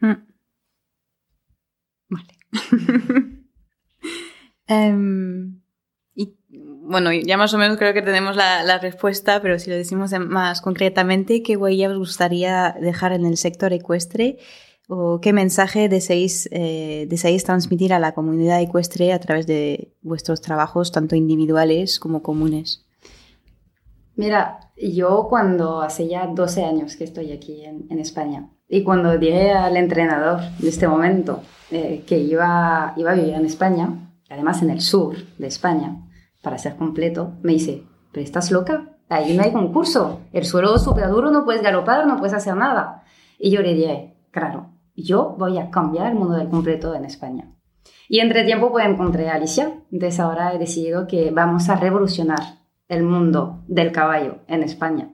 Mm. 0.00 0.14
Vale. 2.10 2.28
Em, 4.68 5.60
bueno, 6.88 7.12
ya 7.12 7.36
más 7.36 7.52
o 7.54 7.58
menos 7.58 7.76
creo 7.78 7.92
que 7.92 8.02
tenemos 8.02 8.36
la, 8.36 8.62
la 8.62 8.78
respuesta, 8.78 9.40
pero 9.42 9.58
si 9.58 9.70
lo 9.70 9.76
decimos 9.76 10.12
más 10.18 10.60
concretamente, 10.60 11.42
¿qué 11.42 11.56
huella 11.56 11.90
os 11.90 11.98
gustaría 11.98 12.76
dejar 12.80 13.12
en 13.12 13.26
el 13.26 13.36
sector 13.36 13.72
ecuestre? 13.72 14.38
¿O 14.88 15.20
qué 15.20 15.32
mensaje 15.32 15.88
deseáis, 15.88 16.48
eh, 16.52 17.06
deseáis 17.08 17.42
transmitir 17.42 17.92
a 17.92 17.98
la 17.98 18.12
comunidad 18.12 18.60
ecuestre 18.60 19.12
a 19.12 19.18
través 19.18 19.46
de 19.46 19.92
vuestros 20.02 20.40
trabajos, 20.40 20.92
tanto 20.92 21.16
individuales 21.16 21.98
como 21.98 22.22
comunes? 22.22 22.84
Mira, 24.14 24.70
yo 24.76 25.26
cuando 25.28 25.82
hace 25.82 26.08
ya 26.08 26.26
12 26.26 26.64
años 26.64 26.96
que 26.96 27.04
estoy 27.04 27.32
aquí 27.32 27.64
en, 27.64 27.86
en 27.90 27.98
España 27.98 28.48
y 28.68 28.82
cuando 28.82 29.18
dije 29.18 29.50
al 29.50 29.76
entrenador 29.76 30.40
de 30.58 30.68
este 30.68 30.86
momento 30.86 31.42
eh, 31.70 32.04
que 32.06 32.18
iba, 32.18 32.94
iba 32.96 33.10
a 33.10 33.14
vivir 33.14 33.34
en 33.34 33.44
España, 33.44 34.12
además 34.30 34.62
en 34.62 34.70
el 34.70 34.80
sur 34.80 35.16
de 35.36 35.48
España, 35.48 36.05
para 36.46 36.58
ser 36.58 36.76
completo, 36.76 37.32
me 37.42 37.54
dice, 37.54 37.82
pero 38.12 38.22
estás 38.22 38.52
loca, 38.52 38.90
ahí 39.08 39.36
no 39.36 39.42
hay 39.42 39.50
concurso, 39.50 40.20
el 40.32 40.44
suelo 40.44 40.76
es 40.76 40.82
súper 40.84 41.08
duro, 41.08 41.32
no 41.32 41.44
puedes 41.44 41.60
galopar, 41.60 42.06
no 42.06 42.18
puedes 42.18 42.34
hacer 42.34 42.54
nada. 42.54 43.02
Y 43.36 43.50
yo 43.50 43.62
le 43.62 43.74
dije, 43.74 44.14
claro, 44.30 44.70
yo 44.94 45.34
voy 45.36 45.58
a 45.58 45.70
cambiar 45.72 46.06
el 46.06 46.14
mundo 46.14 46.36
del 46.36 46.48
completo 46.48 46.94
en 46.94 47.04
España. 47.04 47.50
Y 48.08 48.20
entre 48.20 48.44
tiempo 48.44 48.70
pues 48.70 48.86
encontré 48.86 49.28
a 49.28 49.34
Alicia, 49.34 49.72
entonces 49.90 50.20
ahora 50.20 50.54
he 50.54 50.58
decidido 50.58 51.08
que 51.08 51.32
vamos 51.32 51.68
a 51.68 51.74
revolucionar 51.74 52.38
el 52.86 53.02
mundo 53.02 53.64
del 53.66 53.90
caballo 53.90 54.36
en 54.46 54.62
España. 54.62 55.10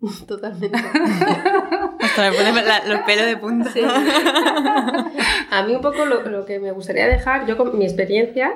Totalmente. 0.28 0.78
Hasta 2.00 2.30
me 2.30 2.36
pone 2.36 2.52
la- 2.62 2.84
los 2.86 3.00
pelos 3.00 3.26
de 3.26 3.36
punta. 3.36 3.68
Sí. 3.72 3.80
A 5.50 5.62
mí 5.66 5.74
un 5.74 5.80
poco 5.82 6.04
lo, 6.04 6.22
lo 6.22 6.44
que 6.44 6.60
me 6.60 6.70
gustaría 6.70 7.08
dejar, 7.08 7.46
yo 7.46 7.56
con 7.56 7.76
mi 7.76 7.84
experiencia, 7.84 8.52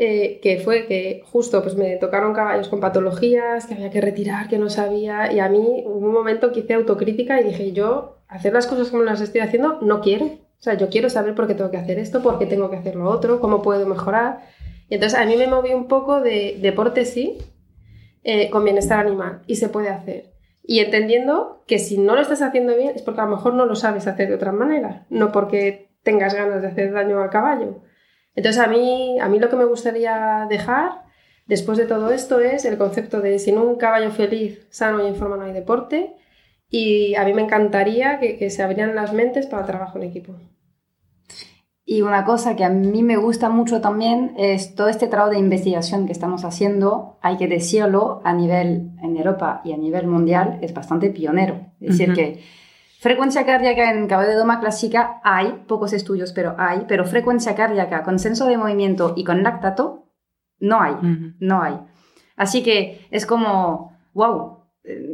eh, 0.00 0.38
que 0.40 0.60
fue 0.60 0.86
que 0.86 1.24
justo 1.24 1.60
pues 1.60 1.74
me 1.74 1.96
tocaron 1.96 2.32
caballos 2.32 2.68
con 2.68 2.78
patologías, 2.78 3.66
que 3.66 3.74
había 3.74 3.90
que 3.90 4.00
retirar, 4.00 4.46
que 4.46 4.56
no 4.56 4.70
sabía, 4.70 5.32
y 5.32 5.40
a 5.40 5.48
mí 5.48 5.82
hubo 5.84 6.06
un 6.06 6.12
momento 6.12 6.52
que 6.52 6.60
hice 6.60 6.74
autocrítica 6.74 7.40
y 7.40 7.44
dije, 7.44 7.72
yo 7.72 8.18
hacer 8.28 8.52
las 8.52 8.68
cosas 8.68 8.90
como 8.90 9.02
las 9.02 9.20
estoy 9.20 9.40
haciendo 9.40 9.80
no 9.82 10.00
quiero. 10.00 10.26
O 10.26 10.60
sea, 10.62 10.74
yo 10.74 10.88
quiero 10.88 11.10
saber 11.10 11.34
por 11.34 11.48
qué 11.48 11.56
tengo 11.56 11.72
que 11.72 11.78
hacer 11.78 11.98
esto, 11.98 12.22
por 12.22 12.38
qué 12.38 12.46
tengo 12.46 12.70
que 12.70 12.76
hacer 12.76 12.94
lo 12.94 13.10
otro, 13.10 13.40
cómo 13.40 13.60
puedo 13.60 13.86
mejorar. 13.86 14.46
Y 14.88 14.94
entonces 14.94 15.18
a 15.18 15.24
mí 15.24 15.36
me 15.36 15.48
moví 15.48 15.74
un 15.74 15.88
poco 15.88 16.20
de 16.20 16.58
deporte 16.62 17.04
sí, 17.04 17.38
eh, 18.22 18.50
con 18.50 18.62
bienestar 18.62 19.04
animal, 19.04 19.42
y 19.48 19.56
se 19.56 19.68
puede 19.68 19.88
hacer. 19.88 20.32
Y 20.62 20.78
entendiendo 20.78 21.64
que 21.66 21.80
si 21.80 21.98
no 21.98 22.14
lo 22.14 22.20
estás 22.20 22.42
haciendo 22.42 22.76
bien 22.76 22.92
es 22.94 23.02
porque 23.02 23.20
a 23.20 23.24
lo 23.24 23.34
mejor 23.34 23.54
no 23.54 23.66
lo 23.66 23.74
sabes 23.74 24.06
hacer 24.06 24.28
de 24.28 24.36
otra 24.36 24.52
manera, 24.52 25.06
no 25.10 25.32
porque 25.32 25.90
tengas 26.04 26.34
ganas 26.34 26.62
de 26.62 26.68
hacer 26.68 26.92
daño 26.92 27.20
al 27.20 27.30
caballo. 27.30 27.82
Entonces 28.34 28.62
a 28.62 28.68
mí, 28.68 29.18
a 29.20 29.28
mí 29.28 29.38
lo 29.38 29.48
que 29.48 29.56
me 29.56 29.64
gustaría 29.64 30.46
dejar 30.48 31.02
después 31.46 31.78
de 31.78 31.86
todo 31.86 32.10
esto 32.10 32.40
es 32.40 32.64
el 32.64 32.78
concepto 32.78 33.20
de 33.20 33.38
sin 33.38 33.58
un 33.58 33.76
caballo 33.76 34.10
feliz, 34.10 34.66
sano 34.70 35.04
y 35.04 35.08
en 35.08 35.16
forma 35.16 35.36
no 35.36 35.44
hay 35.44 35.52
deporte. 35.52 36.14
Y 36.70 37.14
a 37.14 37.24
mí 37.24 37.32
me 37.32 37.42
encantaría 37.42 38.20
que, 38.20 38.36
que 38.36 38.50
se 38.50 38.62
abrieran 38.62 38.94
las 38.94 39.12
mentes 39.12 39.46
para 39.46 39.62
el 39.62 39.66
trabajo 39.66 39.98
en 39.98 40.04
equipo. 40.04 40.34
Y 41.90 42.02
una 42.02 42.26
cosa 42.26 42.54
que 42.54 42.64
a 42.64 42.68
mí 42.68 43.02
me 43.02 43.16
gusta 43.16 43.48
mucho 43.48 43.80
también 43.80 44.34
es 44.36 44.74
todo 44.74 44.90
este 44.90 45.06
trabajo 45.06 45.32
de 45.32 45.38
investigación 45.38 46.04
que 46.04 46.12
estamos 46.12 46.44
haciendo, 46.44 47.16
hay 47.22 47.38
que 47.38 47.48
decirlo, 47.48 48.20
a 48.24 48.34
nivel 48.34 48.90
en 49.02 49.16
Europa 49.16 49.62
y 49.64 49.72
a 49.72 49.78
nivel 49.78 50.06
mundial 50.06 50.58
es 50.60 50.74
bastante 50.74 51.08
pionero. 51.08 51.72
Es 51.80 51.96
decir, 51.96 52.12
que 52.12 52.40
frecuencia 52.98 53.46
cardíaca 53.46 53.90
en 53.90 54.06
caballo 54.06 54.30
de 54.30 54.36
doma 54.36 54.60
clásica 54.60 55.20
hay, 55.22 55.64
pocos 55.66 55.92
estudios, 55.92 56.32
pero 56.32 56.54
hay, 56.58 56.84
pero 56.88 57.04
frecuencia 57.04 57.54
cardíaca 57.54 58.02
con 58.02 58.18
senso 58.18 58.46
de 58.46 58.58
movimiento 58.58 59.14
y 59.16 59.24
con 59.24 59.42
lactato 59.42 60.08
no 60.60 60.80
hay, 60.80 60.96
no 61.38 61.62
hay. 61.62 61.78
Así 62.36 62.62
que 62.62 63.06
es 63.10 63.26
como, 63.26 63.96
wow, 64.14 64.64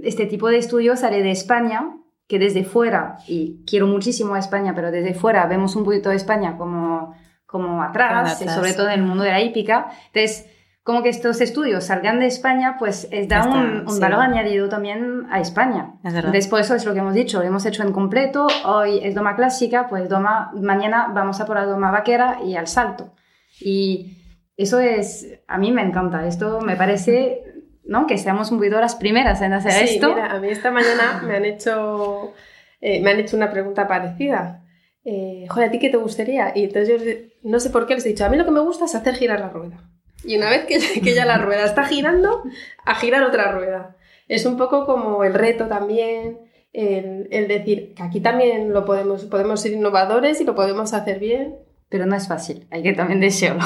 este 0.03 0.27
tipo 0.27 0.49
de 0.49 0.59
estudio 0.59 0.97
sale 0.97 1.23
de 1.23 1.31
España, 1.31 1.97
que 2.27 2.39
desde 2.39 2.65
fuera, 2.65 3.19
y 3.27 3.63
quiero 3.67 3.87
muchísimo 3.87 4.35
a 4.35 4.39
España, 4.39 4.75
pero 4.75 4.91
desde 4.91 5.15
fuera 5.15 5.47
vemos 5.47 5.77
un 5.77 5.85
poquito 5.85 6.11
de 6.11 6.17
España 6.17 6.57
como, 6.57 7.15
como 7.45 7.83
atrás, 7.83 8.41
atrás. 8.41 8.55
sobre 8.55 8.73
todo 8.73 8.89
en 8.89 9.01
el 9.01 9.07
mundo 9.07 9.25
de 9.25 9.31
la 9.31 9.43
hípica. 9.43 9.91
Entonces, 10.07 10.51
como 10.85 11.03
que 11.03 11.09
estos 11.09 11.41
estudios 11.41 11.85
salgan 11.85 12.21
de 12.21 12.27
España, 12.27 12.77
pues 12.79 13.09
es 13.11 13.27
da 13.27 13.39
Está, 13.41 13.51
un, 13.51 13.81
un 13.89 13.91
sí. 13.95 14.01
valor 14.01 14.21
añadido 14.21 14.69
también 14.69 15.27
a 15.31 15.41
España. 15.41 15.95
Es 16.05 16.47
eso 16.53 16.75
es 16.75 16.85
lo 16.85 16.93
que 16.93 16.99
hemos 17.01 17.15
dicho, 17.15 17.39
lo 17.41 17.45
hemos 17.47 17.65
hecho 17.65 17.83
en 17.83 17.91
completo, 17.93 18.47
hoy 18.67 19.01
es 19.03 19.15
doma 19.15 19.35
clásica, 19.35 19.89
pues 19.89 20.11
doma, 20.11 20.53
mañana 20.55 21.11
vamos 21.15 21.41
a 21.41 21.47
por 21.47 21.57
la 21.57 21.65
doma 21.65 21.91
vaquera 21.91 22.39
y 22.45 22.55
al 22.57 22.67
salto. 22.67 23.15
Y 23.61 24.19
eso 24.59 24.79
es, 24.79 25.41
a 25.49 25.57
mí 25.57 25.73
me 25.73 25.81
encanta, 25.83 26.27
esto 26.27 26.61
me 26.61 26.77
parece, 26.77 27.43
¿no? 27.87 28.07
Que 28.07 28.19
seamos 28.19 28.51
un 28.51 28.59
poquito 28.59 28.79
las 28.79 28.95
primeras 28.95 29.41
en 29.41 29.55
hacer 29.55 29.73
Sí, 29.73 29.95
esto. 29.95 30.11
mira, 30.11 30.33
a 30.33 30.39
mí 30.39 30.49
esta 30.49 30.71
mañana 30.71 31.23
me 31.27 31.35
han 31.37 31.47
hecho, 31.47 32.35
eh, 32.83 33.01
me 33.01 33.11
han 33.13 33.21
hecho 33.21 33.39
una 33.39 33.51
pregunta 33.51 33.89
parecida. 33.89 34.61
Eh, 35.03 35.47
Joder, 35.49 35.69
¿a 35.69 35.73
ti 35.73 35.79
qué 35.79 35.89
te 35.89 35.97
gustaría? 35.97 36.53
Y 36.55 36.65
entonces 36.65 37.03
yo 37.03 37.51
no 37.51 37.59
sé 37.59 37.71
por 37.71 37.87
qué 37.87 37.95
les 37.95 38.05
he 38.05 38.11
dicho, 38.11 38.27
a 38.27 38.29
mí 38.29 38.37
lo 38.37 38.45
que 38.45 38.51
me 38.51 38.61
gusta 38.61 38.85
es 38.85 38.95
hacer 38.95 39.15
girar 39.15 39.41
la 39.41 39.49
rueda. 39.49 39.79
Y 40.25 40.37
una 40.37 40.51
vez 40.51 40.65
que, 40.67 40.79
que 41.03 41.15
ya 41.15 41.25
la 41.25 41.39
rueda 41.39 41.65
está 41.65 41.85
girando, 41.85 42.43
a 42.85 42.95
girar 42.95 43.23
otra 43.25 43.53
rueda. 43.53 43.97
Es 44.29 44.47
un 44.47 44.57
poco 44.57 44.87
como 44.87 45.25
el 45.25 45.35
reto 45.35 45.67
también, 45.67 46.39
el, 46.73 47.29
el 47.31 47.47
decir 47.49 47.95
que 47.95 48.03
aquí 48.03 48.21
también 48.21 48.73
lo 48.73 48.85
podemos, 48.85 49.25
podemos 49.27 49.61
ser 49.61 49.73
innovadores 49.73 50.41
y 50.41 50.45
lo 50.45 50.55
podemos 50.55 50.93
hacer 50.95 51.19
bien. 51.19 51.57
Pero 51.91 52.07
no 52.07 52.17
es 52.17 52.27
fácil, 52.27 52.67
hay 52.71 52.83
que 52.83 52.93
también 52.95 53.21
decirlo. 53.21 53.61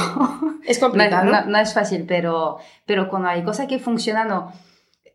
Es 0.67 0.79
No, 0.83 0.89
complicado. 0.89 1.25
no- 1.31 1.45
no 1.47 1.59
es 1.59 1.73
fácil, 1.73 2.05
pero, 2.07 2.59
pero 2.85 3.09
cuando 3.09 3.29
hay 3.29 3.43
cosas 3.43 3.67
que 3.69 3.79
funcionan, 3.79 4.29
no, 4.29 4.53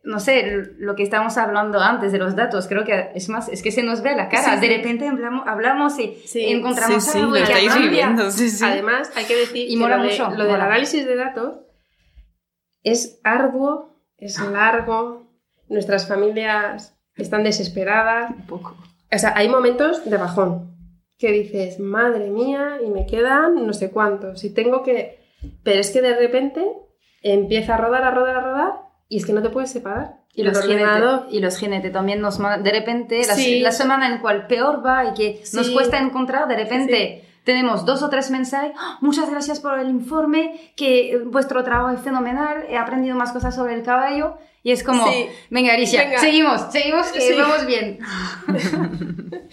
no 0.04 0.20
sé, 0.20 0.62
lo 0.78 0.94
que 0.94 1.02
estábamos 1.02 1.36
hablando 1.38 1.80
antes 1.80 2.12
de 2.12 2.18
los 2.18 2.36
datos, 2.36 2.68
creo 2.68 2.84
que 2.84 3.10
es 3.14 3.28
más, 3.28 3.48
es 3.48 3.62
que 3.62 3.72
se 3.72 3.82
nos 3.82 4.02
ve 4.02 4.14
la 4.14 4.28
cara. 4.28 4.44
Sí, 4.44 4.60
sí. 4.60 4.68
De 4.68 4.76
repente 4.76 5.08
hablamos, 5.08 5.46
hablamos 5.48 5.98
y 5.98 6.14
Sí. 6.26 6.44
encontramos 6.46 7.02
Sí, 7.04 7.18
algo 7.18 7.30
lo 7.32 7.38
y 7.38 7.42
estáis 7.42 7.68
cambia. 7.68 7.88
viviendo, 7.90 8.30
sí, 8.30 8.50
sí. 8.50 8.64
Además, 8.64 9.10
hay 9.16 9.24
que 9.24 9.34
decir 9.36 9.66
Y 9.68 9.74
que 9.74 9.80
mola 9.80 9.96
lo, 9.96 10.02
de, 10.04 10.08
mucho, 10.10 10.30
lo 10.30 10.44
del 10.44 10.60
análisis 10.60 11.06
de 11.06 11.16
datos 11.16 11.58
es 12.82 13.18
arduo, 13.24 13.98
es 14.18 14.38
largo, 14.40 15.26
nuestras 15.68 16.06
familias 16.06 16.96
están 17.16 17.42
desesperadas. 17.44 18.30
Un 18.30 18.46
poco. 18.46 18.76
O 19.12 19.18
sea, 19.18 19.32
hay 19.36 19.48
momentos 19.48 20.08
de 20.08 20.16
bajón 20.16 20.74
que 21.18 21.30
dices, 21.32 21.78
madre 21.80 22.28
mía, 22.30 22.78
y 22.84 22.90
me 22.90 23.06
quedan 23.06 23.66
no 23.66 23.72
sé 23.72 23.90
cuántos, 23.90 24.44
y 24.44 24.52
tengo 24.52 24.82
que... 24.82 25.20
Pero 25.62 25.80
es 25.80 25.90
que 25.90 26.02
de 26.02 26.14
repente 26.16 26.66
empieza 27.22 27.74
a 27.74 27.78
rodar, 27.78 28.02
a 28.04 28.10
rodar, 28.10 28.36
a 28.36 28.40
rodar, 28.40 28.72
y 29.08 29.18
es 29.18 29.26
que 29.26 29.32
no 29.32 29.42
te 29.42 29.50
puedes 29.50 29.70
separar. 29.70 30.16
Y 30.34 30.42
los, 30.42 30.60
jinetes, 30.60 30.86
ordenador- 30.86 31.26
y 31.30 31.38
los 31.40 31.56
jinetes 31.58 31.92
también 31.92 32.20
nos 32.20 32.38
de 32.38 32.70
repente, 32.72 33.18
la, 33.26 33.34
Sí. 33.34 33.60
la 33.60 33.70
semana 33.72 34.08
en 34.08 34.18
cual 34.18 34.46
peor 34.48 34.84
va 34.84 35.04
y 35.06 35.14
que 35.14 35.42
nos 35.52 35.66
Sí. 35.68 35.72
cuesta 35.72 35.98
encontrar, 36.00 36.48
de 36.48 36.56
repente 36.56 37.24
tenemos 37.44 37.84
dos 37.84 38.02
o 38.02 38.08
tres 38.08 38.30
mensajes, 38.30 38.72
"Ah, 38.76 38.98
muchas 39.00 39.30
gracias 39.30 39.60
por 39.60 39.78
el 39.78 39.90
informe, 39.90 40.72
que 40.76 41.12
eh, 41.12 41.18
vuestro 41.18 41.62
trabajo 41.62 41.94
es 41.94 42.00
fenomenal, 42.00 42.64
he 42.68 42.76
aprendido 42.76 43.14
más 43.16 43.30
cosas 43.32 43.54
sobre 43.54 43.74
el 43.74 43.82
caballo, 43.82 44.38
y 44.64 44.72
es 44.72 44.82
como, 44.82 45.06
Sí. 45.06 45.26
venga 45.50 45.74
Alicia, 45.74 46.04
Venga. 46.04 46.18
seguimos, 46.18 46.72
seguimos, 46.72 47.06
que 47.12 47.20
Sí. 47.20 47.34
vamos 47.38 47.66
bien. 47.66 47.98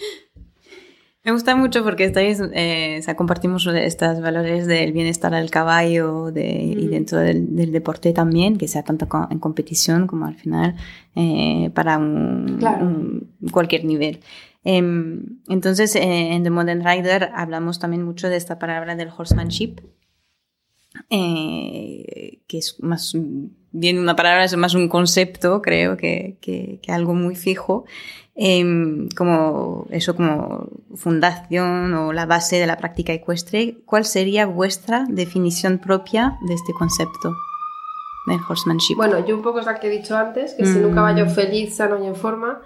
Me 1.23 1.31
gusta 1.31 1.55
mucho 1.55 1.83
porque 1.83 2.05
estáis, 2.05 2.41
eh, 2.53 2.97
o 2.99 3.03
sea, 3.03 3.15
compartimos 3.15 3.67
estos 3.67 4.21
valores 4.21 4.65
del 4.65 4.91
bienestar 4.91 5.31
del 5.31 5.51
caballo 5.51 6.31
de, 6.31 6.49
y 6.49 6.87
dentro 6.87 7.19
del, 7.19 7.55
del, 7.55 7.71
deporte 7.71 8.11
también, 8.11 8.57
que 8.57 8.67
sea 8.67 8.81
tanto 8.81 9.07
en 9.29 9.37
competición 9.37 10.07
como 10.07 10.25
al 10.25 10.35
final 10.35 10.75
eh, 11.15 11.69
para 11.75 11.99
un, 11.99 12.59
un, 12.63 13.51
cualquier 13.51 13.85
nivel. 13.85 14.19
Em, 14.63 15.41
entonces, 15.47 15.95
eh, 15.95 16.33
en 16.33 16.43
The 16.43 16.49
Modern 16.49 16.83
Rider 16.83 17.29
hablamos 17.35 17.77
también 17.77 18.03
mucho 18.03 18.27
de 18.27 18.37
esta 18.37 18.57
palabra 18.57 18.95
del 18.95 19.09
horsemanship, 19.15 19.79
eh, 21.11 22.41
que 22.47 22.57
es 22.57 22.77
más 22.79 23.15
bien 23.71 23.99
una 23.99 24.15
palabra, 24.15 24.43
es 24.43 24.55
más 24.57 24.73
un 24.73 24.89
concepto, 24.89 25.61
creo, 25.61 25.97
que, 25.97 26.37
que, 26.41 26.79
que 26.81 26.91
algo 26.91 27.13
muy 27.13 27.35
fijo, 27.35 27.85
eh, 28.35 29.07
como 29.15 29.87
eso, 29.89 30.15
como 30.15 30.67
fundación 30.95 31.93
o 31.93 32.13
la 32.13 32.25
base 32.25 32.57
de 32.57 32.67
la 32.67 32.77
práctica 32.77 33.13
ecuestre. 33.13 33.77
¿Cuál 33.85 34.05
sería 34.05 34.45
vuestra 34.45 35.05
definición 35.09 35.79
propia 35.79 36.37
de 36.47 36.53
este 36.53 36.73
concepto? 36.73 37.33
del 38.27 38.39
horsemanship. 38.47 38.95
Bueno, 38.95 39.25
yo 39.25 39.35
un 39.35 39.41
poco 39.41 39.59
es 39.59 39.65
la 39.65 39.79
que 39.79 39.87
he 39.87 39.89
dicho 39.89 40.15
antes, 40.15 40.53
que 40.53 40.63
mm. 40.63 40.73
sin 40.73 40.85
un 40.85 40.93
caballo 40.93 41.27
feliz, 41.27 41.75
sano 41.75 42.03
y 42.03 42.07
en 42.07 42.15
forma, 42.15 42.61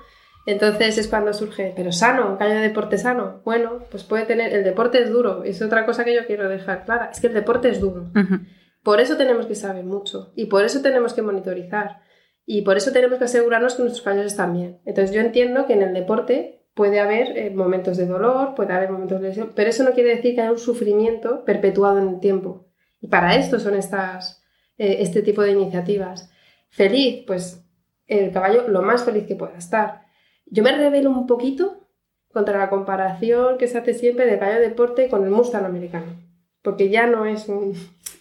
entonces 0.46 0.98
es 0.98 1.08
cuando 1.08 1.34
surge, 1.34 1.74
pero 1.76 1.92
sano, 1.92 2.30
un 2.30 2.38
caballo 2.38 2.56
de 2.56 2.68
deporte 2.68 2.98
sano. 2.98 3.42
Bueno, 3.44 3.80
pues 3.90 4.04
puede 4.04 4.26
tener, 4.26 4.54
el 4.54 4.64
deporte 4.64 5.02
es 5.02 5.10
duro, 5.10 5.44
es 5.44 5.62
otra 5.62 5.86
cosa 5.86 6.04
que 6.04 6.14
yo 6.14 6.26
quiero 6.28 6.48
dejar 6.50 6.86
clara, 6.86 7.10
es 7.12 7.20
que 7.20 7.28
el 7.28 7.34
deporte 7.34 7.70
es 7.70 7.80
duro. 7.80 8.12
Por 8.84 9.00
eso 9.00 9.18
tenemos 9.18 9.48
que 9.48 9.56
saber 9.56 9.84
mucho 9.84 10.32
y 10.36 10.46
por 10.46 10.64
eso 10.64 10.82
tenemos 10.82 11.14
que 11.14 11.24
monitorizar 11.24 12.02
y 12.46 12.62
por 12.62 12.78
eso 12.78 12.92
tenemos 12.92 13.18
que 13.18 13.26
asegurarnos 13.26 13.76
que 13.76 13.84
nuestros 13.84 14.04
caballos 14.04 14.28
están 14.28 14.54
bien. 14.54 14.80
Entonces 14.86 15.16
yo 15.16 15.22
entiendo 15.22 15.66
que 15.66 15.74
en 15.74 15.82
el 15.82 15.94
deporte 15.94 16.66
puede 16.74 17.00
haber 17.00 17.38
eh, 17.38 17.50
momentos 17.50 17.98
de 17.98 18.06
dolor, 18.06 18.56
puede 18.56 18.74
haber 18.74 18.92
momentos 18.92 19.22
de 19.22 19.30
lesión, 19.30 19.52
pero 19.56 19.70
eso 19.70 19.84
no 19.84 19.92
quiere 19.92 20.16
decir 20.16 20.36
que 20.36 20.42
haya 20.42 20.52
un 20.52 20.60
sufrimiento 20.60 21.44
perpetuado 21.46 22.00
en 22.00 22.10
el 22.10 22.20
tiempo. 22.20 22.68
Y 23.00 23.08
para 23.08 23.36
esto 23.36 23.60
son 23.60 23.76
estas, 23.76 24.44
eh, 24.78 24.98
este 25.00 25.22
tipo 25.22 25.42
de 25.42 25.52
iniciativas. 25.52 26.30
Feliz, 26.70 27.24
pues 27.26 27.64
el 28.08 28.32
caballo 28.32 28.68
lo 28.68 28.82
más 28.82 29.04
feliz 29.04 29.26
que 29.26 29.36
pueda 29.36 29.58
estar 29.58 30.06
yo 30.46 30.64
me 30.64 30.76
revelo 30.76 31.10
un 31.10 31.28
poquito 31.28 31.88
contra 32.32 32.58
la 32.58 32.70
comparación 32.70 33.58
que 33.58 33.68
se 33.68 33.78
hace 33.78 33.94
siempre 33.94 34.26
de 34.26 34.38
caballo 34.38 34.60
deporte 34.60 35.10
con 35.10 35.24
el 35.24 35.32
Mustang 35.32 35.66
americano, 35.66 36.22
porque 36.62 36.90
ya 36.90 37.08
no 37.08 37.26
es 37.26 37.48
un 37.48 37.76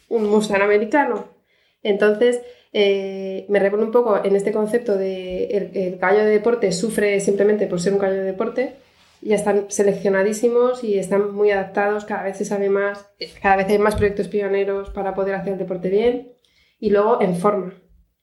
Mustang 0.08 0.62
americano. 0.62 1.28
Entonces, 1.82 2.40
eh, 2.76 3.46
me 3.48 3.60
revelo 3.60 3.84
un 3.84 3.92
poco 3.92 4.22
en 4.24 4.34
este 4.34 4.50
concepto 4.50 4.96
de 4.98 5.44
el, 5.72 5.98
caballo 5.98 6.24
de 6.24 6.30
deporte 6.30 6.72
sufre 6.72 7.20
simplemente 7.20 7.68
por 7.68 7.80
ser 7.80 7.92
un 7.92 8.00
caballo 8.00 8.18
de 8.18 8.26
deporte, 8.26 8.74
ya 9.22 9.36
están 9.36 9.66
seleccionadísimos 9.68 10.82
y 10.82 10.98
están 10.98 11.32
muy 11.32 11.52
adaptados, 11.52 12.04
cada 12.04 12.24
vez 12.24 12.36
se 12.36 12.44
sabe 12.44 12.68
más, 12.68 13.08
cada 13.40 13.56
vez 13.56 13.68
hay 13.68 13.78
más 13.78 13.94
proyectos 13.94 14.26
pioneros 14.26 14.90
para 14.90 15.14
poder 15.14 15.36
hacer 15.36 15.52
el 15.52 15.58
deporte 15.60 15.88
bien 15.88 16.32
y 16.80 16.90
luego 16.90 17.22
en 17.22 17.36
forma, 17.36 17.74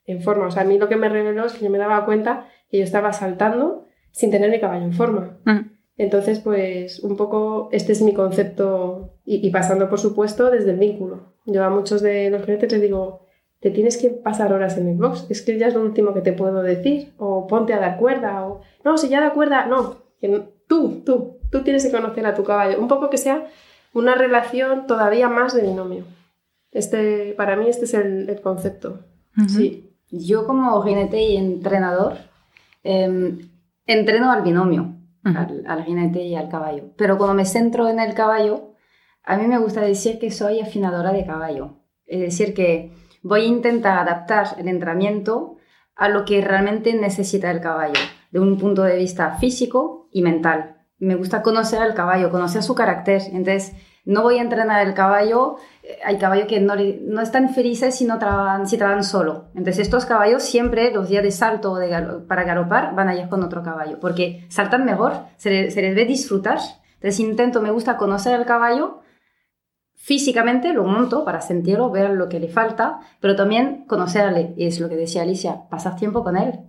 en 0.06 0.22
forma. 0.22 0.47
O 0.47 0.52
sea, 0.52 0.64
a 0.64 0.66
mí 0.66 0.78
lo 0.78 0.89
que 0.89 0.97
me 0.97 1.08
reveló 1.08 1.45
es 1.45 1.54
que 1.54 1.64
yo 1.64 1.72
me 1.72 1.78
daba 1.78 2.06
cuenta 2.06 2.49
que 2.70 2.78
yo 2.78 2.84
estaba 2.84 3.14
saltando 3.14 3.88
sin 4.12 4.32
tener 4.32 4.52
mi 4.52 4.60
caballo 4.60 4.84
en 4.84 4.93
forma. 4.93 5.39
Mm. 5.45 5.72
Entonces, 5.95 6.39
pues 6.39 6.99
un 6.99 7.16
poco 7.16 7.70
este 7.72 7.93
es 7.93 8.02
mi 8.02 8.14
concepto 8.14 9.20
y, 9.24 9.49
pasando, 9.49 9.89
por 9.89 9.99
supuesto, 9.99 10.49
desde 10.52 10.72
el 10.72 10.78
vínculo. 10.78 11.36
Yo 11.45 11.64
a 11.64 11.70
muchos 11.70 12.02
de 12.02 12.30
los 12.30 12.41
clientes 12.41 12.72
les 12.72 12.82
digo, 12.82 13.20
te 13.62 13.70
tienes 13.70 13.97
que 13.97 14.09
pasar 14.09 14.51
horas 14.53 14.78
en 14.78 14.89
el 14.89 14.97
box, 14.97 15.28
es 15.30 15.41
que 15.43 15.57
ya 15.57 15.68
es 15.68 15.76
lo 15.76 15.82
último 15.82 16.14
que 16.14 16.22
te 16.22 16.34
puedo 16.34 16.64
decir, 16.64 17.14
o 17.18 17.47
ponte 17.47 17.74
a 17.74 17.80
dar 17.80 17.97
cuerda, 17.97 18.45
o 18.45 18.62
no, 18.84 18.97
si 18.97 19.07
ya 19.07 19.22
da 19.22 19.34
cuerda, 19.34 19.68
no, 19.68 19.97
tú, 20.68 21.03
tú, 21.05 21.38
tú 21.51 21.64
tienes 21.64 21.86
que 21.86 21.91
conocer 21.91 22.26
a 22.26 22.34
tu 22.34 22.43
caballo, 22.43 22.80
un 22.80 22.88
poco 22.88 23.09
que 23.12 23.18
sea 23.18 23.45
una 23.93 24.16
relación 24.16 24.88
todavía 24.88 25.30
más 25.30 25.53
de 25.53 25.62
binomio. 25.62 26.05
Este, 26.72 27.34
para 27.38 27.55
mí 27.55 27.68
este 27.68 27.86
es 27.86 27.93
el, 27.93 28.39
concepto. 28.41 29.05
Sí. 29.47 29.93
Yo 30.09 30.47
como 30.47 30.82
jinete 30.82 31.22
y 31.22 31.38
entrenador, 31.38 32.18
em, 32.84 33.49
entreno 33.86 34.32
al 34.32 34.41
binomio, 34.41 34.95
al, 35.24 35.84
jinete 35.84 36.24
y 36.24 36.36
al 36.36 36.49
caballo. 36.49 36.93
Pero 36.97 37.18
cuando 37.18 37.36
me 37.36 37.45
centro 37.45 37.89
en 37.89 37.99
el 37.99 38.14
caballo, 38.14 38.74
a 39.24 39.38
mí 39.38 39.47
me 39.47 39.59
gusta 39.59 39.82
decir 39.82 40.18
que 40.18 40.32
soy 40.32 40.62
afinadora 40.62 41.12
de 41.12 41.26
caballo. 41.26 41.78
Es 42.05 42.20
decir, 42.22 42.53
que 42.53 42.91
voy 43.22 43.41
a 43.41 43.45
intentar 43.45 43.97
adaptar 43.97 44.55
el 44.57 44.67
entrenamiento 44.67 45.57
a 45.95 46.09
lo 46.09 46.26
que 46.26 46.41
realmente 46.41 46.93
necesita 46.93 47.51
el 47.51 47.61
caballo, 47.61 47.99
de 48.32 48.39
un 48.39 48.57
punto 48.57 48.84
de 48.84 48.97
vista 48.97 49.36
físico 49.36 50.07
y 50.11 50.22
mental. 50.22 50.78
Me 50.99 51.15
gusta 51.15 51.41
conocer 51.41 51.82
al 51.82 51.93
caballo, 51.93 52.30
conocer 52.30 52.63
su 52.63 52.76
carácter. 52.76 53.22
Entonces, 53.32 53.74
no 54.05 54.24
voy 54.24 54.38
a 54.38 54.41
entrenar 54.41 54.88
el 54.88 54.93
caballo, 54.93 55.57
eh, 55.84 55.99
hay 56.03 56.17
caballos 56.17 56.47
que 56.47 56.59
no, 56.59 56.76
no 56.76 57.22
están 57.22 57.49
felices 57.49 57.95
si 57.95 58.05
no 58.05 58.17
trabajan, 58.17 58.67
si 58.67 58.78
trabajan 58.78 59.03
solo. 59.03 59.49
Entonces 59.53 59.80
estos 59.80 60.05
caballos 60.05 60.43
siempre, 60.43 60.91
los 60.91 61.09
días 61.09 61.24
de 61.24 61.32
salto 61.32 61.76
de 61.76 61.89
para 62.28 62.43
galopar, 62.43 62.95
van 62.95 63.09
a 63.09 63.15
ir 63.15 63.30
con 63.30 63.43
otro 63.43 63.61
caballo, 63.61 63.99
porque 63.99 64.45
saltan 64.49 64.86
mejor, 64.86 65.13
se, 65.38 65.49
les, 65.51 65.74
se 65.74 65.82
les 65.82 65.95
ve 65.95 66.05
disfrutar. 66.05 66.59
Entonces 66.95 67.19
intento, 67.19 67.61
me 67.61 67.72
gusta 67.72 67.97
conocer 67.97 68.34
al 68.34 68.45
caballo, 68.45 69.01
físicamente 70.02 70.74
lo 70.74 70.84
monto 70.84 71.24
para 71.24 71.41
sentirlo, 71.41 71.91
ver 71.91 72.10
lo 72.10 72.28
que 72.28 72.39
le 72.39 72.47
falta, 72.47 73.02
pero 73.20 73.36
también 73.36 73.86
conocerle, 73.86 74.56
es 74.58 74.80
lo 74.80 74.89
que 74.89 74.95
decía 74.95 75.22
Alicia, 75.22 75.70
pasar 75.70 75.95
tiempo 75.95 76.24
con 76.24 76.38
él. 76.38 76.60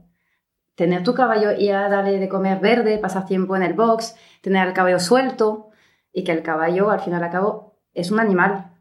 Tener 0.74 1.02
tu 1.02 1.14
caballo 1.14 1.52
y 1.52 1.70
a 1.70 1.88
darle 1.88 2.18
de 2.18 2.28
comer 2.28 2.60
verde, 2.60 2.98
pasar 2.98 3.24
tiempo 3.24 3.56
en 3.56 3.62
el 3.62 3.72
box, 3.72 4.14
tener 4.42 4.68
el 4.68 4.74
caballo 4.74 4.98
suelto, 4.98 5.70
y 6.12 6.24
que 6.24 6.32
el 6.32 6.42
caballo, 6.42 6.90
al 6.90 7.00
fin 7.00 7.14
y 7.14 7.16
al 7.16 7.30
cabo, 7.30 7.78
es 7.94 8.10
un 8.10 8.20
animal. 8.20 8.72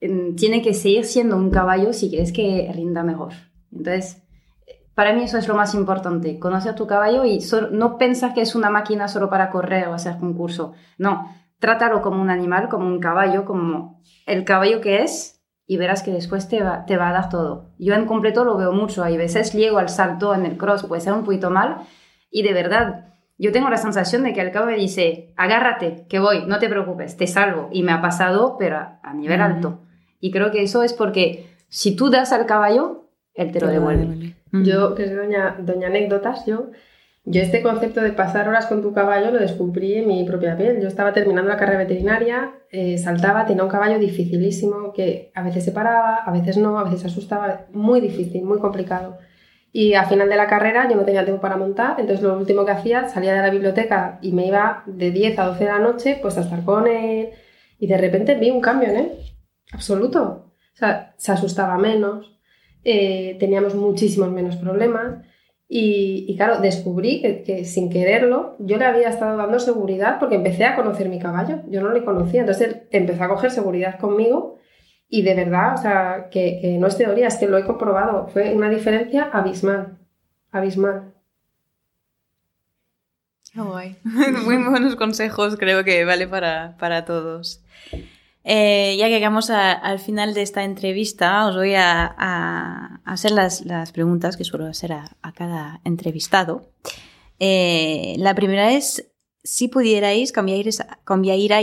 Tiene 0.00 0.60
que 0.60 0.74
seguir 0.74 1.04
siendo 1.04 1.36
un 1.36 1.50
caballo 1.50 1.92
si 1.92 2.10
quieres 2.10 2.32
que 2.32 2.68
rinda 2.74 3.04
mejor. 3.04 3.32
Entonces, 3.70 4.24
para 4.94 5.12
mí 5.12 5.22
eso 5.22 5.38
es 5.38 5.46
lo 5.46 5.54
más 5.54 5.72
importante, 5.74 6.40
conocer 6.40 6.74
tu 6.74 6.88
caballo 6.88 7.24
y 7.24 7.38
no 7.70 7.96
pensar 7.96 8.34
que 8.34 8.40
es 8.40 8.56
una 8.56 8.70
máquina 8.70 9.06
solo 9.06 9.30
para 9.30 9.50
correr 9.50 9.86
o 9.86 9.94
hacer 9.94 10.18
concurso. 10.18 10.72
No, 10.98 11.32
trátalo 11.60 12.02
como 12.02 12.20
un 12.20 12.30
animal, 12.30 12.68
como 12.68 12.86
un 12.86 12.98
caballo, 12.98 13.44
como 13.44 14.02
el 14.26 14.44
caballo 14.44 14.80
que 14.80 15.02
es 15.02 15.40
y 15.66 15.76
verás 15.76 16.02
que 16.02 16.10
después 16.10 16.48
te 16.48 16.62
va, 16.62 16.84
te 16.84 16.96
va 16.96 17.10
a 17.10 17.12
dar 17.12 17.28
todo. 17.28 17.70
Yo 17.78 17.94
en 17.94 18.06
completo 18.06 18.44
lo 18.44 18.56
veo 18.56 18.72
mucho, 18.72 19.04
hay 19.04 19.16
veces 19.16 19.52
llego 19.52 19.78
al 19.78 19.88
salto 19.88 20.34
en 20.34 20.44
el 20.44 20.56
cross, 20.56 20.84
puede 20.84 21.00
ser 21.00 21.12
un 21.12 21.24
poquito 21.24 21.50
mal 21.50 21.82
y 22.30 22.42
de 22.42 22.52
verdad 22.52 23.10
yo 23.40 23.52
tengo 23.52 23.70
la 23.70 23.78
sensación 23.78 24.22
de 24.22 24.34
que 24.34 24.42
al 24.42 24.50
cabo 24.50 24.66
me 24.66 24.76
dice, 24.76 25.32
agárrate, 25.34 26.04
que 26.10 26.18
voy, 26.18 26.44
no 26.46 26.58
te 26.58 26.68
preocupes, 26.68 27.16
te 27.16 27.26
salvo. 27.26 27.70
Y 27.72 27.82
me 27.82 27.92
ha 27.92 28.02
pasado, 28.02 28.56
pero 28.58 28.76
a, 28.76 29.14
nivel 29.14 29.40
alto. 29.40 29.80
Y 30.20 30.30
creo 30.30 30.50
que 30.50 30.62
eso 30.62 30.82
es 30.82 30.92
porque 30.92 31.48
si 31.68 31.96
tú 31.96 32.10
das 32.10 32.32
al 32.32 32.44
caballo, 32.44 33.08
él 33.32 33.50
te 33.50 33.60
lo 33.60 33.68
devuelve. 33.68 34.36
Yo, 34.52 34.94
que 34.94 35.06
soy 35.06 35.14
doña, 35.14 35.56
doña 35.58 35.86
anécdotas, 35.86 36.44
yo, 36.44 36.66
yo 37.24 37.42
este 37.42 37.62
concepto 37.62 38.00
de 38.00 38.12
pasar 38.12 38.48
horas 38.48 38.66
con 38.66 38.80
tu 38.82 38.92
caballo 38.92 39.30
lo 39.30 39.38
descubrí 39.38 39.94
en 39.94 40.08
mi 40.08 40.24
propia 40.24 40.56
piel. 40.56 40.80
Yo 40.80 40.88
estaba 40.88 41.12
terminando 41.12 41.50
la 41.50 41.58
carrera 41.58 41.80
veterinaria, 41.80 42.54
eh, 42.70 42.96
saltaba, 42.98 43.44
tenía 43.46 43.62
un 43.62 43.68
caballo 43.68 43.98
dificilísimo 43.98 44.92
que 44.94 45.30
a 45.34 45.42
veces 45.42 45.64
se 45.64 45.72
paraba, 45.72 46.16
a 46.16 46.32
veces 46.32 46.56
no, 46.56 46.78
a 46.78 46.84
veces 46.84 47.00
se 47.00 47.06
asustaba, 47.08 47.66
muy 47.72 48.00
difícil, 48.00 48.42
muy 48.44 48.58
complicado. 48.58 49.18
Y 49.72 49.94
al 49.94 50.06
final 50.06 50.28
de 50.28 50.36
la 50.36 50.46
carrera 50.48 50.88
yo 50.88 50.96
no 50.96 51.04
tenía 51.04 51.24
tiempo 51.24 51.42
para 51.42 51.56
montar, 51.56 52.00
entonces 52.00 52.24
lo 52.24 52.36
último 52.36 52.64
que 52.64 52.72
hacía, 52.72 53.08
salía 53.08 53.34
de 53.34 53.42
la 53.42 53.50
biblioteca 53.50 54.18
y 54.22 54.32
me 54.32 54.46
iba 54.46 54.82
de 54.86 55.10
10 55.12 55.38
a 55.38 55.46
12 55.46 55.64
de 55.64 55.70
la 55.70 55.78
noche 55.78 56.18
pues 56.20 56.36
a 56.38 56.40
estar 56.40 56.64
con 56.64 56.88
él 56.88 57.30
y 57.78 57.86
de 57.86 57.96
repente 57.96 58.34
vi 58.34 58.50
un 58.50 58.60
cambio 58.60 58.88
en 58.88 58.96
él, 58.96 59.12
absoluto. 59.72 60.52
O 60.74 60.76
sea, 60.76 61.14
se 61.18 61.32
asustaba 61.32 61.78
menos, 61.78 62.40
eh, 62.82 63.36
teníamos 63.38 63.74
muchísimos 63.74 64.30
menos 64.32 64.56
problemas 64.56 65.24
y, 65.72 66.34
claro, 66.36 66.60
descubrí 66.60 67.22
que, 67.22 67.64
sin 67.64 67.90
quererlo 67.90 68.56
yo 68.58 68.76
le 68.76 68.86
había 68.86 69.08
estado 69.08 69.36
dando 69.36 69.60
seguridad 69.60 70.18
porque 70.18 70.34
empecé 70.34 70.64
a 70.64 70.74
conocer 70.74 71.08
mi 71.08 71.20
caballo, 71.20 71.60
yo 71.68 71.80
no 71.80 71.92
le 71.92 72.04
conocía, 72.04 72.40
entonces 72.40 72.66
él 72.66 72.82
empezó 72.90 73.22
a 73.22 73.28
coger 73.28 73.52
seguridad 73.52 73.96
conmigo 74.00 74.58
y 75.08 75.22
de 75.22 75.34
verdad, 75.36 75.74
o 75.74 75.76
sea, 75.76 76.28
que, 76.28 76.76
no 76.80 76.88
es 76.88 76.96
teoría, 76.96 77.28
es 77.28 77.36
que 77.36 77.46
lo 77.46 77.56
he 77.56 77.64
comprobado. 77.64 78.26
Fue 78.28 78.52
una 78.52 78.68
diferencia 78.68 79.30
abismal. 79.32 79.98
Abismal. 80.50 81.14
guay. 83.54 83.96
Muy 84.44 84.56
buenos 84.56 84.96
consejos, 84.96 85.56
creo 85.56 85.84
que 85.84 86.04
vale 86.04 86.26
para, 86.26 86.76
para 86.78 87.04
todos. 87.04 87.62
Eh, 88.42 88.96
ya 88.98 89.08
que 89.08 89.14
llegamos 89.14 89.50
al 89.50 89.98
final 89.98 90.32
de 90.32 90.42
esta 90.42 90.64
entrevista, 90.64 91.46
os 91.46 91.56
voy 91.56 91.74
a, 91.74 93.00
hacer 93.04 93.32
las, 93.32 93.64
las, 93.66 93.92
preguntas 93.92 94.36
que 94.36 94.44
suelo 94.44 94.66
hacer 94.66 94.92
a, 94.92 95.04
cada 95.34 95.80
entrevistado. 95.84 96.70
Eh, 97.38 98.14
la 98.18 98.34
primera 98.34 98.72
es, 98.72 99.12
si 99.42 99.68
pudierais 99.68 100.32
cambiar, 100.32 100.64
cambiar, 101.04 101.62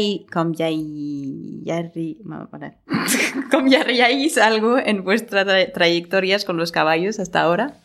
cambiaríais 3.52 4.38
algo 4.38 4.78
en 4.78 5.04
vuestras 5.04 5.74
trayectorias 5.74 6.46
con 6.46 6.58
los 6.58 6.72
caballos 6.72 7.20
hasta 7.20 7.42
ahora? 7.42 7.82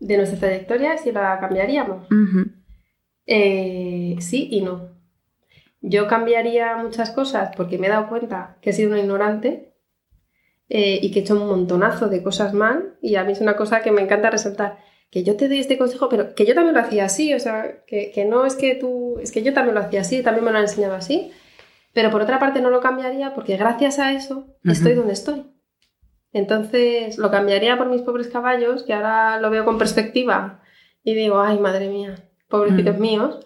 De 0.00 0.16
nuestra 0.16 0.38
trayectoria, 0.38 0.98
si 0.98 1.12
la 1.12 1.38
cambiaríamos. 1.40 2.06
Eh, 3.26 4.16
sí 4.18 4.48
y 4.50 4.60
no. 4.60 4.93
Yo 5.86 6.08
cambiaría 6.08 6.76
muchas 6.78 7.10
cosas 7.10 7.50
porque 7.54 7.76
me 7.76 7.88
he 7.88 7.90
dado 7.90 8.08
cuenta 8.08 8.56
que 8.62 8.70
he 8.70 8.72
sido 8.72 8.88
una 8.88 9.00
ignorante 9.00 9.74
eh, 10.70 10.98
y 11.02 11.10
que 11.10 11.18
he 11.18 11.22
hecho 11.22 11.34
un 11.34 11.46
montonazo 11.46 12.08
de 12.08 12.22
cosas 12.22 12.54
mal 12.54 12.96
y 13.02 13.16
a 13.16 13.24
mí 13.24 13.32
es 13.32 13.42
una 13.42 13.54
cosa 13.54 13.82
que 13.82 13.92
me 13.92 14.00
encanta 14.00 14.30
resaltar. 14.30 14.78
Que 15.10 15.24
yo 15.24 15.36
te 15.36 15.46
doy 15.46 15.58
este 15.58 15.76
consejo, 15.76 16.08
pero 16.08 16.34
que 16.34 16.46
yo 16.46 16.54
también 16.54 16.74
lo 16.74 16.80
hacía 16.80 17.04
así, 17.04 17.34
o 17.34 17.38
sea, 17.38 17.84
que, 17.86 18.12
que 18.12 18.24
no 18.24 18.46
es 18.46 18.54
que 18.54 18.76
tú, 18.76 19.18
es 19.20 19.30
que 19.30 19.42
yo 19.42 19.52
también 19.52 19.74
lo 19.74 19.82
hacía 19.82 20.00
así, 20.00 20.22
también 20.22 20.46
me 20.46 20.52
lo 20.52 20.56
han 20.56 20.64
enseñado 20.64 20.94
así, 20.94 21.32
pero 21.92 22.10
por 22.10 22.22
otra 22.22 22.38
parte 22.38 22.62
no 22.62 22.70
lo 22.70 22.80
cambiaría 22.80 23.34
porque 23.34 23.58
gracias 23.58 23.98
a 23.98 24.14
eso 24.14 24.46
estoy 24.64 24.94
donde 24.94 25.12
estoy. 25.12 25.44
Entonces 26.32 27.18
lo 27.18 27.30
cambiaría 27.30 27.76
por 27.76 27.90
mis 27.90 28.00
pobres 28.00 28.28
caballos, 28.28 28.84
que 28.84 28.94
ahora 28.94 29.38
lo 29.38 29.50
veo 29.50 29.66
con 29.66 29.76
perspectiva 29.76 30.62
y 31.02 31.14
digo, 31.14 31.40
ay, 31.40 31.58
madre 31.58 31.90
mía, 31.90 32.14
pobrecitos 32.48 32.98
míos. 32.98 33.38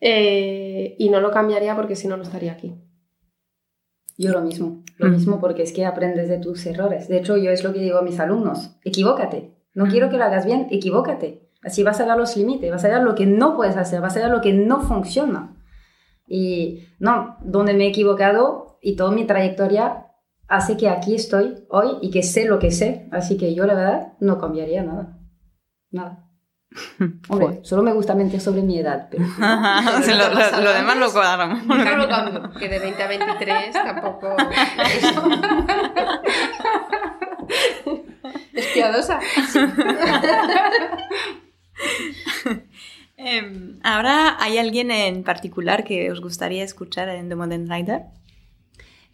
Eh, 0.00 0.96
y 0.98 1.08
no 1.08 1.20
lo 1.20 1.30
cambiaría 1.30 1.74
porque 1.74 1.96
si 1.96 2.08
no, 2.08 2.16
no 2.16 2.22
estaría 2.22 2.52
aquí. 2.52 2.74
Yo 4.18 4.32
lo 4.32 4.40
mismo, 4.40 4.82
lo 4.96 5.10
mismo 5.10 5.40
porque 5.40 5.62
es 5.62 5.72
que 5.72 5.84
aprendes 5.84 6.28
de 6.28 6.38
tus 6.38 6.64
errores. 6.64 7.06
De 7.08 7.18
hecho, 7.18 7.36
yo 7.36 7.50
es 7.50 7.62
lo 7.62 7.72
que 7.72 7.80
digo 7.80 7.98
a 7.98 8.02
mis 8.02 8.18
alumnos, 8.18 8.76
equivócate. 8.82 9.54
No 9.74 9.86
quiero 9.86 10.08
que 10.08 10.16
lo 10.16 10.24
hagas 10.24 10.46
bien, 10.46 10.68
equivócate. 10.70 11.50
Así 11.62 11.82
vas 11.82 12.00
a 12.00 12.06
dar 12.06 12.16
los 12.16 12.34
límites, 12.36 12.70
vas 12.70 12.84
a 12.84 12.88
ver 12.88 13.02
lo 13.02 13.14
que 13.14 13.26
no 13.26 13.56
puedes 13.56 13.76
hacer, 13.76 14.00
vas 14.00 14.16
a 14.16 14.20
ver 14.20 14.30
lo 14.30 14.40
que 14.40 14.54
no 14.54 14.80
funciona. 14.80 15.62
Y 16.26 16.84
no, 16.98 17.36
donde 17.42 17.74
me 17.74 17.84
he 17.84 17.88
equivocado 17.88 18.78
y 18.80 18.96
toda 18.96 19.10
mi 19.10 19.26
trayectoria 19.26 20.06
hace 20.48 20.76
que 20.76 20.88
aquí 20.88 21.14
estoy 21.14 21.66
hoy 21.68 21.98
y 22.00 22.10
que 22.10 22.22
sé 22.22 22.46
lo 22.46 22.58
que 22.58 22.70
sé. 22.70 23.08
Así 23.12 23.36
que 23.36 23.54
yo 23.54 23.66
la 23.66 23.74
verdad 23.74 24.12
no 24.20 24.38
cambiaría 24.38 24.82
nada. 24.82 25.18
Nada. 25.90 26.25
Hombre, 27.28 27.60
solo 27.62 27.82
me 27.82 27.92
gusta 27.92 28.14
mentir 28.14 28.40
sobre 28.40 28.62
mi 28.62 28.78
edad. 28.78 29.08
Pero... 29.10 29.24
lo, 30.62 30.72
demás 30.72 30.96
lo 30.96 31.12
cuadramos. 31.12 31.60
Claro. 31.66 32.50
Que 32.58 32.68
de 32.68 32.78
20 32.78 33.02
a 33.02 33.08
23 33.08 33.72
tampoco. 33.72 34.36
es 38.52 38.66
piadosa. 38.68 39.20
Em, 43.16 43.78
Ahora, 43.82 44.36
¿hay 44.38 44.58
alguien 44.58 44.90
en 44.90 45.22
particular 45.22 45.84
que 45.84 46.10
os 46.10 46.20
gustaría 46.20 46.64
escuchar 46.64 47.08
en 47.08 47.28
The 47.28 47.36
Modern 47.36 47.70
Rider? 47.70 48.02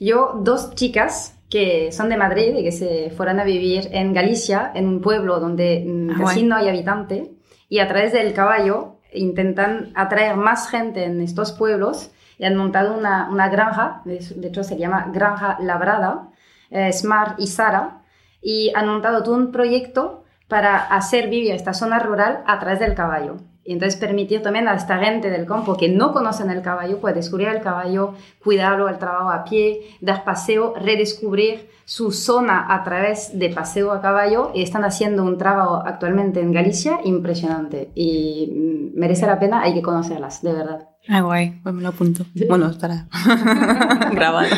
Yo, 0.00 0.40
dos 0.42 0.74
chicas 0.74 1.36
que 1.48 1.92
son 1.92 2.08
de 2.08 2.16
Madrid 2.16 2.56
y 2.56 2.64
que 2.64 2.72
se 2.72 3.10
fueron 3.10 3.38
a 3.38 3.44
vivir 3.44 3.90
en 3.92 4.14
Galicia, 4.14 4.72
en 4.74 4.86
un 4.86 5.02
pueblo 5.02 5.38
donde 5.38 5.84
mm, 5.86 6.10
Ah, 6.10 6.14
casi 6.18 6.42
no 6.44 6.56
hay 6.56 6.68
habitante, 6.68 7.30
y 7.72 7.78
a 7.78 7.88
través 7.88 8.12
del 8.12 8.34
caballo 8.34 8.96
intentan 9.14 9.92
atraer 9.94 10.36
más 10.36 10.68
gente 10.68 11.04
en 11.04 11.22
estos 11.22 11.52
pueblos 11.52 12.10
y 12.36 12.44
han 12.44 12.54
montado 12.54 12.92
una, 12.92 13.30
una 13.30 13.48
granja, 13.48 14.02
de 14.04 14.18
hecho 14.46 14.62
se 14.62 14.76
llama 14.76 15.08
Granja 15.10 15.56
Labrada, 15.58 16.28
eh, 16.68 16.92
Smart 16.92 17.40
y 17.40 17.46
Sara, 17.46 18.02
y 18.42 18.72
han 18.74 18.88
montado 18.88 19.22
todo 19.22 19.36
un 19.36 19.52
proyecto 19.52 20.22
para 20.48 20.76
hacer 20.76 21.30
vivir 21.30 21.54
esta 21.54 21.72
zona 21.72 21.98
rural 21.98 22.42
a 22.46 22.58
través 22.58 22.78
del 22.78 22.94
caballo. 22.94 23.38
Y 23.64 23.72
entonces 23.72 23.98
permitir 23.98 24.42
también 24.42 24.66
a 24.66 24.74
esta 24.74 24.98
gente 24.98 25.30
del 25.30 25.46
campo 25.46 25.76
que 25.76 25.88
no 25.88 26.12
conocen 26.12 26.50
el 26.50 26.62
caballo, 26.62 26.98
pues 27.00 27.14
descubrir 27.14 27.48
el 27.48 27.60
caballo, 27.60 28.14
cuidarlo, 28.42 28.88
el 28.88 28.98
trabajo 28.98 29.30
a 29.30 29.44
pie, 29.44 29.82
dar 30.00 30.24
paseo, 30.24 30.74
redescubrir 30.76 31.70
su 31.84 32.10
zona 32.10 32.66
a 32.74 32.82
través 32.84 33.38
de 33.38 33.50
paseo 33.50 33.92
a 33.92 34.00
caballo. 34.00 34.50
Y 34.54 34.62
están 34.62 34.84
haciendo 34.84 35.22
un 35.24 35.38
trabajo 35.38 35.82
actualmente 35.84 36.40
en 36.40 36.52
Galicia 36.52 36.98
impresionante. 37.04 37.90
Y 37.94 38.50
mm, 38.94 38.98
merece 38.98 39.26
la 39.26 39.38
pena, 39.38 39.62
hay 39.62 39.74
que 39.74 39.82
conocerlas, 39.82 40.42
de 40.42 40.52
verdad. 40.52 40.88
Ah, 41.08 41.20
guay, 41.20 41.60
pues 41.62 41.74
me 41.74 41.82
lo 41.82 41.88
apunto. 41.88 42.24
Bueno, 42.48 42.68
estará 42.68 43.06
grabado. 44.12 44.48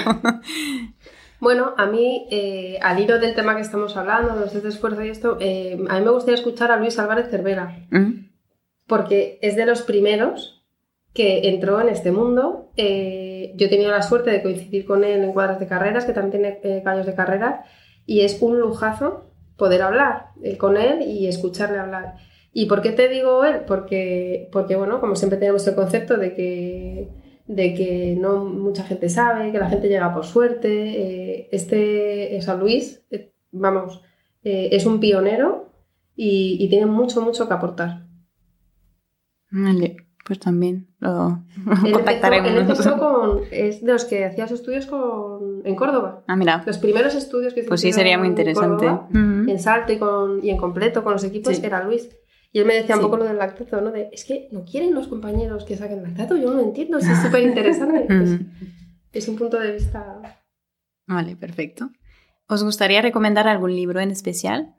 Bueno, 1.40 1.72
a 1.76 1.86
mí, 1.86 2.26
eh, 2.30 2.78
al 2.82 3.00
hilo 3.00 3.18
del 3.18 3.34
tema 3.34 3.54
que 3.54 3.62
estamos 3.62 3.96
hablando, 3.96 4.34
de 4.34 4.40
los 4.40 4.62
de 4.62 4.68
esfuerzo 4.68 5.04
y 5.04 5.08
esto, 5.10 5.36
eh, 5.40 5.78
a 5.90 5.98
mí 5.98 6.04
me 6.04 6.10
gustaría 6.10 6.36
escuchar 6.36 6.70
a 6.70 6.76
Luis 6.76 6.98
Álvarez 6.98 7.28
Cervera, 7.30 7.76
Mm. 7.90 8.30
Porque 8.86 9.38
es 9.42 9.56
de 9.56 9.66
los 9.66 9.82
primeros 9.82 10.64
que 11.12 11.48
entró 11.48 11.80
en 11.80 11.88
este 11.88 12.10
mundo. 12.10 12.72
Eh, 12.76 13.52
yo 13.56 13.66
he 13.66 13.70
tenido 13.70 13.90
la 13.90 14.02
suerte 14.02 14.30
de 14.30 14.42
coincidir 14.42 14.84
con 14.84 15.04
él 15.04 15.22
en 15.22 15.32
cuadras 15.32 15.60
de 15.60 15.66
carreras, 15.66 16.04
que 16.04 16.12
también 16.12 16.42
tiene 16.42 16.60
eh, 16.62 16.82
caballos 16.82 17.06
de 17.06 17.14
carrera, 17.14 17.64
y 18.04 18.20
es 18.22 18.42
un 18.42 18.58
lujazo 18.60 19.30
poder 19.56 19.82
hablar 19.82 20.26
eh, 20.42 20.56
con 20.58 20.76
él 20.76 21.02
y 21.02 21.28
escucharle 21.28 21.78
hablar. 21.78 22.16
¿Y 22.52 22.66
por 22.66 22.82
qué 22.82 22.90
te 22.90 23.08
digo 23.08 23.44
él? 23.44 23.60
Porque, 23.66 24.48
porque, 24.52 24.76
bueno, 24.76 25.00
como 25.00 25.16
siempre 25.16 25.38
tenemos 25.38 25.66
el 25.66 25.74
concepto 25.74 26.16
de 26.16 26.34
que, 26.34 27.08
de 27.46 27.74
que 27.74 28.16
no 28.18 28.44
mucha 28.44 28.84
gente 28.84 29.08
sabe, 29.08 29.52
que 29.52 29.58
la 29.58 29.70
gente 29.70 29.88
llega 29.88 30.12
por 30.12 30.24
suerte. 30.24 30.68
eh, 30.68 31.48
este, 31.52 32.40
San 32.42 32.60
Luis, 32.60 33.04
eh, 33.10 33.32
vamos, 33.52 34.02
es 34.42 34.84
un 34.84 35.00
pionero 35.00 35.72
y, 36.14 36.58
y 36.60 36.68
tiene 36.68 36.86
mucho, 36.86 37.22
mucho 37.22 37.48
que 37.48 37.54
aportar. 37.54 38.03
Vale, 39.56 39.96
pues 40.26 40.40
también 40.40 40.88
lo 40.98 41.44
contactaremos. 41.92 42.50
él 42.50 42.58
empezó 42.58 42.98
con. 42.98 43.40
Es 43.52 43.84
de 43.84 43.92
los 43.92 44.04
que 44.04 44.24
hacía 44.24 44.48
sus 44.48 44.58
estudios 44.60 44.86
con, 44.86 45.62
en 45.64 45.76
Córdoba. 45.76 46.24
Ah, 46.26 46.34
mira, 46.34 46.62
Los 46.66 46.78
primeros 46.78 47.14
estudios 47.14 47.54
que 47.54 47.62
pues 47.62 47.80
sí, 47.80 47.92
sería 47.92 48.18
muy 48.18 48.26
en 48.26 48.32
interesante. 48.32 48.86
Córdoba, 48.86 49.08
en 49.12 49.58
salto 49.60 49.92
y, 49.92 49.98
con, 49.98 50.44
y 50.44 50.50
en 50.50 50.56
completo 50.56 51.04
con 51.04 51.12
los 51.12 51.22
equipos 51.24 51.56
Sí. 51.56 51.62
era 51.64 51.84
Luis. 51.84 52.08
Y 52.50 52.60
él 52.60 52.66
me 52.66 52.74
decía 52.74 52.94
un 52.96 53.02
poco 53.02 53.16
lo 53.16 53.24
del 53.24 53.36
lactato, 53.38 53.80
¿no? 53.80 53.90
De, 53.90 54.08
es 54.12 54.24
que 54.24 54.48
no 54.52 54.64
quieren 54.64 54.94
los 54.94 55.08
compañeros 55.08 55.64
que 55.64 55.76
saquen 55.76 56.02
lactato, 56.04 56.36
yo 56.36 56.50
no 56.50 56.54
lo 56.54 56.62
entiendo, 56.62 56.98
es 56.98 57.06
súper 57.22 57.42
interesante. 57.42 58.04
Pues, 58.06 58.40
es 59.12 59.28
un 59.28 59.36
punto 59.36 59.58
de 59.60 59.72
vista. 59.72 60.20
Vale, 61.06 61.36
perfecto. 61.36 61.90
¿Os 62.48 62.62
gustaría 62.62 63.02
recomendar 63.02 63.46
algún 63.48 63.74
libro 63.74 64.00
en 64.00 64.10
especial? 64.10 64.74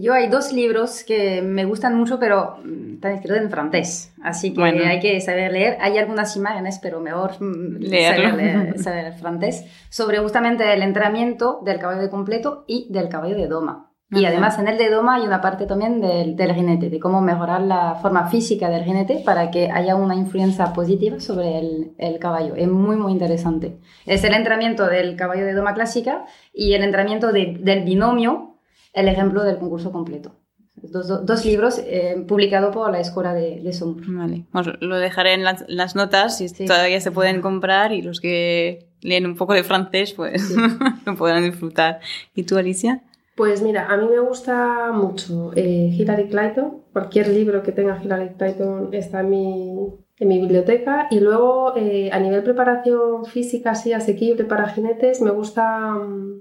Yo 0.00 0.12
hay 0.14 0.28
dos 0.28 0.52
libros 0.52 1.04
que 1.04 1.42
me 1.42 1.64
gustan 1.64 1.96
mucho, 1.96 2.18
pero 2.18 2.56
mm, 2.64 2.94
están 2.94 3.12
escritos 3.12 3.38
en 3.38 3.50
francés, 3.50 4.12
así 4.22 4.52
que 4.54 4.60
Bueno. 4.60 4.82
hay 4.86 5.00
que 5.00 5.20
saber 5.20 5.52
leer. 5.52 5.76
Hay 5.80 5.98
algunas 5.98 6.36
imágenes, 6.36 6.78
pero 6.82 7.00
mejor 7.00 7.32
mm, 7.40 7.78
Leerlo. 7.80 8.30
saber, 8.30 8.44
leer- 8.44 8.76
saber 8.82 9.12
francés, 9.14 9.64
sobre 9.90 10.18
justamente 10.18 10.72
el 10.72 10.82
entrenamiento 10.82 11.60
del 11.64 11.78
caballo 11.78 12.00
de 12.00 12.10
completo 12.10 12.64
y 12.66 12.86
del 12.90 13.08
caballo 13.08 13.36
de 13.36 13.46
doma. 13.46 13.84
Y 14.10 14.20
Ajá. 14.24 14.28
además 14.28 14.58
en 14.58 14.68
el 14.68 14.78
de 14.78 14.88
doma 14.88 15.16
hay 15.16 15.26
una 15.26 15.42
parte 15.42 15.66
también 15.66 16.00
del, 16.00 16.34
del 16.34 16.54
jinete, 16.54 16.88
de 16.88 16.98
cómo 16.98 17.20
mejorar 17.20 17.60
la 17.60 17.96
forma 17.96 18.26
física 18.28 18.70
del 18.70 18.84
jinete 18.84 19.20
para 19.22 19.50
que 19.50 19.70
haya 19.70 19.96
una 19.96 20.14
influencia 20.14 20.72
positiva 20.72 21.20
sobre 21.20 21.58
el, 21.58 21.92
el 21.98 22.18
caballo. 22.18 22.54
Es 22.56 22.68
muy, 22.68 22.96
muy 22.96 23.12
interesante. 23.12 23.76
Es 24.06 24.24
el 24.24 24.32
entrenamiento 24.32 24.86
del 24.86 25.14
caballo 25.14 25.44
de 25.44 25.52
doma 25.52 25.74
clásica 25.74 26.24
y 26.54 26.72
el 26.72 26.84
entrenamiento 26.84 27.32
de- 27.32 27.58
del 27.60 27.84
binomio, 27.84 28.54
el 28.92 29.08
ejemplo 29.08 29.42
del 29.44 29.58
concurso 29.58 29.92
completo. 29.92 30.32
Dos, 30.80 31.08
dos- 31.08 31.26
dos 31.26 31.44
libros 31.44 31.80
eh, 31.84 32.24
publicados 32.28 32.72
por 32.74 32.90
la 32.92 33.00
Escuela 33.00 33.34
de, 33.34 33.60
de 33.60 33.72
Sombra. 33.72 34.06
Vale, 34.08 34.44
os 34.52 34.70
lo 34.80 34.96
dejaré 34.96 35.34
en 35.34 35.42
las, 35.42 35.64
las 35.68 35.96
notas 35.96 36.38
si 36.38 36.48
Sí. 36.48 36.66
todavía 36.66 37.00
se 37.00 37.10
pueden 37.10 37.40
comprar 37.40 37.92
y 37.92 38.00
los 38.02 38.20
que 38.20 38.88
leen 39.00 39.26
un 39.26 39.34
poco 39.36 39.54
de 39.54 39.64
francés 39.64 40.12
pues 40.12 40.54
lo 41.06 41.16
podrán 41.16 41.42
disfrutar. 41.42 41.98
¿Y 42.34 42.44
tú, 42.44 42.56
Alicia? 42.58 43.02
Pues 43.36 43.60
mira, 43.62 43.86
a 43.88 43.96
mí 43.96 44.06
me 44.08 44.18
gusta 44.20 44.90
mucho 44.92 45.52
eh, 45.56 45.90
Hillary 45.96 46.28
Clayton. 46.28 46.82
Cualquier 46.92 47.28
libro 47.28 47.62
que 47.62 47.72
tenga 47.72 48.00
Hillary 48.02 48.34
Clayton 48.36 48.90
está 48.92 49.20
en 49.20 49.30
mi, 49.30 49.74
en 50.18 50.28
mi 50.28 50.38
biblioteca. 50.40 51.06
Y 51.10 51.20
luego, 51.20 51.76
eh, 51.76 52.10
a 52.12 52.18
nivel 52.20 52.42
preparación 52.44 53.24
física 53.26 53.72
así 53.72 53.92
asequible 53.92 54.44
para 54.44 54.68
jinetes, 54.68 55.20
me 55.22 55.30
gusta, 55.30 55.90
mm, 55.92 56.40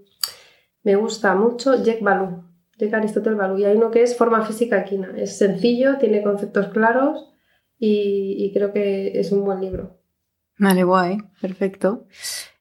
me 0.87 0.95
gusta 0.95 1.35
mucho 1.35 1.83
Jack 1.83 1.99
Balú, 1.99 2.45
Jack 2.77 2.93
Aristotle 2.93 3.35
Balú. 3.35 3.57
Y 3.57 3.65
hay 3.65 3.75
uno 3.75 3.91
que 3.91 4.03
es 4.03 4.15
Forma 4.15 4.45
Física 4.45 4.79
Equina. 4.79 5.13
Es 5.17 5.37
sencillo, 5.37 5.97
tiene 5.97 6.23
conceptos 6.23 6.69
claros 6.69 7.27
y, 7.77 8.49
creo 8.53 8.71
que 8.71 9.19
es 9.19 9.33
un 9.33 9.43
buen 9.43 9.59
libro. 9.59 9.99
Vale, 10.57 10.85
guay, 10.85 11.17
perfecto. 11.41 12.05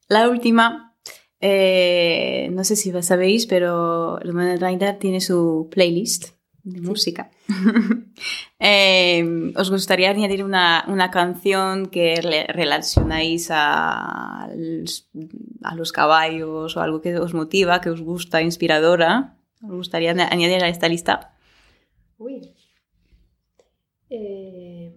La 0.09 0.29
última, 0.29 0.97
eh, 1.41 2.49
no 2.51 2.65
sé 2.65 2.75
si 2.75 2.91
lo 2.91 3.01
sabéis, 3.01 3.47
pero 3.47 4.19
Modern 4.25 4.61
Rider 4.61 4.99
tiene 4.99 5.21
su 5.21 5.69
playlist 5.71 6.36
de 6.67 6.81
música. 6.81 7.31
Eh, 8.59 9.53
¿Os 9.55 9.71
gustaría 9.71 10.09
añadir 10.09 10.43
una, 10.43 10.83
una 10.89 11.11
canción 11.11 11.87
que 11.87 12.17
relacionáis 12.49 13.49
a, 13.53 14.49
los- 14.57 15.11
a 15.63 15.75
los 15.75 15.93
caballos 15.93 16.75
o 16.75 16.81
algo 16.81 17.03
que 17.03 17.19
os 17.19 17.35
motiva, 17.35 17.83
que 17.83 17.91
os 17.91 18.01
gusta, 18.01 18.41
inspiradora? 18.41 19.37
¿Os 19.63 19.71
gustaría 19.83 20.13
añ- 20.15 20.29
añadir 20.33 20.65
a 20.65 20.69
esta 20.71 20.89
lista? 20.89 21.37
Uy. 22.17 22.55
Eh, 24.09 24.95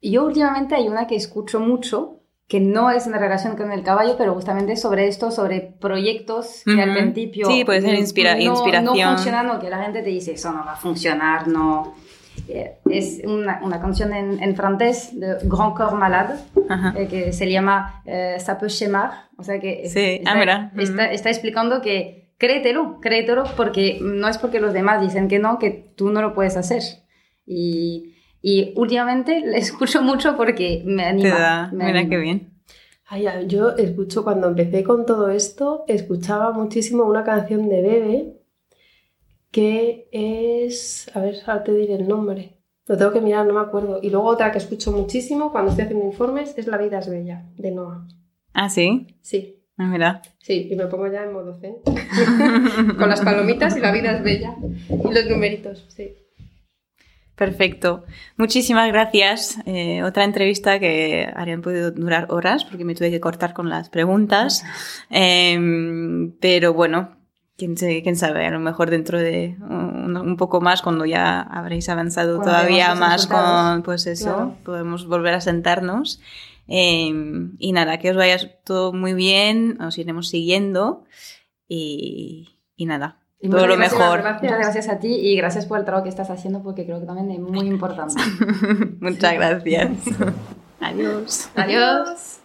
Yo 0.00 0.24
últimamente 0.24 0.74
hay 0.74 0.88
una 0.88 1.06
que 1.06 1.14
escucho 1.16 1.60
mucho, 1.60 2.21
que 2.52 2.60
no 2.60 2.90
es 2.90 3.06
en 3.06 3.14
relación 3.14 3.56
con 3.56 3.72
el 3.72 3.82
caballo, 3.82 4.16
pero 4.18 4.34
justamente 4.34 4.76
sobre 4.76 5.08
esto, 5.08 5.30
sobre 5.30 5.72
proyectos 5.80 6.60
que 6.66 6.82
al 6.82 6.92
principio... 6.92 7.46
Sí, 7.46 7.64
puede 7.64 7.80
ser 7.80 7.94
inspira- 7.94 8.34
no, 8.34 8.42
inspiración. 8.42 8.94
No 8.94 9.16
funcionan 9.16 9.50
o 9.52 9.58
que 9.58 9.70
la 9.70 9.82
gente 9.82 10.02
te 10.02 10.10
dice, 10.10 10.32
eso 10.32 10.52
no 10.52 10.62
va 10.62 10.72
a 10.72 10.76
funcionar, 10.76 11.48
no... 11.48 11.94
Eh, 12.48 12.74
es 12.90 13.22
una, 13.24 13.58
una 13.64 13.80
canción 13.80 14.12
en, 14.12 14.42
en, 14.42 14.54
francés 14.54 15.18
de 15.18 15.38
Grand 15.44 15.74
Corps 15.74 15.94
Malade 15.94 16.34
eh, 16.94 17.08
que 17.08 17.32
se 17.32 17.50
llama 17.50 18.02
eh, 18.04 18.36
Ça 18.38 18.58
peut 18.58 18.68
schémar. 18.68 19.30
O 19.38 19.42
sea 19.42 19.58
que 19.58 19.88
sí. 19.88 20.22
ah, 20.26 20.34
mira. 20.34 20.72
está, 20.76 21.10
está, 21.10 21.30
explicando 21.30 21.80
que 21.80 22.34
créetelo, 22.36 23.00
créetelo 23.00 23.44
porque 23.56 23.98
no 24.02 24.28
es 24.28 24.36
porque 24.36 24.60
los 24.60 24.74
demás 24.74 25.00
dicen 25.00 25.28
que 25.28 25.38
no, 25.38 25.58
que 25.58 25.70
tú 25.96 26.10
no 26.10 26.20
lo 26.20 26.34
puedes 26.34 26.58
hacer. 26.58 26.82
Y, 27.46 28.14
y 28.42 28.74
últimamente 28.76 29.40
le 29.40 29.58
escucho 29.58 30.02
mucho 30.02 30.36
porque 30.36 30.82
me 30.84 31.04
anima. 31.04 31.70
mira 31.72 32.08
qué 32.08 32.16
bien. 32.18 32.52
Ay, 33.06 33.26
yo 33.46 33.70
escucho, 33.76 34.24
cuando 34.24 34.48
empecé 34.48 34.82
con 34.82 35.06
todo 35.06 35.30
esto, 35.30 35.84
escuchaba 35.86 36.52
muchísimo 36.52 37.04
una 37.04 37.24
canción 37.24 37.68
de 37.68 37.82
Bebe 37.82 38.42
que 39.50 40.08
es, 40.10 41.10
a 41.14 41.20
ver, 41.20 41.36
ahora 41.46 41.62
te 41.62 41.74
diré 41.74 41.94
el 41.94 42.08
nombre, 42.08 42.56
lo 42.86 42.96
tengo 42.96 43.12
que 43.12 43.20
mirar, 43.20 43.46
no 43.46 43.52
me 43.52 43.60
acuerdo. 43.60 44.00
Y 44.02 44.08
luego 44.08 44.26
otra 44.26 44.50
que 44.50 44.58
escucho 44.58 44.90
muchísimo 44.92 45.52
cuando 45.52 45.70
estoy 45.70 45.84
haciendo 45.84 46.06
informes 46.06 46.54
es 46.56 46.66
La 46.66 46.78
vida 46.78 46.98
es 46.98 47.08
bella, 47.08 47.44
de 47.56 47.70
Noah. 47.70 48.08
¿Ah, 48.54 48.70
sí? 48.70 49.18
Sí. 49.20 49.62
Ah, 49.76 49.86
mira. 49.86 50.22
Sí, 50.38 50.68
y 50.70 50.74
me 50.74 50.86
pongo 50.86 51.06
ya 51.06 51.22
en 51.22 51.32
modo 51.32 51.54
zen. 51.54 51.76
Con 52.98 53.08
las 53.08 53.20
palomitas 53.20 53.76
y 53.76 53.80
La 53.80 53.92
vida 53.92 54.12
es 54.12 54.24
bella. 54.24 54.56
Y 54.88 55.12
los 55.12 55.26
numeritos, 55.28 55.84
sí. 55.88 56.14
Perfecto. 57.36 58.04
Muchísimas 58.36 58.88
gracias. 58.88 59.58
Eh, 59.66 60.02
otra 60.02 60.24
entrevista 60.24 60.78
que 60.78 61.30
habrían 61.34 61.62
podido 61.62 61.90
durar 61.90 62.26
horas 62.30 62.64
porque 62.64 62.84
me 62.84 62.94
tuve 62.94 63.10
que 63.10 63.20
cortar 63.20 63.54
con 63.54 63.68
las 63.68 63.88
preguntas. 63.88 64.64
Em, 65.10 66.32
pero 66.40 66.74
bueno, 66.74 67.16
quién, 67.56 68.16
sabe, 68.16 68.46
a 68.46 68.50
lo 68.50 68.60
mejor 68.60 68.90
dentro 68.90 69.18
de 69.18 69.56
un, 69.60 70.36
poco 70.36 70.60
más, 70.60 70.82
cuando 70.82 71.04
ya 71.04 71.40
habréis 71.40 71.88
avanzado 71.88 72.40
todavía 72.40 72.94
más 72.94 73.26
con, 73.26 73.82
pues 73.82 74.06
eso, 74.06 74.56
podemos 74.64 75.06
volver 75.06 75.34
a 75.34 75.40
sentarnos. 75.40 76.20
Em, 76.68 77.56
y 77.58 77.72
nada, 77.72 77.98
que 77.98 78.10
os 78.10 78.16
vaya 78.16 78.38
todo 78.64 78.92
muy 78.92 79.14
bien, 79.14 79.80
os 79.80 79.98
iremos 79.98 80.28
siguiendo 80.28 81.04
y, 81.68 82.48
nada, 82.78 83.21
todo 83.50 83.66
lo 83.66 83.76
mejor. 83.76 84.22
Muchas 84.22 84.58
gracias 84.58 84.88
a 84.88 84.98
ti 84.98 85.14
y 85.14 85.36
gracias 85.36 85.66
por 85.66 85.78
el 85.78 85.84
trabajo 85.84 86.04
que 86.04 86.10
estás 86.10 86.30
haciendo 86.30 86.62
porque 86.62 86.84
creo 86.84 87.00
que 87.00 87.06
también 87.06 87.30
es 87.30 87.40
muy 87.40 87.66
importante. 87.66 88.14
Muchas 89.00 89.34
gracias. 89.34 89.90
Adiós. 90.80 91.48
Adiós. 91.54 92.38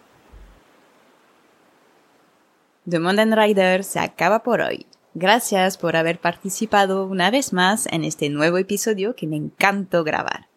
The 2.88 2.98
Modern 2.98 3.36
Rider 3.36 3.84
se 3.84 4.00
acaba 4.00 4.42
por 4.42 4.60
hoy. 4.60 4.86
Gracias 5.14 5.76
por 5.76 5.96
haber 5.96 6.20
participado 6.20 7.06
una 7.06 7.30
vez 7.30 7.52
más 7.52 7.86
en 7.90 8.04
este 8.04 8.30
nuevo 8.30 8.56
episodio 8.58 9.14
que 9.14 9.26
me 9.26 9.36
encantó 9.36 10.04
grabar. 10.04 10.48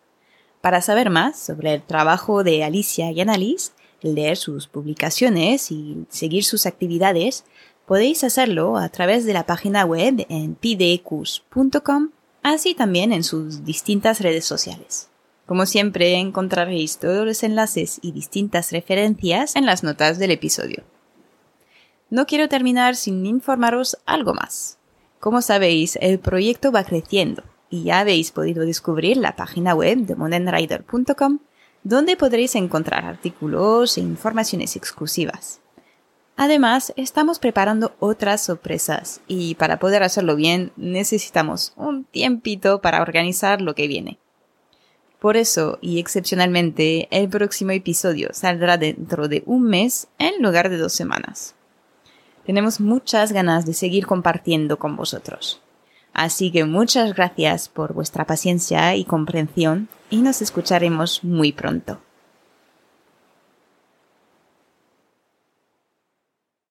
Para 0.61 0.81
saber 0.81 1.09
más 1.09 1.39
sobre 1.39 1.73
el 1.73 1.81
trabajo 1.81 2.43
de 2.43 2.63
Alicia 2.63 3.11
y 3.11 3.19
Annalise, 3.19 3.71
leer 4.01 4.37
sus 4.37 4.67
publicaciones 4.67 5.71
y 5.71 6.05
seguir 6.09 6.43
sus 6.43 6.65
actividades, 6.65 7.43
podéis 7.85 8.23
hacerlo 8.23 8.77
a 8.77 8.89
través 8.89 9.25
de 9.25 9.33
la 9.33 9.45
página 9.45 9.85
web 9.85 10.25
en 10.29 10.55
pdecus.com, 10.55 12.09
así 12.43 12.73
también 12.75 13.13
en 13.13 13.23
sus 13.23 13.65
distintas 13.65 14.21
redes 14.21 14.45
sociales. 14.45 15.09
Como 15.45 15.65
siempre, 15.65 16.13
encontraréis 16.15 16.97
todos 16.97 17.25
los 17.25 17.43
enlaces 17.43 17.99
y 18.01 18.11
distintas 18.11 18.71
referencias 18.71 19.55
en 19.55 19.65
las 19.65 19.83
notas 19.83 20.17
del 20.17 20.31
episodio. 20.31 20.83
No 22.09 22.25
quiero 22.25 22.49
terminar 22.49 22.95
sin 22.95 23.25
informaros 23.25 23.97
algo 24.05 24.33
más. 24.33 24.77
Como 25.19 25.41
sabéis, 25.41 25.97
el 26.01 26.19
proyecto 26.19 26.71
va 26.71 26.83
creciendo 26.83 27.43
y 27.69 27.83
ya 27.83 27.99
habéis 27.99 28.31
podido 28.31 28.65
descubrir 28.65 29.17
la 29.17 29.35
página 29.35 29.73
web 29.73 29.99
de 29.99 30.15
modernrider.com 30.15 31.39
donde 31.83 32.15
podréis 32.15 32.55
encontrar 32.55 33.05
artículos 33.05 33.97
e 33.97 34.01
informaciones 34.01 34.75
exclusivas. 34.75 35.61
Además, 36.43 36.91
estamos 36.95 37.37
preparando 37.37 37.93
otras 37.99 38.41
sorpresas 38.41 39.21
y 39.27 39.53
para 39.53 39.77
poder 39.77 40.01
hacerlo 40.01 40.35
bien 40.35 40.71
necesitamos 40.75 41.71
un 41.75 42.03
tiempito 42.03 42.81
para 42.81 43.03
organizar 43.03 43.61
lo 43.61 43.75
que 43.75 43.87
viene. 43.87 44.17
Por 45.19 45.37
eso, 45.37 45.77
y 45.81 45.99
excepcionalmente, 45.99 47.07
el 47.11 47.29
próximo 47.29 47.69
episodio 47.73 48.29
saldrá 48.33 48.77
dentro 48.77 49.27
de 49.27 49.43
un 49.45 49.61
mes 49.61 50.07
en 50.17 50.41
lugar 50.41 50.71
de 50.71 50.77
dos 50.77 50.93
semanas. 50.93 51.53
Tenemos 52.43 52.79
muchas 52.79 53.33
ganas 53.33 53.67
de 53.67 53.75
seguir 53.75 54.07
compartiendo 54.07 54.79
con 54.79 54.95
vosotros. 54.95 55.61
Así 56.11 56.49
que 56.49 56.65
muchas 56.65 57.13
gracias 57.13 57.69
por 57.69 57.93
vuestra 57.93 58.25
paciencia 58.25 58.95
y 58.95 59.05
comprensión 59.05 59.89
y 60.09 60.23
nos 60.23 60.41
escucharemos 60.41 61.23
muy 61.23 61.51
pronto. 61.51 61.99